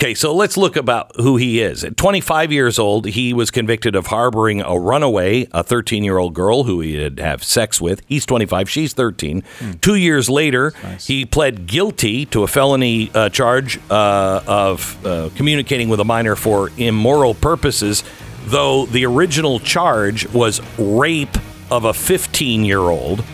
[0.02, 1.84] Okay, so let's look about who he is.
[1.84, 6.34] At 25 years old, he was convicted of harboring a runaway, a 13 year old
[6.34, 8.02] girl who he had have sex with.
[8.08, 9.44] He's 25, she's 13.
[9.80, 15.88] Two years later, he pled guilty to a felony uh, charge uh, of uh, communicating
[15.88, 18.02] with a minor for immoral purposes,
[18.46, 21.38] though the original charge was rape
[21.70, 23.24] of a 15 year old.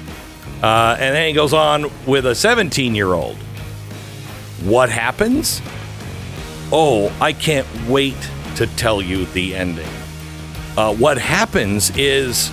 [0.63, 3.37] Uh, and then he goes on with a 17 year old.
[4.63, 5.63] What happens?
[6.73, 8.17] Oh, I can't wait
[8.57, 9.89] to tell you the ending.
[10.77, 12.51] Uh, what happens is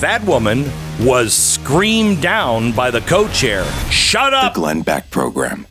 [0.00, 0.64] that woman
[1.00, 3.64] was screamed down by the co-chair.
[3.90, 4.54] Shut up!
[4.54, 5.66] The Glenn Beck Program.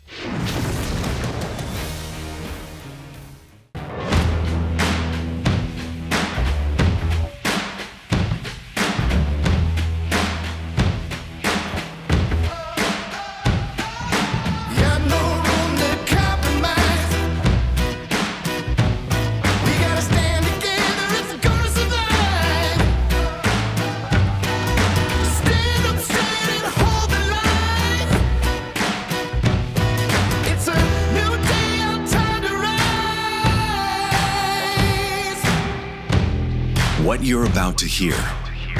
[37.98, 38.14] Hear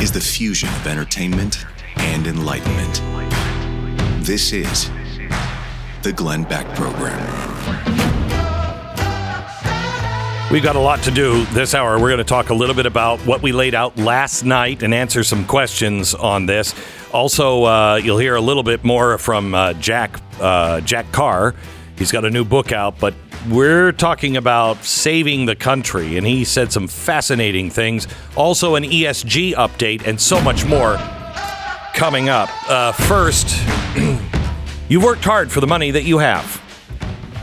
[0.00, 1.66] is the fusion of entertainment
[1.96, 3.02] and enlightenment.
[4.24, 4.90] This is
[6.02, 7.18] the Glenn Beck Program.
[10.52, 11.98] We've got a lot to do this hour.
[11.98, 14.94] We're going to talk a little bit about what we laid out last night and
[14.94, 16.72] answer some questions on this.
[17.12, 21.56] Also, uh, you'll hear a little bit more from uh, Jack uh, Jack Carr.
[21.98, 23.12] He's got a new book out, but
[23.50, 28.06] we're talking about saving the country, and he said some fascinating things.
[28.36, 30.96] Also, an ESG update and so much more
[31.94, 32.48] coming up.
[32.70, 33.48] Uh, first,
[34.88, 36.62] you've worked hard for the money that you have.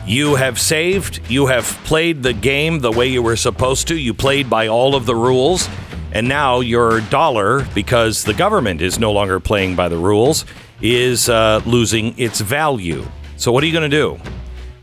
[0.08, 1.20] You have saved.
[1.30, 3.96] You have played the game the way you were supposed to.
[3.96, 5.68] You played by all of the rules.
[6.14, 10.46] And now your dollar, because the government is no longer playing by the rules,
[10.82, 13.06] is uh, losing its value.
[13.36, 14.20] So, what are you going to do?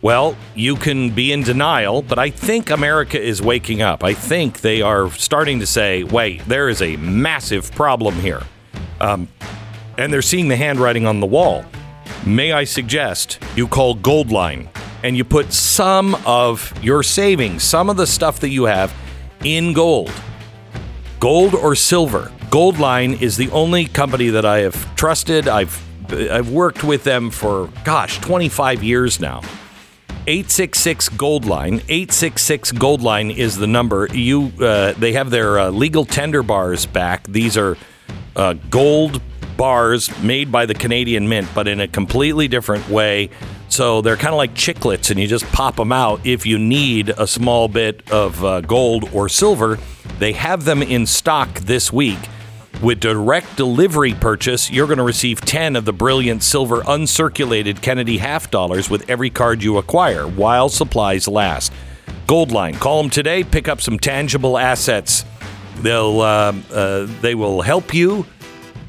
[0.02, 4.02] Well, you can be in denial, but I think America is waking up.
[4.02, 8.42] I think they are starting to say, wait, there is a massive problem here.
[9.00, 9.28] Um,
[9.96, 11.64] and they're seeing the handwriting on the wall.
[12.26, 14.68] May I suggest you call Goldline
[15.04, 18.92] and you put some of your savings, some of the stuff that you have,
[19.44, 20.12] in gold.
[21.20, 22.32] Gold or silver.
[22.50, 25.46] Goldline is the only company that I have trusted.
[25.46, 25.80] I've
[26.12, 29.42] I've worked with them for gosh, 25 years now.
[30.26, 31.74] 866 Gold Line.
[31.88, 34.06] 866 Gold Line is the number.
[34.12, 37.26] You, uh, they have their uh, legal tender bars back.
[37.26, 37.76] These are
[38.36, 39.20] uh, gold
[39.56, 43.30] bars made by the Canadian Mint, but in a completely different way.
[43.68, 47.08] So they're kind of like chiclets, and you just pop them out if you need
[47.08, 49.78] a small bit of uh, gold or silver.
[50.20, 52.18] They have them in stock this week.
[52.82, 58.18] With direct delivery purchase, you're going to receive 10 of the brilliant silver uncirculated Kennedy
[58.18, 61.72] half dollars with every card you acquire while supplies last.
[62.26, 65.24] Goldline, call them today, pick up some tangible assets.
[65.76, 68.26] They'll uh, uh, they will help you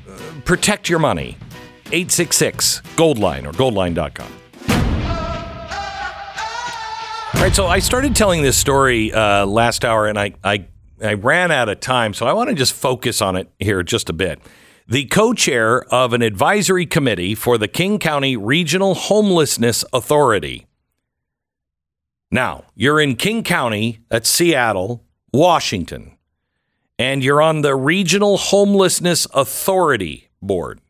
[0.10, 1.38] uh, protect your money.
[1.92, 4.32] 866 Goldline or goldline.com.
[7.36, 10.66] All right, so I started telling this story uh, last hour, and I, I
[11.04, 14.10] I ran out of time, so I want to just focus on it here just
[14.10, 14.40] a bit.
[14.88, 20.66] The co chair of an advisory committee for the King County Regional Homelessness Authority.
[22.32, 26.18] Now, you're in King County at Seattle, Washington,
[26.98, 30.82] and you're on the Regional Homelessness Authority Board.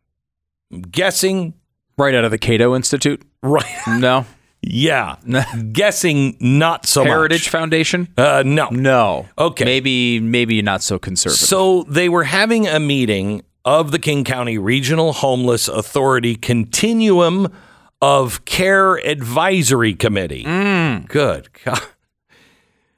[0.72, 1.54] I'm guessing.
[1.98, 3.22] Right out of the Cato Institute?
[3.44, 3.66] Right.
[3.88, 4.26] No.
[4.64, 5.18] Yeah.
[5.72, 7.10] Guessing not so much.
[7.10, 7.50] Heritage much.
[7.50, 8.08] Foundation?
[8.18, 8.70] Uh, no.
[8.70, 9.28] No.
[9.38, 9.66] Okay.
[9.66, 11.46] Maybe maybe not so conservative.
[11.46, 17.54] So they were having a meeting of the King County Regional Homeless Authority Continuum
[18.02, 20.44] of Care Advisory Committee.
[20.44, 21.08] Mm.
[21.08, 21.50] Good.
[21.64, 21.80] God.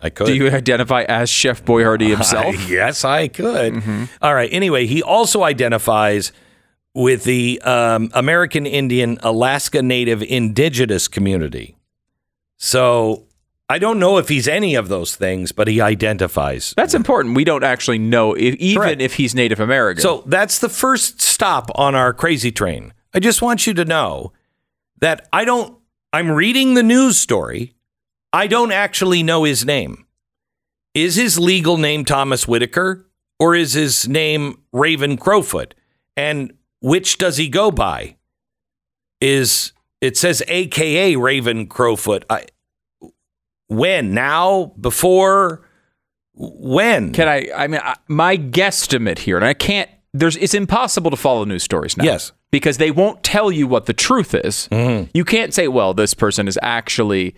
[0.00, 0.26] I could.
[0.28, 2.54] Do you identify as Chef Boyardee himself?
[2.56, 3.74] I- yes, I could.
[3.74, 4.04] Mm-hmm.
[4.22, 4.48] All right.
[4.52, 6.32] Anyway, he also identifies
[6.94, 11.76] with the um, American Indian Alaska Native Indigenous community.
[12.56, 13.26] So
[13.68, 16.74] I don't know if he's any of those things, but he identifies.
[16.76, 17.36] That's important.
[17.36, 19.00] We don't actually know if, even Correct.
[19.00, 20.02] if he's Native American.
[20.02, 22.92] So that's the first stop on our crazy train.
[23.14, 24.32] I just want you to know
[25.00, 25.76] that I don't,
[26.12, 27.74] I'm reading the news story.
[28.32, 30.06] I don't actually know his name.
[30.94, 33.06] Is his legal name Thomas Whitaker
[33.38, 35.74] or is his name Raven Crowfoot?
[36.16, 38.16] And which does he go by?
[39.20, 42.24] Is it says AKA Raven Crowfoot?
[42.28, 42.46] I,
[43.68, 44.14] when?
[44.14, 44.72] Now?
[44.80, 45.66] Before?
[46.34, 47.12] When?
[47.12, 47.48] Can I?
[47.54, 49.90] I mean, I, my guesstimate here, and I can't.
[50.14, 50.36] There's.
[50.36, 52.04] It's impossible to follow news stories now.
[52.04, 52.32] Yes.
[52.50, 54.68] because they won't tell you what the truth is.
[54.70, 55.10] Mm-hmm.
[55.14, 57.34] You can't say, "Well, this person is actually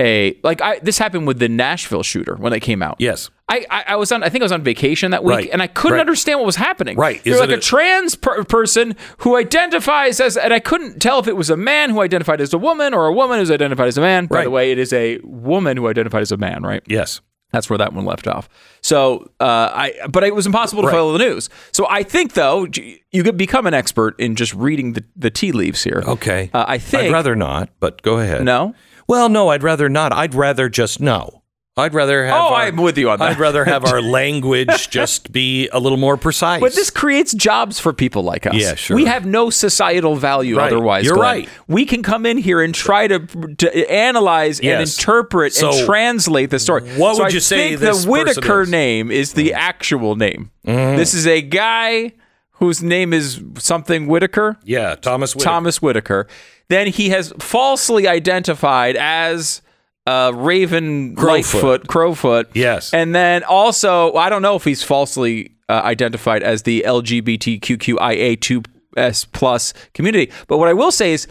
[0.00, 2.96] a like." I this happened with the Nashville shooter when they came out.
[2.98, 3.30] Yes.
[3.46, 4.22] I, I, I was on.
[4.22, 5.50] I think I was on vacation that week, Right.
[5.52, 6.00] and I couldn't Right.
[6.00, 6.96] understand what was happening.
[6.96, 7.20] Right.
[7.26, 11.28] You're like a, a- trans per- person who identifies as, and I couldn't tell if
[11.28, 13.98] it was a man who identified as a woman or a woman who's identified as
[13.98, 14.26] a man.
[14.26, 16.62] By the way, it is a woman who identified as a man.
[16.62, 16.82] Right.
[16.86, 17.20] Yes.
[17.52, 18.48] That's where that one left off.
[18.80, 20.94] So, uh, I but it was impossible to Right.
[20.94, 21.50] follow the news.
[21.70, 22.66] So I think though
[23.12, 26.02] you could become an expert in just reading the, the tea leaves here.
[26.08, 26.50] Okay.
[26.54, 28.42] Uh, I think I'd rather not, but go ahead.
[28.42, 28.74] no.
[29.06, 30.12] Well, no, I'd rather not.
[30.12, 31.42] I'd rather just know.
[31.76, 32.34] I'd rather have.
[32.34, 33.32] Oh, our- I'm with you on that.
[33.32, 36.60] I'd rather have our language just be a little more precise.
[36.60, 38.54] But this creates jobs for people like us.
[38.54, 38.94] Yeah, sure.
[38.94, 40.68] We have no societal value Right.
[40.72, 41.04] otherwise.
[41.04, 41.26] You're Glenn.
[41.40, 41.48] right.
[41.66, 46.50] We can come in here and try to, to analyze and interpret So, and translate
[46.50, 46.82] the story.
[46.96, 48.70] what So would I you say think this the Whitaker is?
[48.70, 49.54] Name is the mm.
[49.54, 50.52] actual name.
[50.64, 50.96] Mm-hmm.
[50.96, 52.12] This is a guy
[52.58, 54.56] whose name is something Whitaker.
[54.62, 55.34] yeah, Thomas.
[55.34, 55.50] Whitaker.
[55.50, 56.28] Thomas Whitaker.
[56.68, 59.60] Then he has falsely identified as
[60.06, 61.28] uh, Raven Crowfoot.
[61.28, 62.46] Lightfoot, Crowfoot.
[62.54, 62.92] Yes.
[62.94, 69.74] And then also, I don't know if he's falsely uh, identified as the LGBTQIA2S plus
[69.92, 70.32] community.
[70.46, 71.26] But what I will say is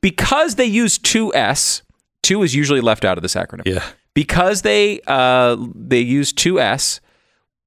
[0.00, 1.82] because they use 2S,
[2.22, 3.66] 2 is usually left out of this acronym.
[3.66, 3.84] Yeah.
[4.14, 7.00] Because they uh, they use 2S,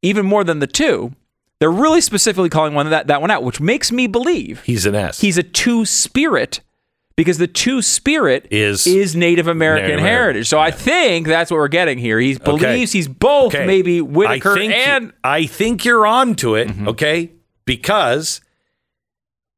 [0.01, 1.13] even more than the 2,
[1.59, 4.95] they're really specifically calling one that, that one out, which makes me believe He's an
[4.95, 5.21] S.
[5.21, 6.59] he's a two spirit
[7.15, 10.47] because the two spirit Is- is Native American Native heritage.
[10.47, 12.19] So I think that's what we're getting here.
[12.19, 12.43] He Okay.
[12.43, 13.65] believes he's both Okay.
[13.65, 15.17] maybe Whitaker I think, and Mm-hmm.
[15.23, 16.69] I think you're on to it.
[16.87, 17.31] Okay,
[17.65, 18.41] because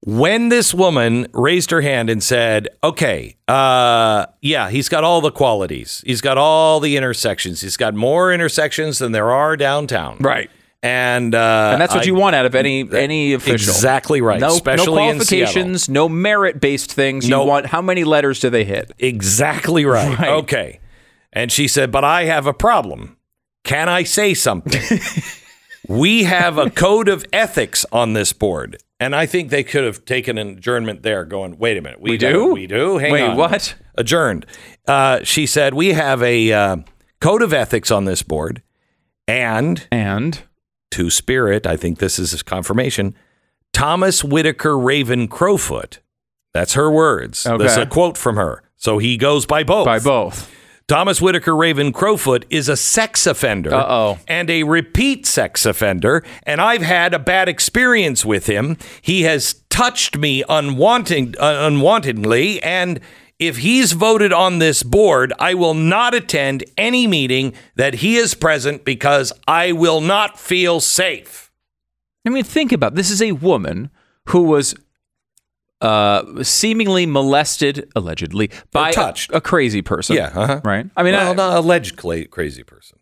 [0.02, 5.32] when this woman raised her hand and said, "Okay, uh, yeah, he's got all the
[5.32, 6.04] qualities.
[6.06, 7.62] He's got all the intersections.
[7.62, 10.50] He's got more intersections than there are downtown." right.
[10.86, 13.74] And uh, And that's what I- you want out of any any official.
[13.74, 14.40] Exactly right.
[14.40, 17.28] No, especially no qualifications, no merit based things.
[17.28, 17.42] No.
[17.44, 18.92] You want how many letters do they hit?
[19.00, 20.18] Exactly right.
[20.20, 20.30] Right.
[20.44, 20.80] Okay.
[21.34, 23.18] And she said, But I have a problem.
[23.64, 24.82] Can I say something?
[25.88, 28.78] we have a code of ethics on this board.
[29.00, 32.00] And I think they could have taken an adjournment there, going, wait a minute.
[32.00, 32.54] We gotta- do?
[32.54, 32.98] We do?
[32.98, 33.36] Hang Wait, on.
[33.38, 33.76] what?
[33.96, 34.46] Adjourned.
[34.88, 36.78] Uh, she said, We have a uh,
[37.20, 38.62] code of ethics on this board.
[39.28, 40.44] And And
[40.96, 43.16] to spirit, I think this is his confirmation
[43.74, 46.00] Thomas Whitaker Raven Crowfoot.
[46.54, 47.46] That's her words.
[47.46, 47.82] Okay.
[47.82, 48.64] a quote from her.
[48.78, 49.86] So he goes by both.
[49.86, 50.50] by both.
[50.88, 54.20] Thomas Whitaker Raven Crowfoot is a sex offender Uh-oh.
[54.28, 58.78] and a repeat sex offender, and I've had a bad experience with him.
[59.02, 63.00] He has touched me unwanting, uh, unwantedly, and
[63.40, 68.34] if he's voted on this board, I will not attend any meeting that he is
[68.34, 71.52] present because I will not feel safe.
[72.26, 72.96] I mean, think about it.
[72.96, 73.12] this.
[73.12, 73.92] Is a woman
[74.30, 74.74] who was
[75.82, 79.32] uh, seemingly molested, allegedly, by a, touched.
[79.34, 80.16] a crazy person.
[80.16, 80.62] Yeah, uh-huh.
[80.64, 80.88] right.
[80.96, 82.98] I mean, well, I- not alleged cla- crazy person.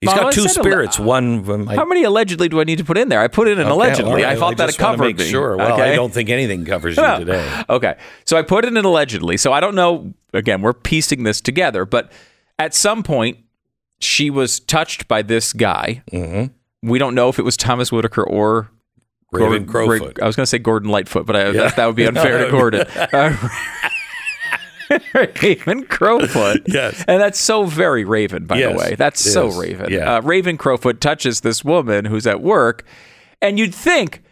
[0.00, 0.98] He's got two spirits.
[0.98, 1.68] One them.
[1.68, 3.20] I- how many allegedly do I need to put in there?
[3.20, 4.10] I put in an Okay, allegedly.
[4.10, 4.24] all right.
[4.24, 5.24] I Well, thought that covered me.
[5.28, 5.56] Sure.
[5.58, 5.92] Well, okay?
[5.92, 7.62] I don't think anything covers you today.
[7.68, 7.96] Okay.
[8.24, 9.36] So I put in an allegedly.
[9.36, 10.14] So I don't know.
[10.32, 12.10] Again, we're piecing this together, but
[12.58, 13.38] at some point,
[14.00, 16.02] she was touched by this guy.
[16.12, 16.88] Mm-hmm.
[16.88, 18.70] We don't know if it was Thomas Whitaker or
[19.32, 20.22] Raven Gordon- Crowfoot.
[20.22, 21.52] I was going to say Gordon Lightfoot, but I, Yeah.
[21.64, 22.86] that, that would be unfair to Gordon.
[22.96, 23.36] Uh,
[25.42, 26.62] Raven Crowfoot.
[26.66, 27.04] Yes.
[27.06, 28.94] And that's so very Raven, by Yes, the way.
[28.96, 29.56] That's it so is.
[29.58, 29.90] Raven.
[29.90, 30.16] Yeah.
[30.16, 32.84] Uh, Raven Crowfoot touches this woman who's at work,
[33.42, 34.22] and you'd think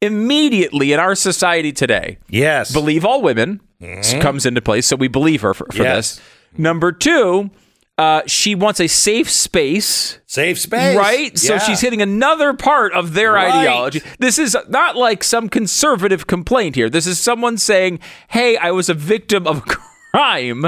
[0.00, 2.72] immediately in our society today, Yes.
[2.72, 4.86] believe all women s- comes into place.
[4.86, 6.16] So we believe her for, for Yes.
[6.16, 6.24] this.
[6.58, 7.50] Number two,
[8.00, 10.20] Uh, she wants a safe space.
[10.24, 10.96] Safe space.
[10.96, 11.36] Right?
[11.36, 13.52] So she's hitting another part of their Right.
[13.52, 14.02] ideology.
[14.20, 16.88] This is not like some conservative complaint here.
[16.88, 19.76] This is someone saying, hey, I was a victim of a
[20.12, 20.64] crime.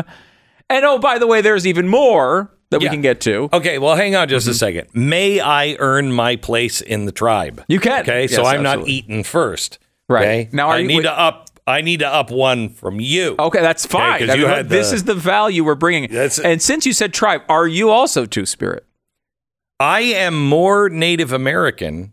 [0.68, 3.48] And oh, by the way, there's even more that we can get to.
[3.52, 4.56] Okay, well, hang on just a mm-hmm.
[4.56, 4.88] second.
[4.94, 7.64] May I earn my place in the tribe?
[7.68, 8.02] You can.
[8.02, 8.92] Okay, so I'm not absolutely.
[8.94, 9.78] eaten first.
[10.08, 10.22] Right.
[10.22, 10.48] Okay?
[10.52, 11.48] Now, are I you- need to up.
[11.66, 13.36] I need to up one from you.
[13.38, 14.18] Okay, that's Okay, fine.
[14.20, 16.10] 'cause I you mean, had this the- is the value we're bringing.
[16.12, 18.84] and since you said tribe, are you also Two Spirit?
[19.78, 22.12] I am more Native American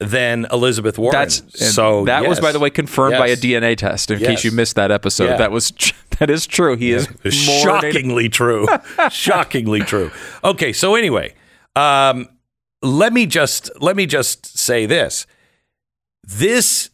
[0.00, 1.12] than Elizabeth Warren.
[1.12, 1.42] That's
[1.72, 4.10] so that was, by the way, confirmed by a DNA test.
[4.10, 4.28] In Yes.
[4.28, 5.36] case you missed that episode, Yeah.
[5.36, 5.72] that was
[6.18, 6.76] that is true.
[6.76, 8.66] He is Native- shockingly true.
[9.10, 10.10] shockingly true.
[10.44, 11.34] Okay, so anyway,
[11.74, 12.28] um,
[12.82, 15.26] let me just let me just say this.
[16.22, 16.90] This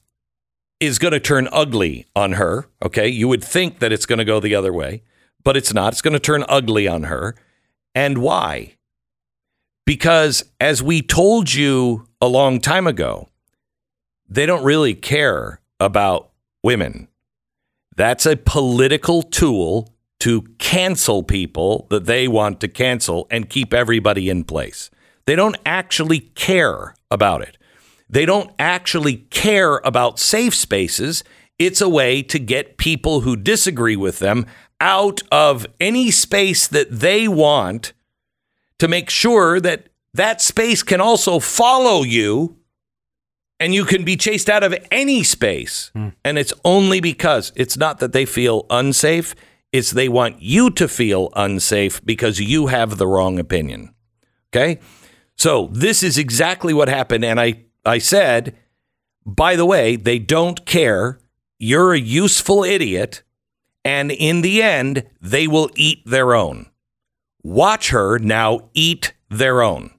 [0.80, 2.66] is going to turn ugly on her.
[2.84, 5.02] Okay, you would think that it's going to go the other way,
[5.44, 5.92] but it's not.
[5.92, 7.34] It's going to turn ugly on her,
[7.94, 8.76] and why?
[9.84, 13.28] Because as we told you a long time ago,
[14.28, 16.30] they don't really care about
[16.62, 17.08] women.
[17.96, 24.28] That's a political tool to cancel people that they want to cancel and keep everybody
[24.28, 24.90] in place.
[25.26, 27.58] They don't actually care about it.
[28.08, 31.24] They don't actually care about safe spaces.
[31.58, 34.46] It's a way to get people who disagree with them
[34.80, 37.92] out of any space that they want
[38.78, 42.58] to make sure that that space can also follow you
[43.62, 45.92] and you can be chased out of any space.
[45.94, 46.08] Hmm.
[46.24, 49.36] And it's only because it's not that they feel unsafe,
[49.70, 53.94] it's they want you to feel unsafe because you have the wrong opinion.
[54.50, 54.80] Okay?
[55.36, 57.24] So this is exactly what happened.
[57.24, 58.56] And I, I said,
[59.24, 61.20] by the way, they don't care.
[61.60, 63.22] You're a useful idiot.
[63.84, 66.66] And in the end, they will eat their own.
[67.44, 69.92] Watch her now eat their own.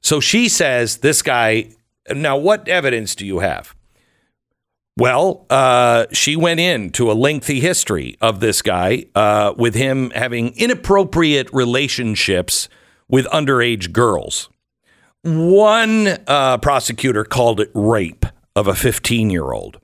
[0.00, 1.75] So she says, this guy,
[2.14, 3.74] now what evidence do you have?
[4.98, 10.56] Well, uh, she went into a lengthy history of this guy uh, with him having
[10.56, 12.70] inappropriate relationships
[13.08, 14.48] with underage girls.
[15.22, 18.24] One uh, prosecutor called it rape
[18.54, 19.78] of a 15 year old.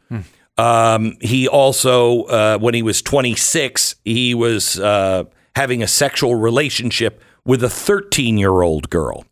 [0.59, 5.24] Um, he also, uh, when he was 26, he was uh,
[5.57, 9.24] having a sexual relationship with a 13 year old girl.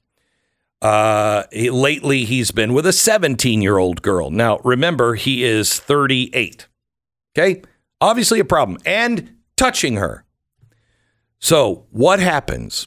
[0.82, 4.30] Uh, he- lately, he's been with a 17 year old girl.
[4.30, 6.68] Now, remember, he is 38.
[7.36, 7.62] Okay.
[8.00, 8.78] Obviously, a problem.
[8.86, 10.24] And touching her.
[11.38, 12.86] So, what happens?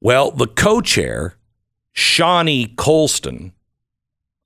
[0.00, 1.36] Well, the co chair,
[1.92, 3.52] Shawnee Colston,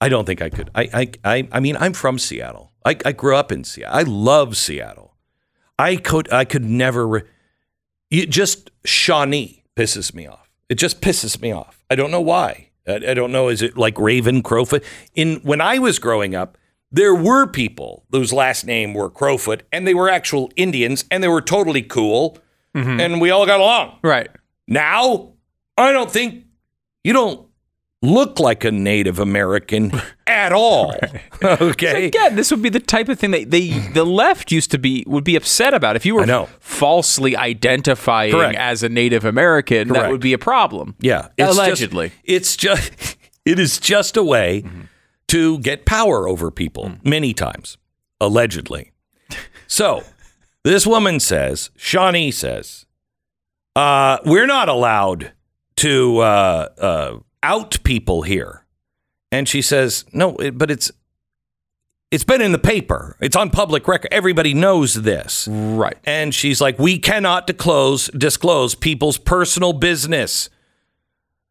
[0.00, 0.70] I don't think I could.
[0.74, 2.72] I, I, I, I mean, I'm from Seattle.
[2.84, 3.96] I, I grew up in Seattle.
[3.98, 5.16] I love Seattle.
[5.78, 7.06] I could, I could never.
[7.06, 7.22] Re-
[8.10, 10.47] you, just Shawnee pisses me off.
[10.68, 11.82] It just pisses me off.
[11.90, 12.70] I don't know why.
[12.86, 13.48] I, I don't know.
[13.48, 14.84] Is it like Raven Crowfoot?
[15.14, 16.58] In when I was growing up,
[16.90, 21.28] there were people whose last name were Crowfoot, and they were actual Indians, and they
[21.28, 22.38] were totally cool,
[22.74, 23.00] mm-hmm.
[23.00, 23.98] and we all got along.
[24.02, 24.30] Right.
[24.66, 25.34] Now,
[25.76, 26.44] I don't think
[27.04, 27.47] you don't
[28.02, 29.92] look like a Native American
[30.26, 30.94] at all.
[31.40, 32.06] Okay.
[32.06, 35.04] Again, this would be the type of thing that they the left used to be
[35.06, 35.94] would be upset about.
[35.94, 38.58] If you were falsely identifying Correct.
[38.58, 40.96] as a Native American, that would be a problem.
[40.98, 42.12] Yeah, it's just- allegedly.
[42.24, 44.64] it's just it is just a way
[45.28, 47.78] to get power over people many times,
[48.20, 48.90] allegedly.
[49.68, 50.02] So
[50.64, 52.84] this woman says, Shawnee says,
[53.76, 55.32] uh, we're not allowed
[55.76, 58.64] to uh, uh, out people here,
[59.30, 60.90] and she says, no, it, but it's
[62.10, 63.16] it's been in the paper.
[63.20, 64.08] It's on public record.
[64.12, 65.46] Everybody knows this.
[65.50, 65.98] Right.
[66.04, 70.48] And she's like, we cannot disclose disclose people's personal business.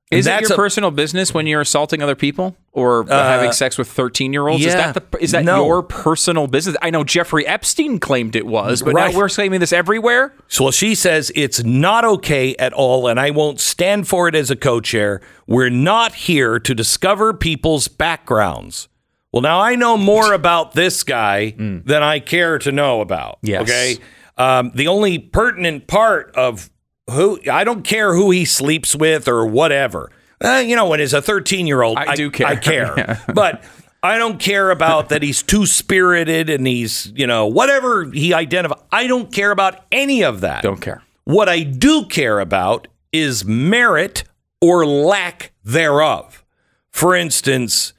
[0.09, 3.77] Is that your a- personal business when you're assaulting other people or Uh, having sex
[3.77, 4.63] with 13 year olds?
[4.63, 5.65] Yeah, Is that the, is that No.
[5.65, 6.77] your personal business?
[6.81, 9.11] I know Jeffrey Epstein claimed it was, but Right.
[9.11, 10.33] now we're claiming this everywhere.
[10.47, 14.35] So well, she says it's not okay at all, and I won't stand for it
[14.35, 15.19] as a co chair.
[15.45, 18.87] We're not here to discover people's backgrounds.
[19.33, 23.39] Well, now I know more about this guy than I care to know about.
[23.41, 23.63] Yes.
[23.63, 23.97] Okay.
[24.37, 26.69] Um, the only pertinent part of
[27.09, 30.11] who I don't care who he sleeps with or whatever.
[30.43, 32.47] Uh, you know, when he's a 13 year old, I do care.
[32.47, 32.93] I care.
[32.97, 33.19] Yeah.
[33.33, 33.63] but
[34.03, 38.83] I don't care about that he's too spirited and he's, you know, whatever he identifies.
[38.91, 40.61] I don't care about any of that.
[40.63, 41.01] Don't care.
[41.23, 44.23] What I do care about is merit
[44.61, 46.45] or lack thereof.
[46.91, 47.93] For instance,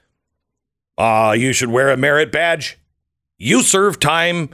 [0.97, 2.79] uh, you should wear a merit badge.
[3.37, 4.51] You serve time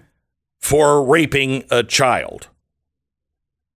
[0.59, 2.49] for raping a child.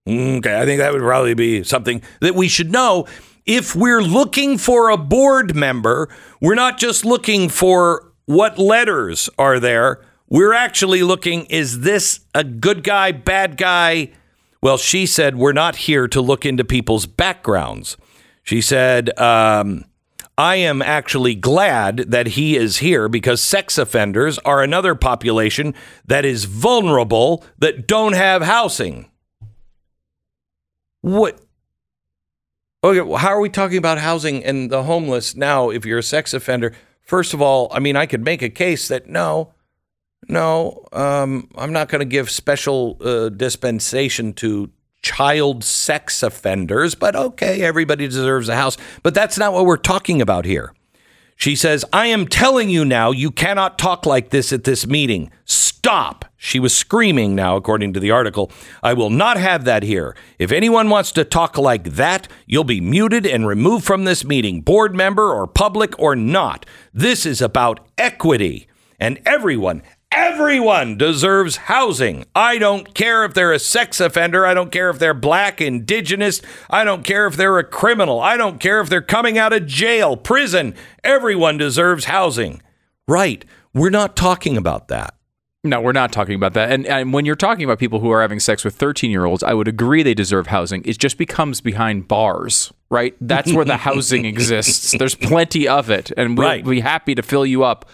[0.09, 3.07] Okay, I think that would probably be something that we should know.
[3.45, 6.09] If we're looking for a board member,
[6.41, 10.03] we're not just looking for what letters are there.
[10.27, 14.13] We're actually looking is this a good guy, bad guy?
[14.63, 17.97] Well, she said, we're not here to look into people's backgrounds.
[18.43, 19.85] She said, um,
[20.39, 25.75] I am actually glad that he is here because sex offenders are another population
[26.07, 29.11] that is vulnerable that don't have housing.
[31.09, 31.41] What?
[32.85, 36.03] Okay, well, how are we talking about housing and the homeless now if you're a
[36.03, 36.75] sex offender?
[37.01, 39.55] First of all, I mean, I could make a case that no,
[40.29, 44.71] no, um, I'm not going to give special uh, dispensation to
[45.01, 48.77] child sex offenders, but okay, everybody deserves a house.
[49.03, 50.75] But that's not what we're talking about here.
[51.37, 55.31] She says, I am telling you now, you cannot talk like this at this meeting.
[55.47, 56.27] Stop.
[56.41, 58.53] She was screaming now, according to the article.
[58.81, 60.17] I will not have that here.
[60.39, 64.61] If anyone wants to talk like that, you'll be muted and removed from this meeting,
[64.61, 66.65] board member or public or not.
[66.95, 68.69] This is about equity.
[69.01, 72.25] And everyone, Everyone deserves housing.
[72.35, 74.47] I don't care if they're a sex offender.
[74.47, 76.41] I don't care if they're black, indigenous.
[76.71, 78.19] I don't care if they're a criminal.
[78.19, 80.75] I don't care if they're coming out of jail, prison.
[81.05, 82.63] Everyone deserves housing.
[83.07, 83.45] Right.
[83.75, 85.15] We're not talking about that.
[85.65, 86.71] No, we're not talking about that.
[86.71, 89.43] And, and when you're talking about people who are having sex with 13 year olds,
[89.43, 90.83] I would agree they deserve housing.
[90.85, 93.17] It just becomes behind bars, right?
[93.21, 94.95] That's where the housing exists.
[94.97, 96.13] There's plenty of it.
[96.17, 96.65] And we'll Right.
[96.65, 97.91] be happy to fill you up,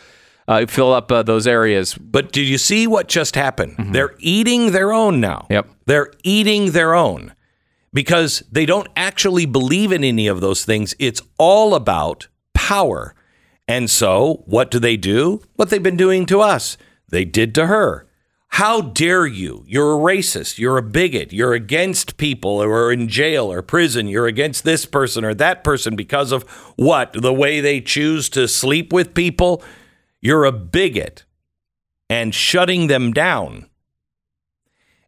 [0.46, 1.94] uh, fill up uh, those areas.
[1.94, 3.94] But did you see what just happened?
[3.94, 5.46] They're eating their own now.
[5.48, 5.70] Yep.
[5.86, 7.32] They're eating their own
[7.94, 10.94] because they don't actually believe in any of those things.
[10.98, 13.14] It's all about power.
[13.66, 15.40] And so, what do they do?
[15.56, 16.76] What they've been doing to us.
[17.14, 18.08] They did to her.
[18.48, 19.64] How dare you?
[19.68, 20.58] You're a racist.
[20.58, 21.32] You're a bigot.
[21.32, 24.08] You're against people who are in jail or prison.
[24.08, 26.42] You're against this person or that person because of
[26.74, 27.12] what?
[27.12, 29.62] The way they choose to sleep with people?
[30.20, 31.24] You're a bigot
[32.10, 33.66] and shutting them down.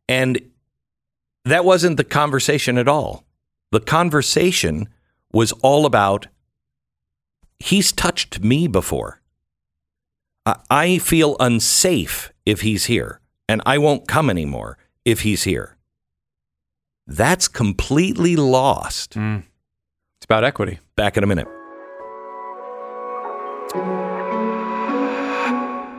[0.09, 0.41] And
[1.45, 3.25] that wasn't the conversation at all.
[3.73, 4.89] The conversation
[5.33, 6.29] was all about
[7.59, 9.21] he's touched me before.
[10.47, 15.77] I- I feel unsafe if he's here, and I won't come anymore if he's here.
[17.07, 19.15] That's completely lost.
[19.15, 19.43] Mm.
[20.19, 20.79] It's about equity.
[20.97, 21.49] Back in a minute.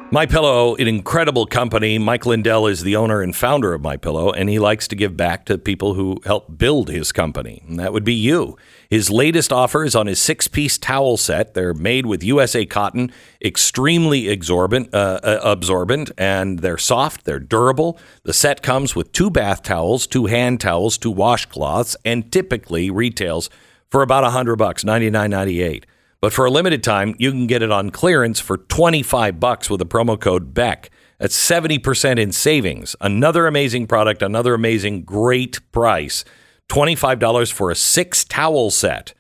[0.10, 1.98] My Pillow, an incredible company.
[1.98, 5.18] Mike Lindell is the owner and founder of My Pillow, and he likes to give
[5.18, 7.62] back to people who help build his company.
[7.68, 8.58] And that would be you.
[8.90, 11.56] His latest offer is on his six-piece towel set.
[11.56, 13.12] They're made with USA cotton,
[13.44, 17.26] extremely exorbitant, uh, uh, absorbent, and they're soft.
[17.26, 18.00] They're durable.
[18.24, 23.50] The set comes with two bath towels, two hand towels, two washcloths, and typically retails
[23.90, 25.86] for about a hundred bucks, ninety nine ninety eight.
[26.20, 29.80] But for a limited time, you can get it on clearance for 25 bucks with
[29.80, 30.90] the promo code BECK.
[31.20, 32.96] That's 70% in savings.
[33.02, 36.24] Another amazing product, another amazing great price.
[36.70, 39.14] $25 for a six towel set.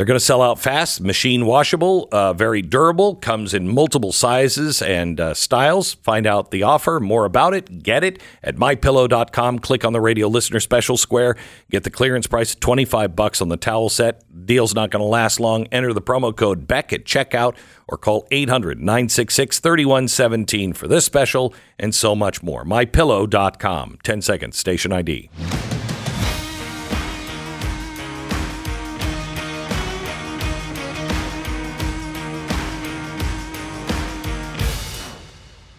[0.00, 4.80] They're going to sell out fast, machine washable, uh, very durable, comes in multiple sizes
[4.80, 5.92] and uh, styles.
[5.92, 9.58] Find out the offer, more about it, get it at mypillow.com.
[9.58, 11.36] Click on the radio listener special square,
[11.70, 14.24] get the clearance price of 25 bucks on the towel set.
[14.46, 15.66] Deal's not going to last long.
[15.66, 17.54] Enter the promo code BECK at checkout
[17.86, 22.64] or call 800-966-3117 for this special and so much more.
[22.64, 23.98] mypillow.com.
[24.02, 25.28] 10 seconds, station ID.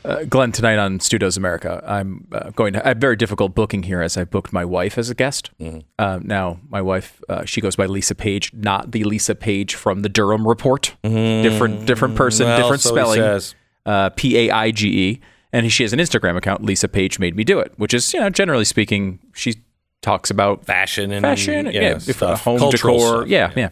[0.03, 2.83] Uh, Glenn, tonight on Stu Does America, I'm uh, going to.
[2.83, 5.51] I have very difficult booking here as I booked my wife as a guest.
[5.99, 10.01] Uh, now, my wife, uh, she goes by Lisa Page, not the Lisa Page from
[10.01, 10.95] the Durham Report.
[11.03, 13.41] Different, different person, Well, different so spelling.
[13.85, 15.21] Uh, P A I G E,
[15.53, 16.63] and she has an Instagram account.
[16.63, 19.55] Lisa Page made me do it, which is, you know, generally speaking, she
[20.01, 23.29] talks about Fashion and fashion, yeah, stuff, home cultural decor, stuff.
[23.29, 23.69] yeah, yeah.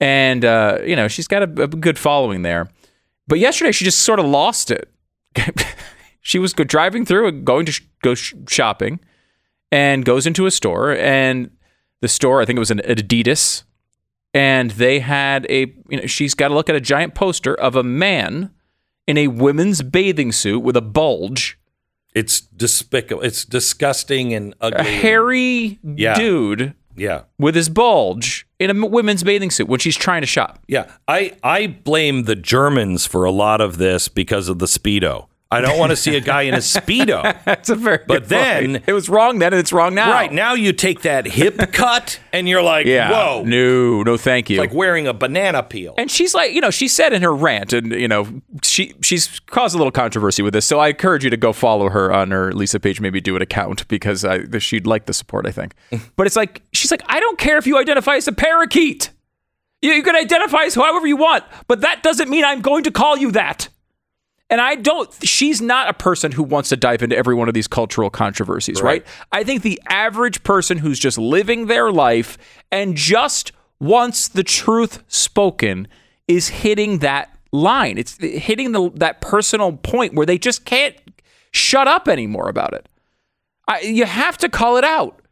[0.00, 2.70] And uh, you know, she's got a, a good following there.
[3.26, 4.88] But yesterday, she just sort of lost it.
[6.20, 9.00] she was driving through and going to sh- go sh- shopping,
[9.72, 11.50] and goes into a store, and
[12.00, 13.64] the store, I think it was an Adidas,
[14.34, 17.76] and they had a, you know, she's got to look at a giant poster of
[17.76, 18.50] a man
[19.06, 21.58] in a women's bathing suit with a bulge.
[22.14, 23.22] It's despicable.
[23.22, 24.80] It's disgusting and ugly.
[24.80, 26.14] A hairy Yeah.
[26.14, 27.22] dude Yeah.
[27.38, 30.60] with his bulge in a women's bathing suit when she's trying to shop.
[30.68, 35.26] Yeah, I I blame the Germans for a lot of this because of the speedo.
[35.52, 37.22] I don't want to see a guy in a speedo.
[37.44, 38.84] That's a very But then point.
[38.86, 40.10] it was wrong then and it's wrong now.
[40.12, 43.10] Right now, you take that hip cut, and you're like, Yeah.
[43.10, 44.62] "Whoa!" No, no, thank you.
[44.62, 45.94] It's like wearing a banana peel.
[45.98, 48.28] And she's like, you know, she said in her rant, and you know,
[48.62, 50.66] she she's caused a little controversy with this.
[50.66, 53.42] So I encourage you to go follow her on her Lisa page, maybe do an
[53.42, 55.46] account because I, she'd like the support.
[55.46, 55.74] I think.
[56.16, 59.10] but it's like she's like, I don't care if you identify as a parakeet.
[59.82, 62.90] You, you can identify as however you want, but that doesn't mean I'm going to
[62.92, 63.68] call you that.
[64.50, 67.54] And I don't, she's not a person who wants to dive into every one of
[67.54, 69.06] these cultural controversies, right?
[69.30, 72.36] I think the average person who's just living their life
[72.72, 75.86] and just wants the truth spoken
[76.26, 77.96] is hitting that line.
[77.96, 80.96] It's hitting the, that personal point where they just can't
[81.52, 82.88] shut up anymore about it.
[83.68, 85.22] I, you have to call it out.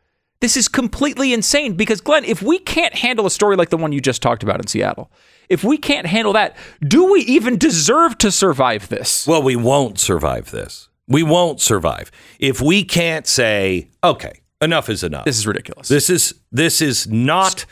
[0.40, 3.90] This is completely insane because, Glenn, if we can't handle a story like the one
[3.90, 5.10] you just talked about in Seattle,
[5.48, 6.56] if we can't handle that,
[6.86, 9.26] do we even deserve to survive this?
[9.26, 10.88] Well, we won't survive this.
[11.06, 15.88] We won't survive if we can't say, "Okay, enough is enough." This is ridiculous.
[15.88, 17.64] This is this is not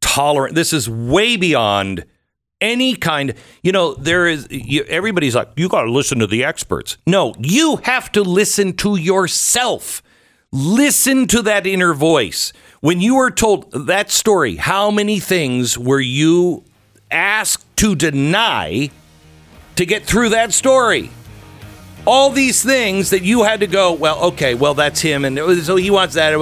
[0.00, 0.54] tolerant.
[0.54, 2.04] This is way beyond
[2.62, 3.34] any kind.
[3.62, 7.34] You know, there is you, everybody's like, "You got to listen to the experts." No,
[7.38, 10.02] you have to listen to yourself.
[10.50, 12.54] Listen to that inner voice.
[12.80, 16.64] When you were told that story, how many things were you
[17.10, 18.90] asked to deny
[19.76, 21.10] to get through that story?
[22.06, 25.76] All these things that you had to go, well, okay, well, that's him, and so
[25.76, 26.32] he wants that.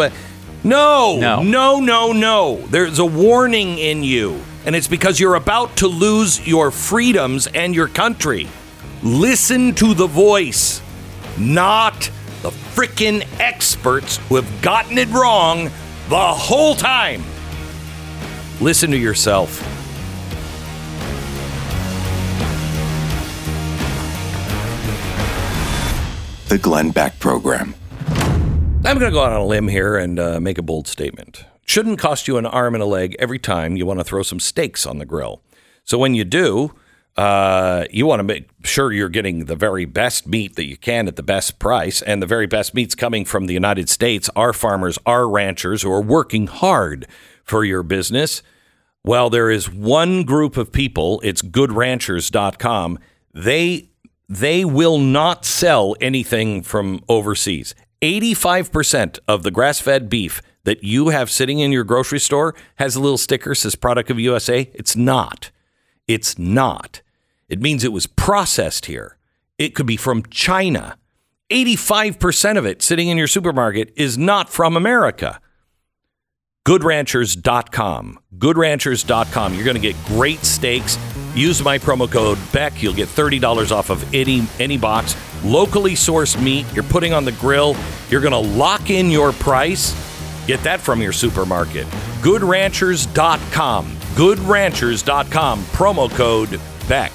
[0.62, 2.56] No, no, no, no, no.
[2.68, 7.74] There's a warning in you, and it's because you're about to lose your freedoms and
[7.74, 8.48] your country.
[9.02, 10.80] Listen to the voice,
[11.36, 12.10] not
[12.42, 15.70] the frickin' experts who have gotten it wrong
[16.08, 17.22] the whole time.
[18.60, 19.60] Listen to yourself.
[26.48, 27.74] The Glenn Beck Program.
[28.08, 31.44] I'm going to go out on a limb here and uh, make a bold statement.
[31.64, 34.38] Shouldn't cost you an arm and a leg every time you want to throw some
[34.38, 35.42] steaks on the grill.
[35.82, 36.72] So when you do,
[37.16, 41.08] uh, you want to make sure you're getting the very best meat that you can
[41.08, 44.30] at the best price, and the very best meat's coming from the United States.
[44.36, 47.08] Our farmers, our ranchers who are working hard
[47.42, 48.44] for your business.
[49.02, 51.20] Well, there is one group of people.
[51.24, 53.00] It's GoodRanchers.com.
[53.34, 53.88] They
[54.28, 57.74] they will not sell anything from overseas.
[58.02, 62.96] 85% of the grass fed beef that you have sitting in your grocery store has
[62.96, 64.70] a little sticker says product of USA.
[64.74, 65.50] It's not.
[66.06, 67.02] It's not.
[67.48, 69.16] It means it was processed here.
[69.58, 70.98] It could be from China.
[71.50, 75.40] 85% of it sitting in your supermarket is not from America.
[76.66, 78.18] GoodRanchers.com.
[78.36, 79.54] GoodRanchers.com.
[79.54, 80.98] You're going to get great steaks.
[81.36, 82.82] Use my promo code Beck.
[82.82, 85.14] You'll get $30 off of any any box.
[85.44, 87.76] Locally sourced meat you're putting on the grill.
[88.08, 89.94] You're going to lock in your price.
[90.46, 91.86] Get that from your supermarket.
[92.22, 93.86] GoodRanchers.com.
[94.14, 95.62] GoodRanchers.com.
[95.64, 97.12] Promo code Beck.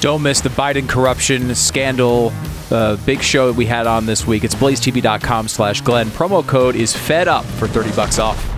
[0.00, 2.32] Don't miss the Biden corruption scandal.
[2.72, 4.42] Uh, big show that we had on this week.
[4.42, 6.08] It's blazetv.com slash Glenn.
[6.08, 8.51] Promo code is fed up for 30 bucks off.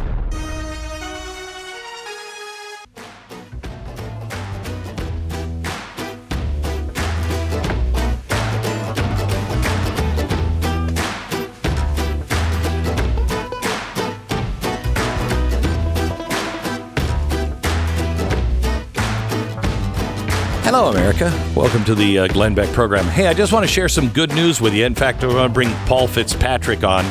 [20.76, 21.30] Hello, America.
[21.54, 23.04] Welcome to the uh, Glenn Beck program.
[23.04, 24.84] Hey, I just want to share some good news with you.
[24.84, 27.04] In fact, I want to bring Paul Fitzpatrick on.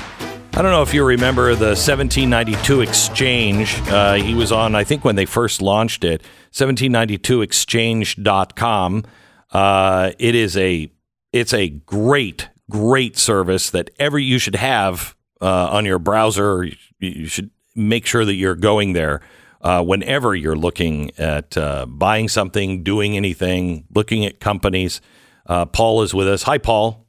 [0.53, 3.79] I don't know if you remember the 1792 exchange.
[3.87, 9.05] Uh, he was on, I think, when they first launched it, 1792exchange.com.
[9.53, 10.91] Uh, it is a
[11.31, 16.67] it's a great, great service that every you should have uh, on your browser.
[16.99, 19.21] You should make sure that you're going there
[19.63, 25.01] uh, whenever you're looking at uh, buying something, doing anything, looking at companies.
[25.45, 26.43] Uh, Paul is with us.
[26.43, 27.05] Hi, Paul.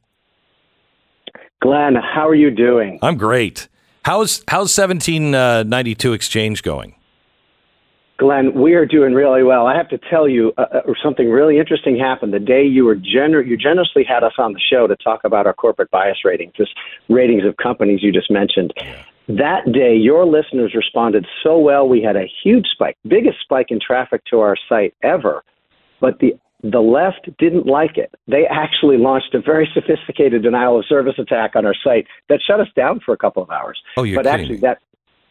[1.61, 2.99] Glenn, how are you doing?
[3.03, 3.69] I'm great.
[4.05, 6.95] How's how's 1792 Exchange going?
[8.17, 9.67] Glenn, we are doing really well.
[9.67, 12.95] I have to tell you, uh, uh, something really interesting happened the day you were
[12.95, 16.53] gener- you generously had us on the show to talk about our corporate bias ratings,
[16.57, 16.71] just
[17.09, 18.73] ratings of companies you just mentioned.
[19.29, 21.89] That day, your listeners responded so well.
[21.89, 25.43] We had a huge spike, biggest spike in traffic to our site ever.
[26.01, 28.11] But the the left didn't like it.
[28.27, 32.59] They actually launched a very sophisticated denial of service attack on our site that shut
[32.59, 33.79] us down for a couple of hours.
[33.99, 34.61] Oh, you're but kidding actually, me.
[34.63, 34.79] that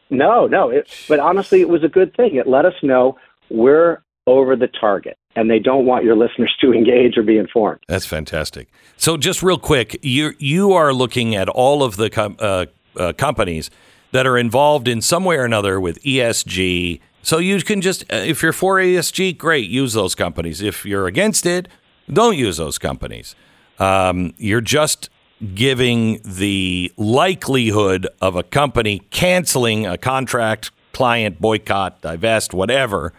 [0.09, 0.69] no, no.
[0.69, 2.35] It, but honestly, it was a good thing.
[2.35, 3.17] It let us know
[3.49, 5.17] we're over the target.
[5.35, 7.79] and they don't want your listeners to engage or be informed.
[7.87, 8.69] That's fantastic.
[8.97, 12.65] So, just real quick, you you are looking at all of the com- uh,
[12.97, 13.69] uh, companies
[14.11, 16.99] that are involved in some way or another with ESG.
[17.21, 20.61] So you can just, uh, if you're for ESG, great, use those companies.
[20.61, 21.67] If you're against it,
[22.11, 23.35] don't use those companies.
[23.79, 25.09] Um, you're just
[25.55, 33.13] giving the likelihood of a company canceling a contract, client boycott, divest, whatever,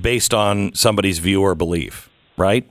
[0.00, 2.68] based on somebody's view or belief, right?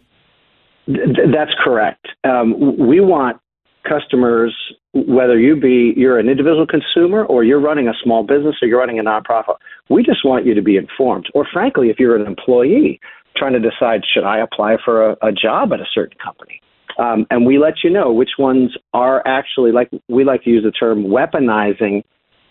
[0.88, 2.08] That's correct.
[2.24, 3.40] Um, we want
[3.88, 4.56] customers,
[4.94, 8.80] whether you be you're an individual consumer or you're running a small business or you're
[8.80, 9.56] running a nonprofit,
[9.90, 11.28] we just want you to be informed.
[11.34, 13.00] Or frankly, if you're an employee
[13.36, 16.62] trying to decide should I apply for a, a job at a certain company,
[17.00, 20.64] um, and we let you know which ones are actually like we like to use
[20.64, 22.04] the term weaponizing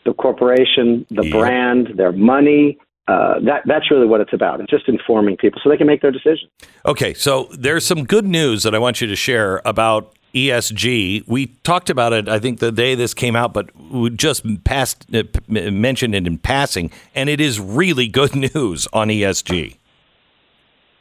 [0.07, 1.31] the corporation, the yeah.
[1.31, 2.79] brand, their money,
[3.09, 4.61] uh, that that's really what it's about.
[4.61, 6.49] It's just informing people so they can make their decision.
[6.87, 11.27] Okay, so there's some good news that I want you to share about ESG.
[11.27, 15.07] We talked about it, I think, the day this came out, but we just passed
[15.15, 19.77] uh, mentioned it in passing, and it is really good news on ESG.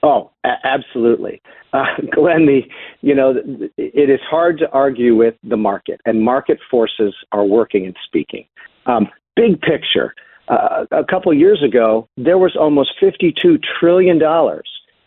[0.02, 1.42] Oh, a- absolutely,
[1.74, 2.46] uh, Glenn.
[2.46, 2.62] The
[3.02, 3.36] you know
[3.78, 8.46] it is hard to argue with the market, and market forces are working and speaking.
[8.86, 10.14] Um, big picture.
[10.48, 14.20] Uh, a couple years ago, there was almost $52 trillion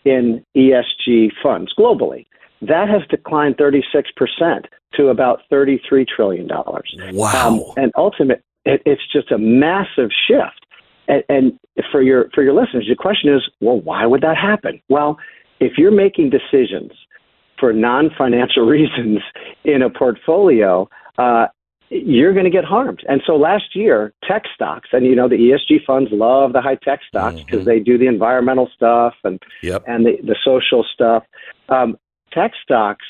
[0.05, 2.27] in ESG funds globally.
[2.63, 4.65] That has declined 36%
[4.95, 6.49] to about $33 trillion.
[7.13, 7.33] Wow.
[7.35, 10.67] Um, and ultimate, it, it's just a massive shift.
[11.09, 11.59] And, and
[11.91, 14.81] for your for your listeners, the question is, well, why would that happen?
[14.89, 15.19] Well,
[15.59, 16.93] if you're making decisions
[17.59, 19.19] for non-financial reasons
[19.65, 21.47] in a portfolio, uh,
[21.91, 23.01] you're going to get harmed.
[23.09, 26.77] And so last year, tech stocks, and you know the ESG funds love the high
[26.77, 27.69] tech stocks because mm-hmm.
[27.69, 29.83] they do the environmental stuff and yep.
[29.87, 31.25] and the, the social stuff.
[31.69, 31.97] Um,
[32.35, 33.07] tech stocks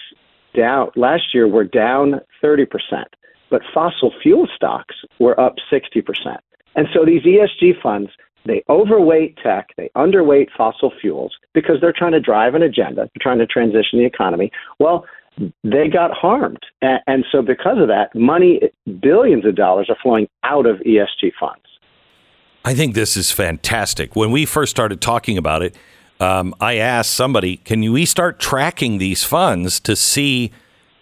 [0.55, 2.66] down last year were down 30%,
[3.51, 6.03] but fossil fuel stocks were up 60%.
[6.74, 8.11] And so these ESG funds,
[8.44, 13.20] they overweight tech, they underweight fossil fuels because they're trying to drive an agenda, they're
[13.20, 14.51] trying to transition the economy.
[14.78, 15.05] Well,
[15.65, 16.62] they got harmed.
[16.81, 18.61] And, and so because of that, money,
[19.01, 21.62] billions of dollars are flowing out of ESG funds.
[22.65, 24.15] I think this is fantastic.
[24.15, 25.77] When we first started talking about it,
[26.23, 30.53] um, I asked somebody, can we start tracking these funds to see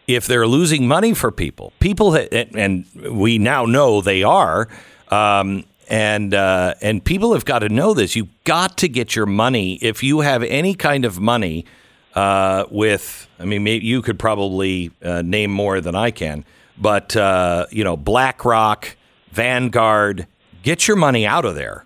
[0.06, 1.74] if they're losing money for people?
[1.78, 4.66] People, and we now know they are.
[5.08, 8.16] Um, and uh, and people have got to know this.
[8.16, 9.74] You've got to get your money.
[9.82, 11.66] If you have any kind of money
[12.14, 16.44] uh, with, I mean, you could probably uh, name more than I can,
[16.78, 18.96] but uh, you know, BlackRock,
[19.32, 20.28] Vanguard,
[20.62, 21.84] get your money out of there.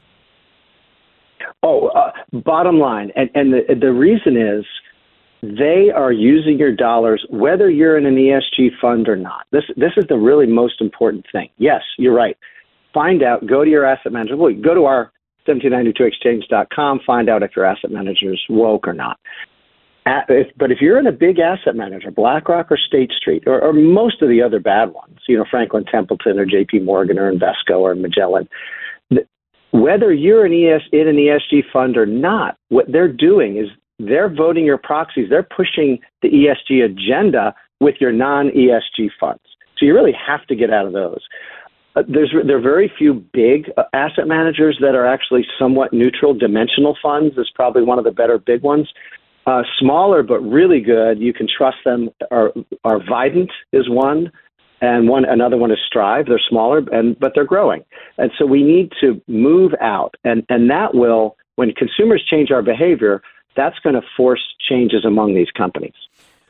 [1.65, 2.13] Oh, uh,
[2.45, 4.65] bottom line, and, and the, the reason is
[5.43, 9.47] they are using your dollars whether you're in an ESG fund or not.
[9.51, 11.49] This this is the really most important thing.
[11.57, 12.37] Yes, you're right.
[12.93, 13.47] Find out.
[13.47, 14.37] Go to your asset manager.
[14.37, 15.11] Well, go to our
[15.49, 17.01] 1792exchange.com.
[17.07, 19.19] Find out if your asset manager is woke or not.
[20.07, 23.61] At, if, but if you're in a big asset manager, BlackRock or State Street, or,
[23.61, 26.81] or most of the other bad ones, you know Franklin Templeton or J.P.
[26.81, 28.49] Morgan or Invesco or Magellan,
[29.75, 33.67] whether you're an ES, in an ESG fund or not, what they're doing is
[33.99, 35.29] they're voting your proxies.
[35.29, 39.43] They're pushing the ESG agenda with your non-ESG funds.
[39.77, 41.23] So you really have to get out of those.
[41.97, 46.35] Uh, there's there are very few big uh, asset managers that are actually somewhat neutral.
[46.35, 48.89] Dimensional funds is probably one of the better big ones.
[49.45, 51.19] Uh, smaller but really good.
[51.19, 52.11] You can trust them.
[52.31, 52.53] Are,
[52.85, 54.31] are Vident is one
[54.85, 56.27] and one another one is Strive.
[56.27, 57.85] They're smaller, and but they're growing,
[58.19, 62.63] and so we need to move out, and and that will when consumers change our
[62.63, 63.23] behavior,
[63.57, 65.95] that's going to force changes among these companies.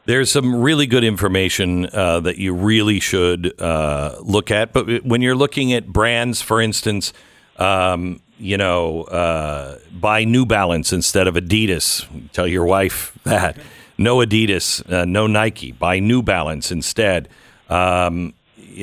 [0.07, 5.23] There's some really good information uh, that you really should uh, look at, but when
[5.23, 7.13] you're looking at brands, for instance.
[7.57, 12.05] Um, you know, uh, buy New Balance instead of Adidas.
[12.33, 13.57] Tell your wife that.
[13.97, 15.71] No Adidas, uh, no Nike.
[15.71, 17.29] Buy New Balance instead.
[17.69, 18.35] Um,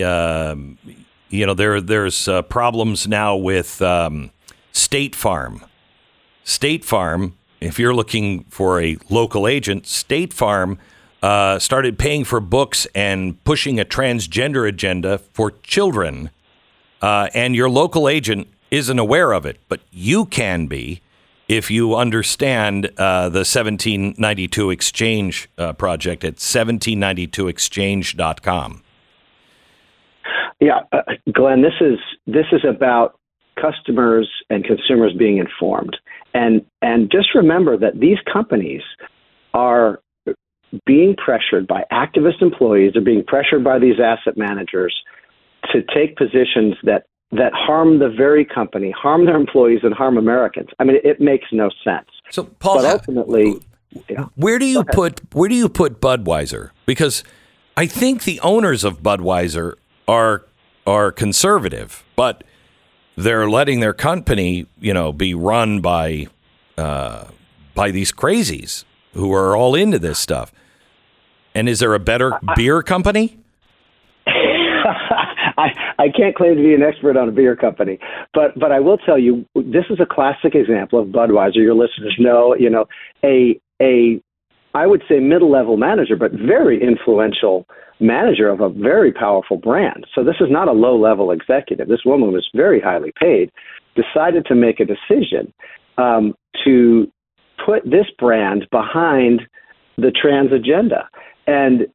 [0.03, 0.55] uh,
[1.29, 4.31] you know, there there's uh, problems now with um,
[4.71, 5.63] State Farm.
[6.43, 10.79] State Farm, if you're looking for a local agent, State Farm
[11.21, 16.31] uh, started paying for books and pushing a transgender agenda for children.
[17.01, 21.01] Uh, and your local agent isn't aware of it, but you can be
[21.51, 28.81] if you understand uh, the 1792 Exchange uh, project at 1792exchange.com.
[30.61, 31.01] Yeah, uh,
[31.33, 33.19] Glenn, this is this is about
[33.59, 35.97] customers and consumers being informed.
[36.33, 38.83] And and just remember that these companies
[39.53, 39.99] are
[40.85, 44.95] being pressured by activist employees, they're being pressured by these asset managers
[45.73, 50.69] to take positions that that harm the very company, harm their employees, and harm Americans.
[50.79, 52.07] I mean, it makes no sense.
[52.29, 53.59] So, Paul, but ultimately,
[54.35, 56.71] where do you put where do you put Budweiser?
[56.85, 57.23] Because
[57.77, 59.75] I think the owners of Budweiser
[60.07, 60.45] are
[60.85, 62.43] are conservative, but
[63.15, 66.27] they're letting their company, you know, be run by
[66.77, 67.25] uh,
[67.75, 68.83] by these crazies
[69.13, 70.51] who are all into this stuff.
[71.53, 73.37] And is there a better beer company?
[75.57, 75.69] I,
[75.99, 77.99] I can't claim to be an expert on a beer company,
[78.33, 81.55] but but I will tell you this is a classic example of Budweiser.
[81.55, 82.85] Your listeners know, you know,
[83.23, 84.21] a a
[84.73, 87.65] I would say middle level manager, but very influential
[87.99, 90.05] manager of a very powerful brand.
[90.15, 91.87] So this is not a low level executive.
[91.87, 93.51] This woman was very highly paid,
[93.95, 95.53] decided to make a decision
[95.97, 96.33] um,
[96.63, 97.11] to
[97.63, 99.41] put this brand behind
[99.97, 101.07] the trans agenda.
[101.47, 101.87] And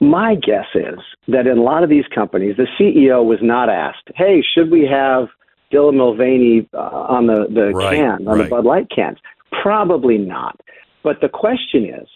[0.00, 0.98] my guess is
[1.28, 4.86] that in a lot of these companies, the CEO was not asked, "Hey, should we
[4.86, 5.28] have
[5.72, 8.44] Dylan Mulvaney uh, on the the Right, can on right.
[8.44, 9.18] the Bud Light cans?"
[9.62, 10.60] Probably not.
[11.02, 12.08] But the question is,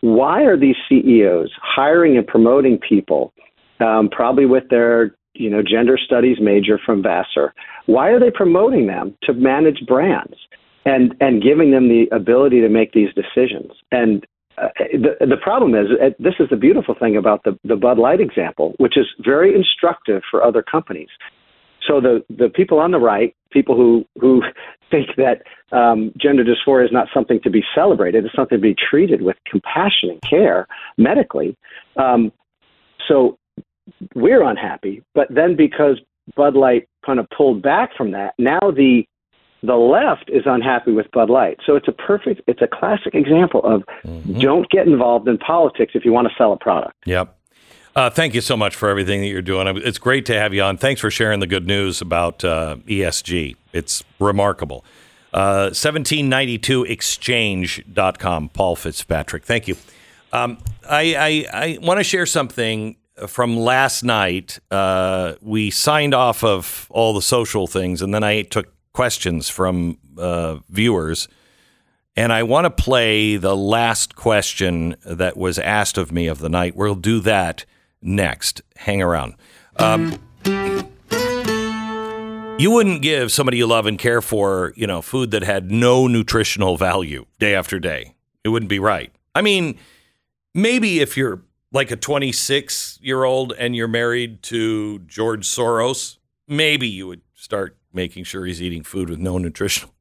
[0.00, 3.32] why are these CEOs hiring and promoting people,
[3.80, 7.54] um, probably with their you know gender studies major from Vassar?
[7.86, 10.36] Why are they promoting them to manage brands
[10.84, 13.72] and and giving them the ability to make these decisions?
[13.92, 14.26] And
[14.58, 17.98] uh, the the problem is uh, this is the beautiful thing about the the Bud
[17.98, 21.08] Light example, which is very instructive for other companies.
[21.86, 24.42] So the the people on the right, people who who
[24.90, 25.42] think that
[25.76, 29.36] um, gender dysphoria is not something to be celebrated, it's something to be treated with
[29.48, 30.66] compassion and care
[30.98, 31.56] medically.
[31.96, 32.32] Um,
[33.06, 33.38] so
[34.14, 36.00] we're unhappy, but then because
[36.36, 39.04] Bud Light kind of pulled back from that, now the
[39.62, 41.58] the left is unhappy with Bud Light.
[41.64, 43.84] So it's a perfect, it's a classic example of
[44.38, 46.94] don't get involved in politics if you want to sell a product.
[47.06, 47.36] Yep.
[47.96, 49.66] Uh, thank you so much for everything that you're doing.
[49.78, 50.76] It's great to have you on.
[50.76, 53.56] Thanks for sharing the good news about uh, ESG.
[53.72, 54.84] It's remarkable.
[55.32, 59.44] Uh, 1792exchange.com, Paul Fitzpatrick.
[59.44, 59.76] Thank you.
[60.32, 60.58] Um,
[60.88, 62.94] I, I, I want to share something
[63.26, 64.60] from last night.
[64.70, 69.98] Uh, we signed off of all the social things, and then I took questions from
[70.18, 71.28] uh, viewers.
[72.16, 76.48] And I want to play the last question that was asked of me of the
[76.48, 76.76] night.
[76.76, 77.64] We'll do that
[78.02, 78.62] next.
[78.76, 79.34] Hang around.
[79.76, 80.18] Um,
[82.58, 86.06] you wouldn't give somebody you love and care for, you know, food that had no
[86.06, 88.14] nutritional value day after day.
[88.44, 89.12] It wouldn't be right.
[89.34, 89.78] I mean,
[90.54, 91.42] maybe if you're
[91.72, 97.78] like a 26 year old and you're married to George Soros, maybe you would start
[97.92, 99.94] making sure he's eating food with no nutritional.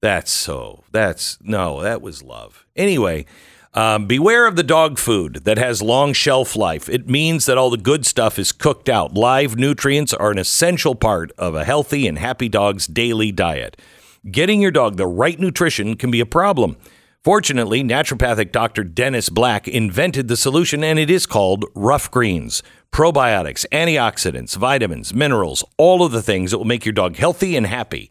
[0.00, 0.84] That's so.
[0.92, 2.66] That's no, that was love.
[2.76, 3.24] Anyway,
[3.72, 6.88] um, beware of the dog food that has long shelf life.
[6.88, 9.14] It means that all the good stuff is cooked out.
[9.14, 13.80] Live nutrients are an essential part of a healthy and happy dog's daily diet.
[14.30, 16.76] Getting your dog the right nutrition can be a problem.
[17.24, 18.84] Fortunately, naturopathic Dr.
[18.84, 22.62] Dennis Black invented the solution, and it is called Ruff Greens.
[22.92, 27.66] Probiotics, antioxidants, vitamins, minerals, all of the things that will make your dog healthy and
[27.66, 28.10] happy.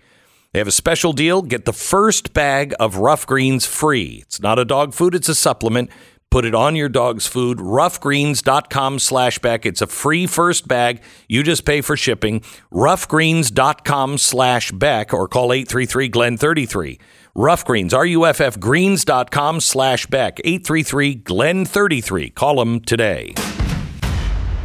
[0.51, 1.43] They have a special deal.
[1.43, 4.23] Get the first bag of Ruff Greens free.
[4.23, 5.91] It's not a dog food, it's a supplement.
[6.31, 7.59] Put it on your dog's food.
[7.59, 9.67] Ruffgreens.com slash Beck.
[9.67, 11.03] It's a free first bag.
[11.29, 12.39] You just pay for shipping.
[12.71, 16.99] Ruffgreens.com slash Beck or call 833 Glen 33.
[17.35, 20.39] Ruff Greens, R-U-F-F greens.com slash Beck.
[20.43, 22.29] 833 Glen 33.
[22.29, 23.33] Call them today.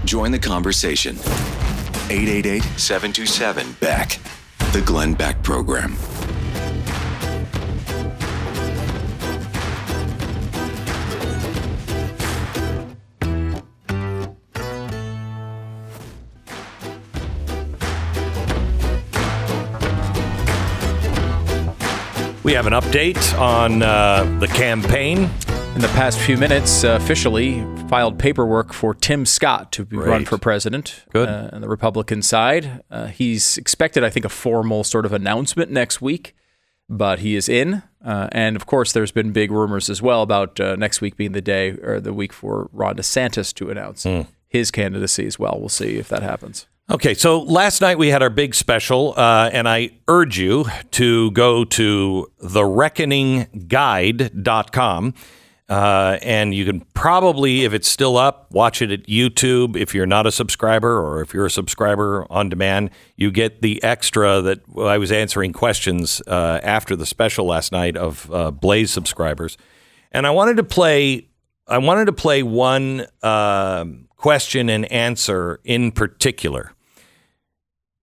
[0.04, 1.16] Join the conversation.
[2.10, 4.18] 888 727 Beck.
[4.72, 5.96] The Glenn Beck Program.
[22.48, 25.28] We have an update on uh, the campaign.
[25.74, 30.24] In the past few minutes, uh, officially filed paperwork for Tim Scott to be run
[30.24, 31.04] for president.
[31.12, 31.28] Good.
[31.28, 35.70] Uh, on the Republican side, uh, he's expected, I think, a formal sort of announcement
[35.70, 36.34] next week,
[36.88, 37.82] but he is in.
[38.02, 41.32] Uh, and of course, there's been big rumors as well about uh, next week being
[41.32, 44.06] the day or the week for Ron DeSantis to announce
[44.46, 45.58] his candidacy as well.
[45.60, 46.66] We'll see if that happens.
[46.90, 51.30] Okay, so last night we had our big special, uh, and I urge you to
[51.32, 55.14] go to thereckoningguide.com.
[55.68, 59.76] Uh, and you can probably, if it's still up, watch it at YouTube.
[59.76, 63.82] If you're not a subscriber or if you're a subscriber on demand, you get the
[63.82, 68.50] extra that well, I was answering questions uh, after the special last night of uh,
[68.50, 69.58] Blaze subscribers.
[70.10, 71.28] And I wanted to play,
[71.66, 73.84] I wanted to play one uh,
[74.16, 76.72] question and answer in particular.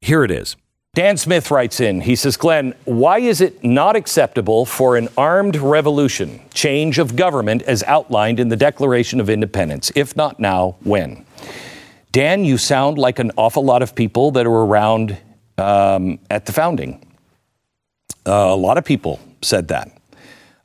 [0.06, 0.56] Here it is.
[0.94, 5.56] Dan Smith writes in, he says, Glenn, why is it not acceptable for an armed
[5.56, 9.91] revolution, change of government as outlined in the Declaration of Independence?
[9.95, 11.26] If not now, when?
[12.11, 15.18] Dan, you sound like an awful lot of people that were around
[15.57, 17.03] um, at the founding.
[18.27, 19.91] Uh, a lot of people said that.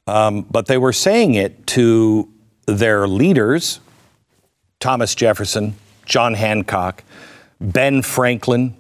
[0.07, 2.29] Um, but they were saying it to
[2.67, 3.81] their leaders
[4.81, 7.05] Thomas Jefferson, John Hancock,
[7.59, 8.77] Ben Franklin,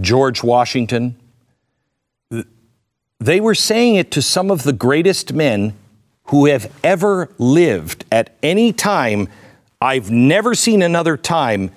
[0.00, 1.16] George Washington.
[3.18, 5.74] They were saying it to some of the greatest men
[6.24, 9.28] who have ever lived at any time.
[9.80, 11.70] I've never seen another time,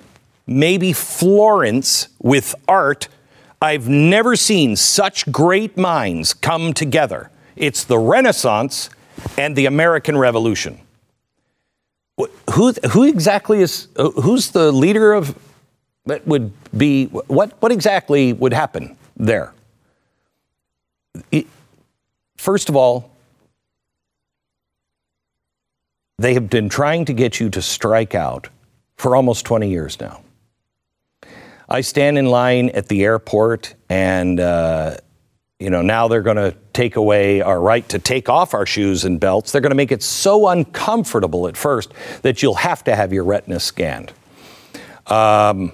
[0.46, 3.08] maybe Florence with art.
[3.60, 7.30] I've never seen such great minds come together.
[7.54, 8.90] It's the Renaissance
[9.38, 10.80] and the American Revolution.
[12.54, 15.38] Who, who exactly is, who's the leader of
[16.06, 19.52] that would be what what exactly would happen there?
[22.36, 23.10] First of all,
[26.18, 28.48] they have been trying to get you to strike out
[28.96, 30.22] for almost 20 years now.
[31.68, 34.98] I stand in line at the airport, and uh,
[35.58, 39.04] you know now they're going to take away our right to take off our shoes
[39.04, 39.50] and belts.
[39.50, 41.92] They're going to make it so uncomfortable at first
[42.22, 44.12] that you'll have to have your retina scanned.
[45.08, 45.72] Um,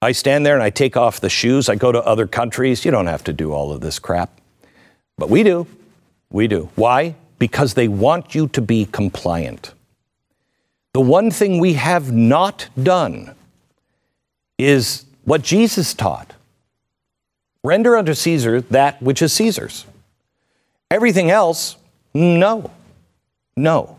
[0.00, 1.68] I stand there and I take off the shoes.
[1.68, 2.84] I go to other countries.
[2.84, 4.40] You don't have to do all of this crap.
[5.16, 5.66] But we do.
[6.30, 6.70] We do.
[6.76, 7.16] Why?
[7.38, 9.72] Because they want you to be compliant.
[10.92, 13.34] The one thing we have not done
[14.56, 16.34] is what Jesus taught
[17.64, 19.84] render unto Caesar that which is Caesar's.
[20.90, 21.76] Everything else,
[22.14, 22.70] no.
[23.56, 23.98] No.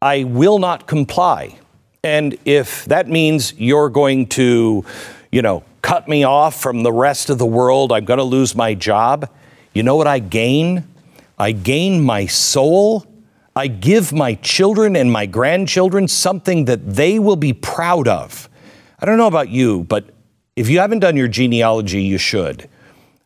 [0.00, 1.58] I will not comply.
[2.04, 4.84] And if that means you're going to,
[5.30, 8.56] you know, cut me off from the rest of the world, I'm going to lose
[8.56, 9.30] my job,
[9.72, 10.84] you know what I gain?
[11.38, 13.06] I gain my soul.
[13.54, 18.48] I give my children and my grandchildren something that they will be proud of.
[18.98, 20.06] I don't know about you, but
[20.56, 22.68] if you haven't done your genealogy, you should.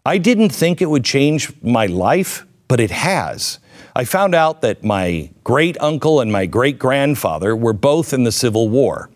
[0.05, 3.59] I didn't think it would change my life, but it has.
[3.97, 8.31] I found out that my great uncle and my great grandfather were both in the
[8.31, 9.09] Civil War.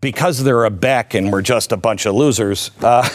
[0.00, 3.08] Because they're a Beck and we're just a bunch of losers, uh,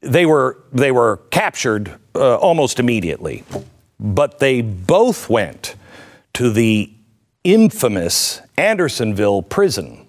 [0.00, 3.44] they, were, they were captured uh, almost immediately.
[4.00, 5.74] But they both went
[6.32, 6.90] to the
[7.44, 10.08] infamous Andersonville prison.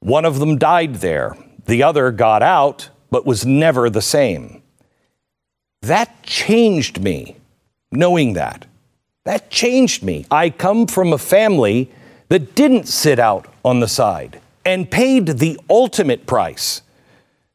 [0.00, 1.34] One of them died there,
[1.64, 4.62] the other got out, but was never the same.
[5.80, 7.38] That changed me,
[7.90, 8.66] knowing that.
[9.24, 10.26] That changed me.
[10.30, 11.90] I come from a family
[12.28, 16.82] that didn't sit out on the side and paid the ultimate price.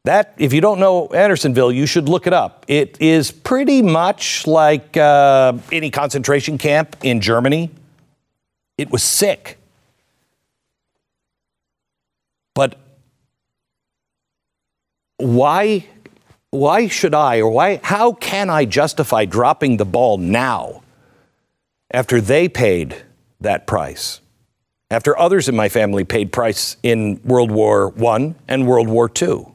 [0.04, 2.64] That, if you don't know Andersonville, you should look it up.
[2.68, 7.70] It is pretty much like uh, any concentration camp in Germany.
[8.78, 9.58] It was sick.
[12.54, 12.78] But
[15.18, 15.86] why,
[16.50, 20.82] why should I, or why, how can I justify dropping the ball now?
[21.90, 23.04] After they paid
[23.40, 24.20] that price,
[24.90, 29.46] after others in my family paid price in World War I and World War II.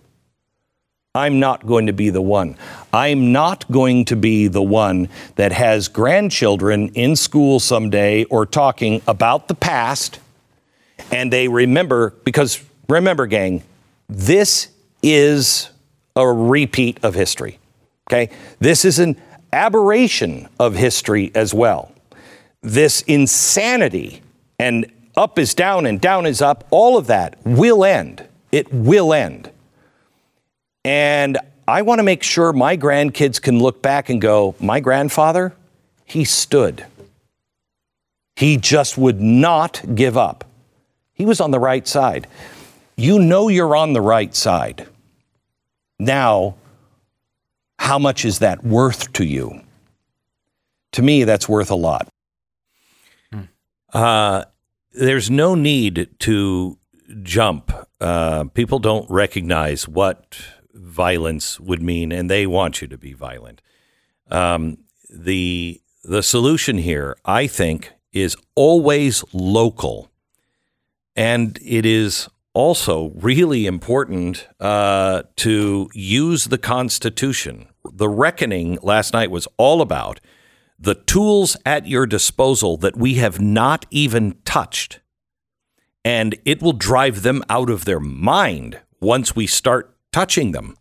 [1.16, 2.58] I'm not going to be the one.
[2.92, 9.02] I'm not going to be the one that has grandchildren in school someday or talking
[9.08, 10.20] about the past
[11.12, 13.64] and they remember, because remember, gang,
[14.10, 14.70] this
[15.02, 15.70] is
[16.16, 17.60] a repeat of history.
[18.10, 18.30] Okay?
[18.60, 19.18] This is an
[19.52, 21.93] aberration of history as well
[22.64, 24.22] this insanity
[24.58, 28.28] and up is down and down is up, all of that will end.
[28.52, 29.52] It will end.
[30.84, 31.38] And
[31.68, 35.56] I want to make sure my grandkids can look back and go, my grandfather,
[36.06, 36.86] he stood.
[38.36, 40.46] He just would not give up.
[41.14, 42.28] He was on the right side.
[42.98, 44.88] You know you're on the right side.
[46.00, 46.56] Now,
[47.80, 49.62] how much is that worth to you?
[50.94, 52.08] To me, that's worth a lot.
[53.94, 54.46] Uh,
[54.92, 56.78] there's no need to
[57.22, 57.72] jump.
[58.02, 60.38] Uh, people don't recognize what
[60.74, 63.62] violence would mean, and they want you to be violent.
[64.30, 64.80] Um,
[65.10, 70.12] the the solution here, I think, is always local.
[71.16, 77.68] And it is also really important uh, to use the Constitution.
[77.92, 80.20] The reckoning last night was all about
[80.84, 85.00] the tools at your disposal that we have not even touched.
[86.04, 90.76] And it will drive them out of their mind once we start touching them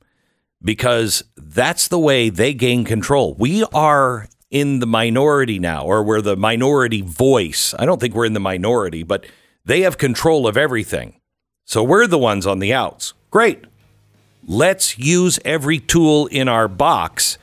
[0.60, 3.36] because that's the way they gain control.
[3.38, 7.72] We are in the minority now, or we're the minority voice.
[7.78, 9.24] I don't think we're in the minority, but
[9.64, 11.14] they have control of everything.
[11.64, 13.14] So we're the ones on the outs.
[13.30, 13.64] Great.
[14.44, 17.38] Let's use every tool in our box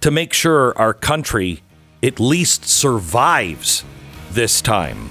[0.00, 1.64] to make sure our country
[2.02, 3.84] at least survives
[4.30, 5.10] this time.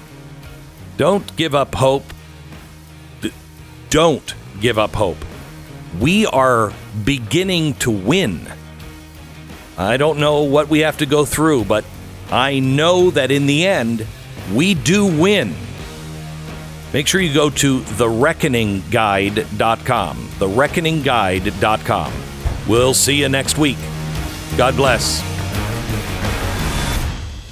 [0.96, 2.04] Don't give up hope.
[3.90, 5.18] Don't give up hope.
[6.00, 6.72] We are
[7.04, 8.48] beginning to win.
[9.76, 11.84] I don't know what we have to go through, but
[12.30, 14.06] I know that in the end,
[14.52, 15.54] we do win.
[16.92, 20.16] Make sure you go to thereckoningguide.com.
[20.16, 22.12] Thereckoningguide.com.
[22.66, 23.78] We'll see you next week.
[24.56, 25.37] God bless.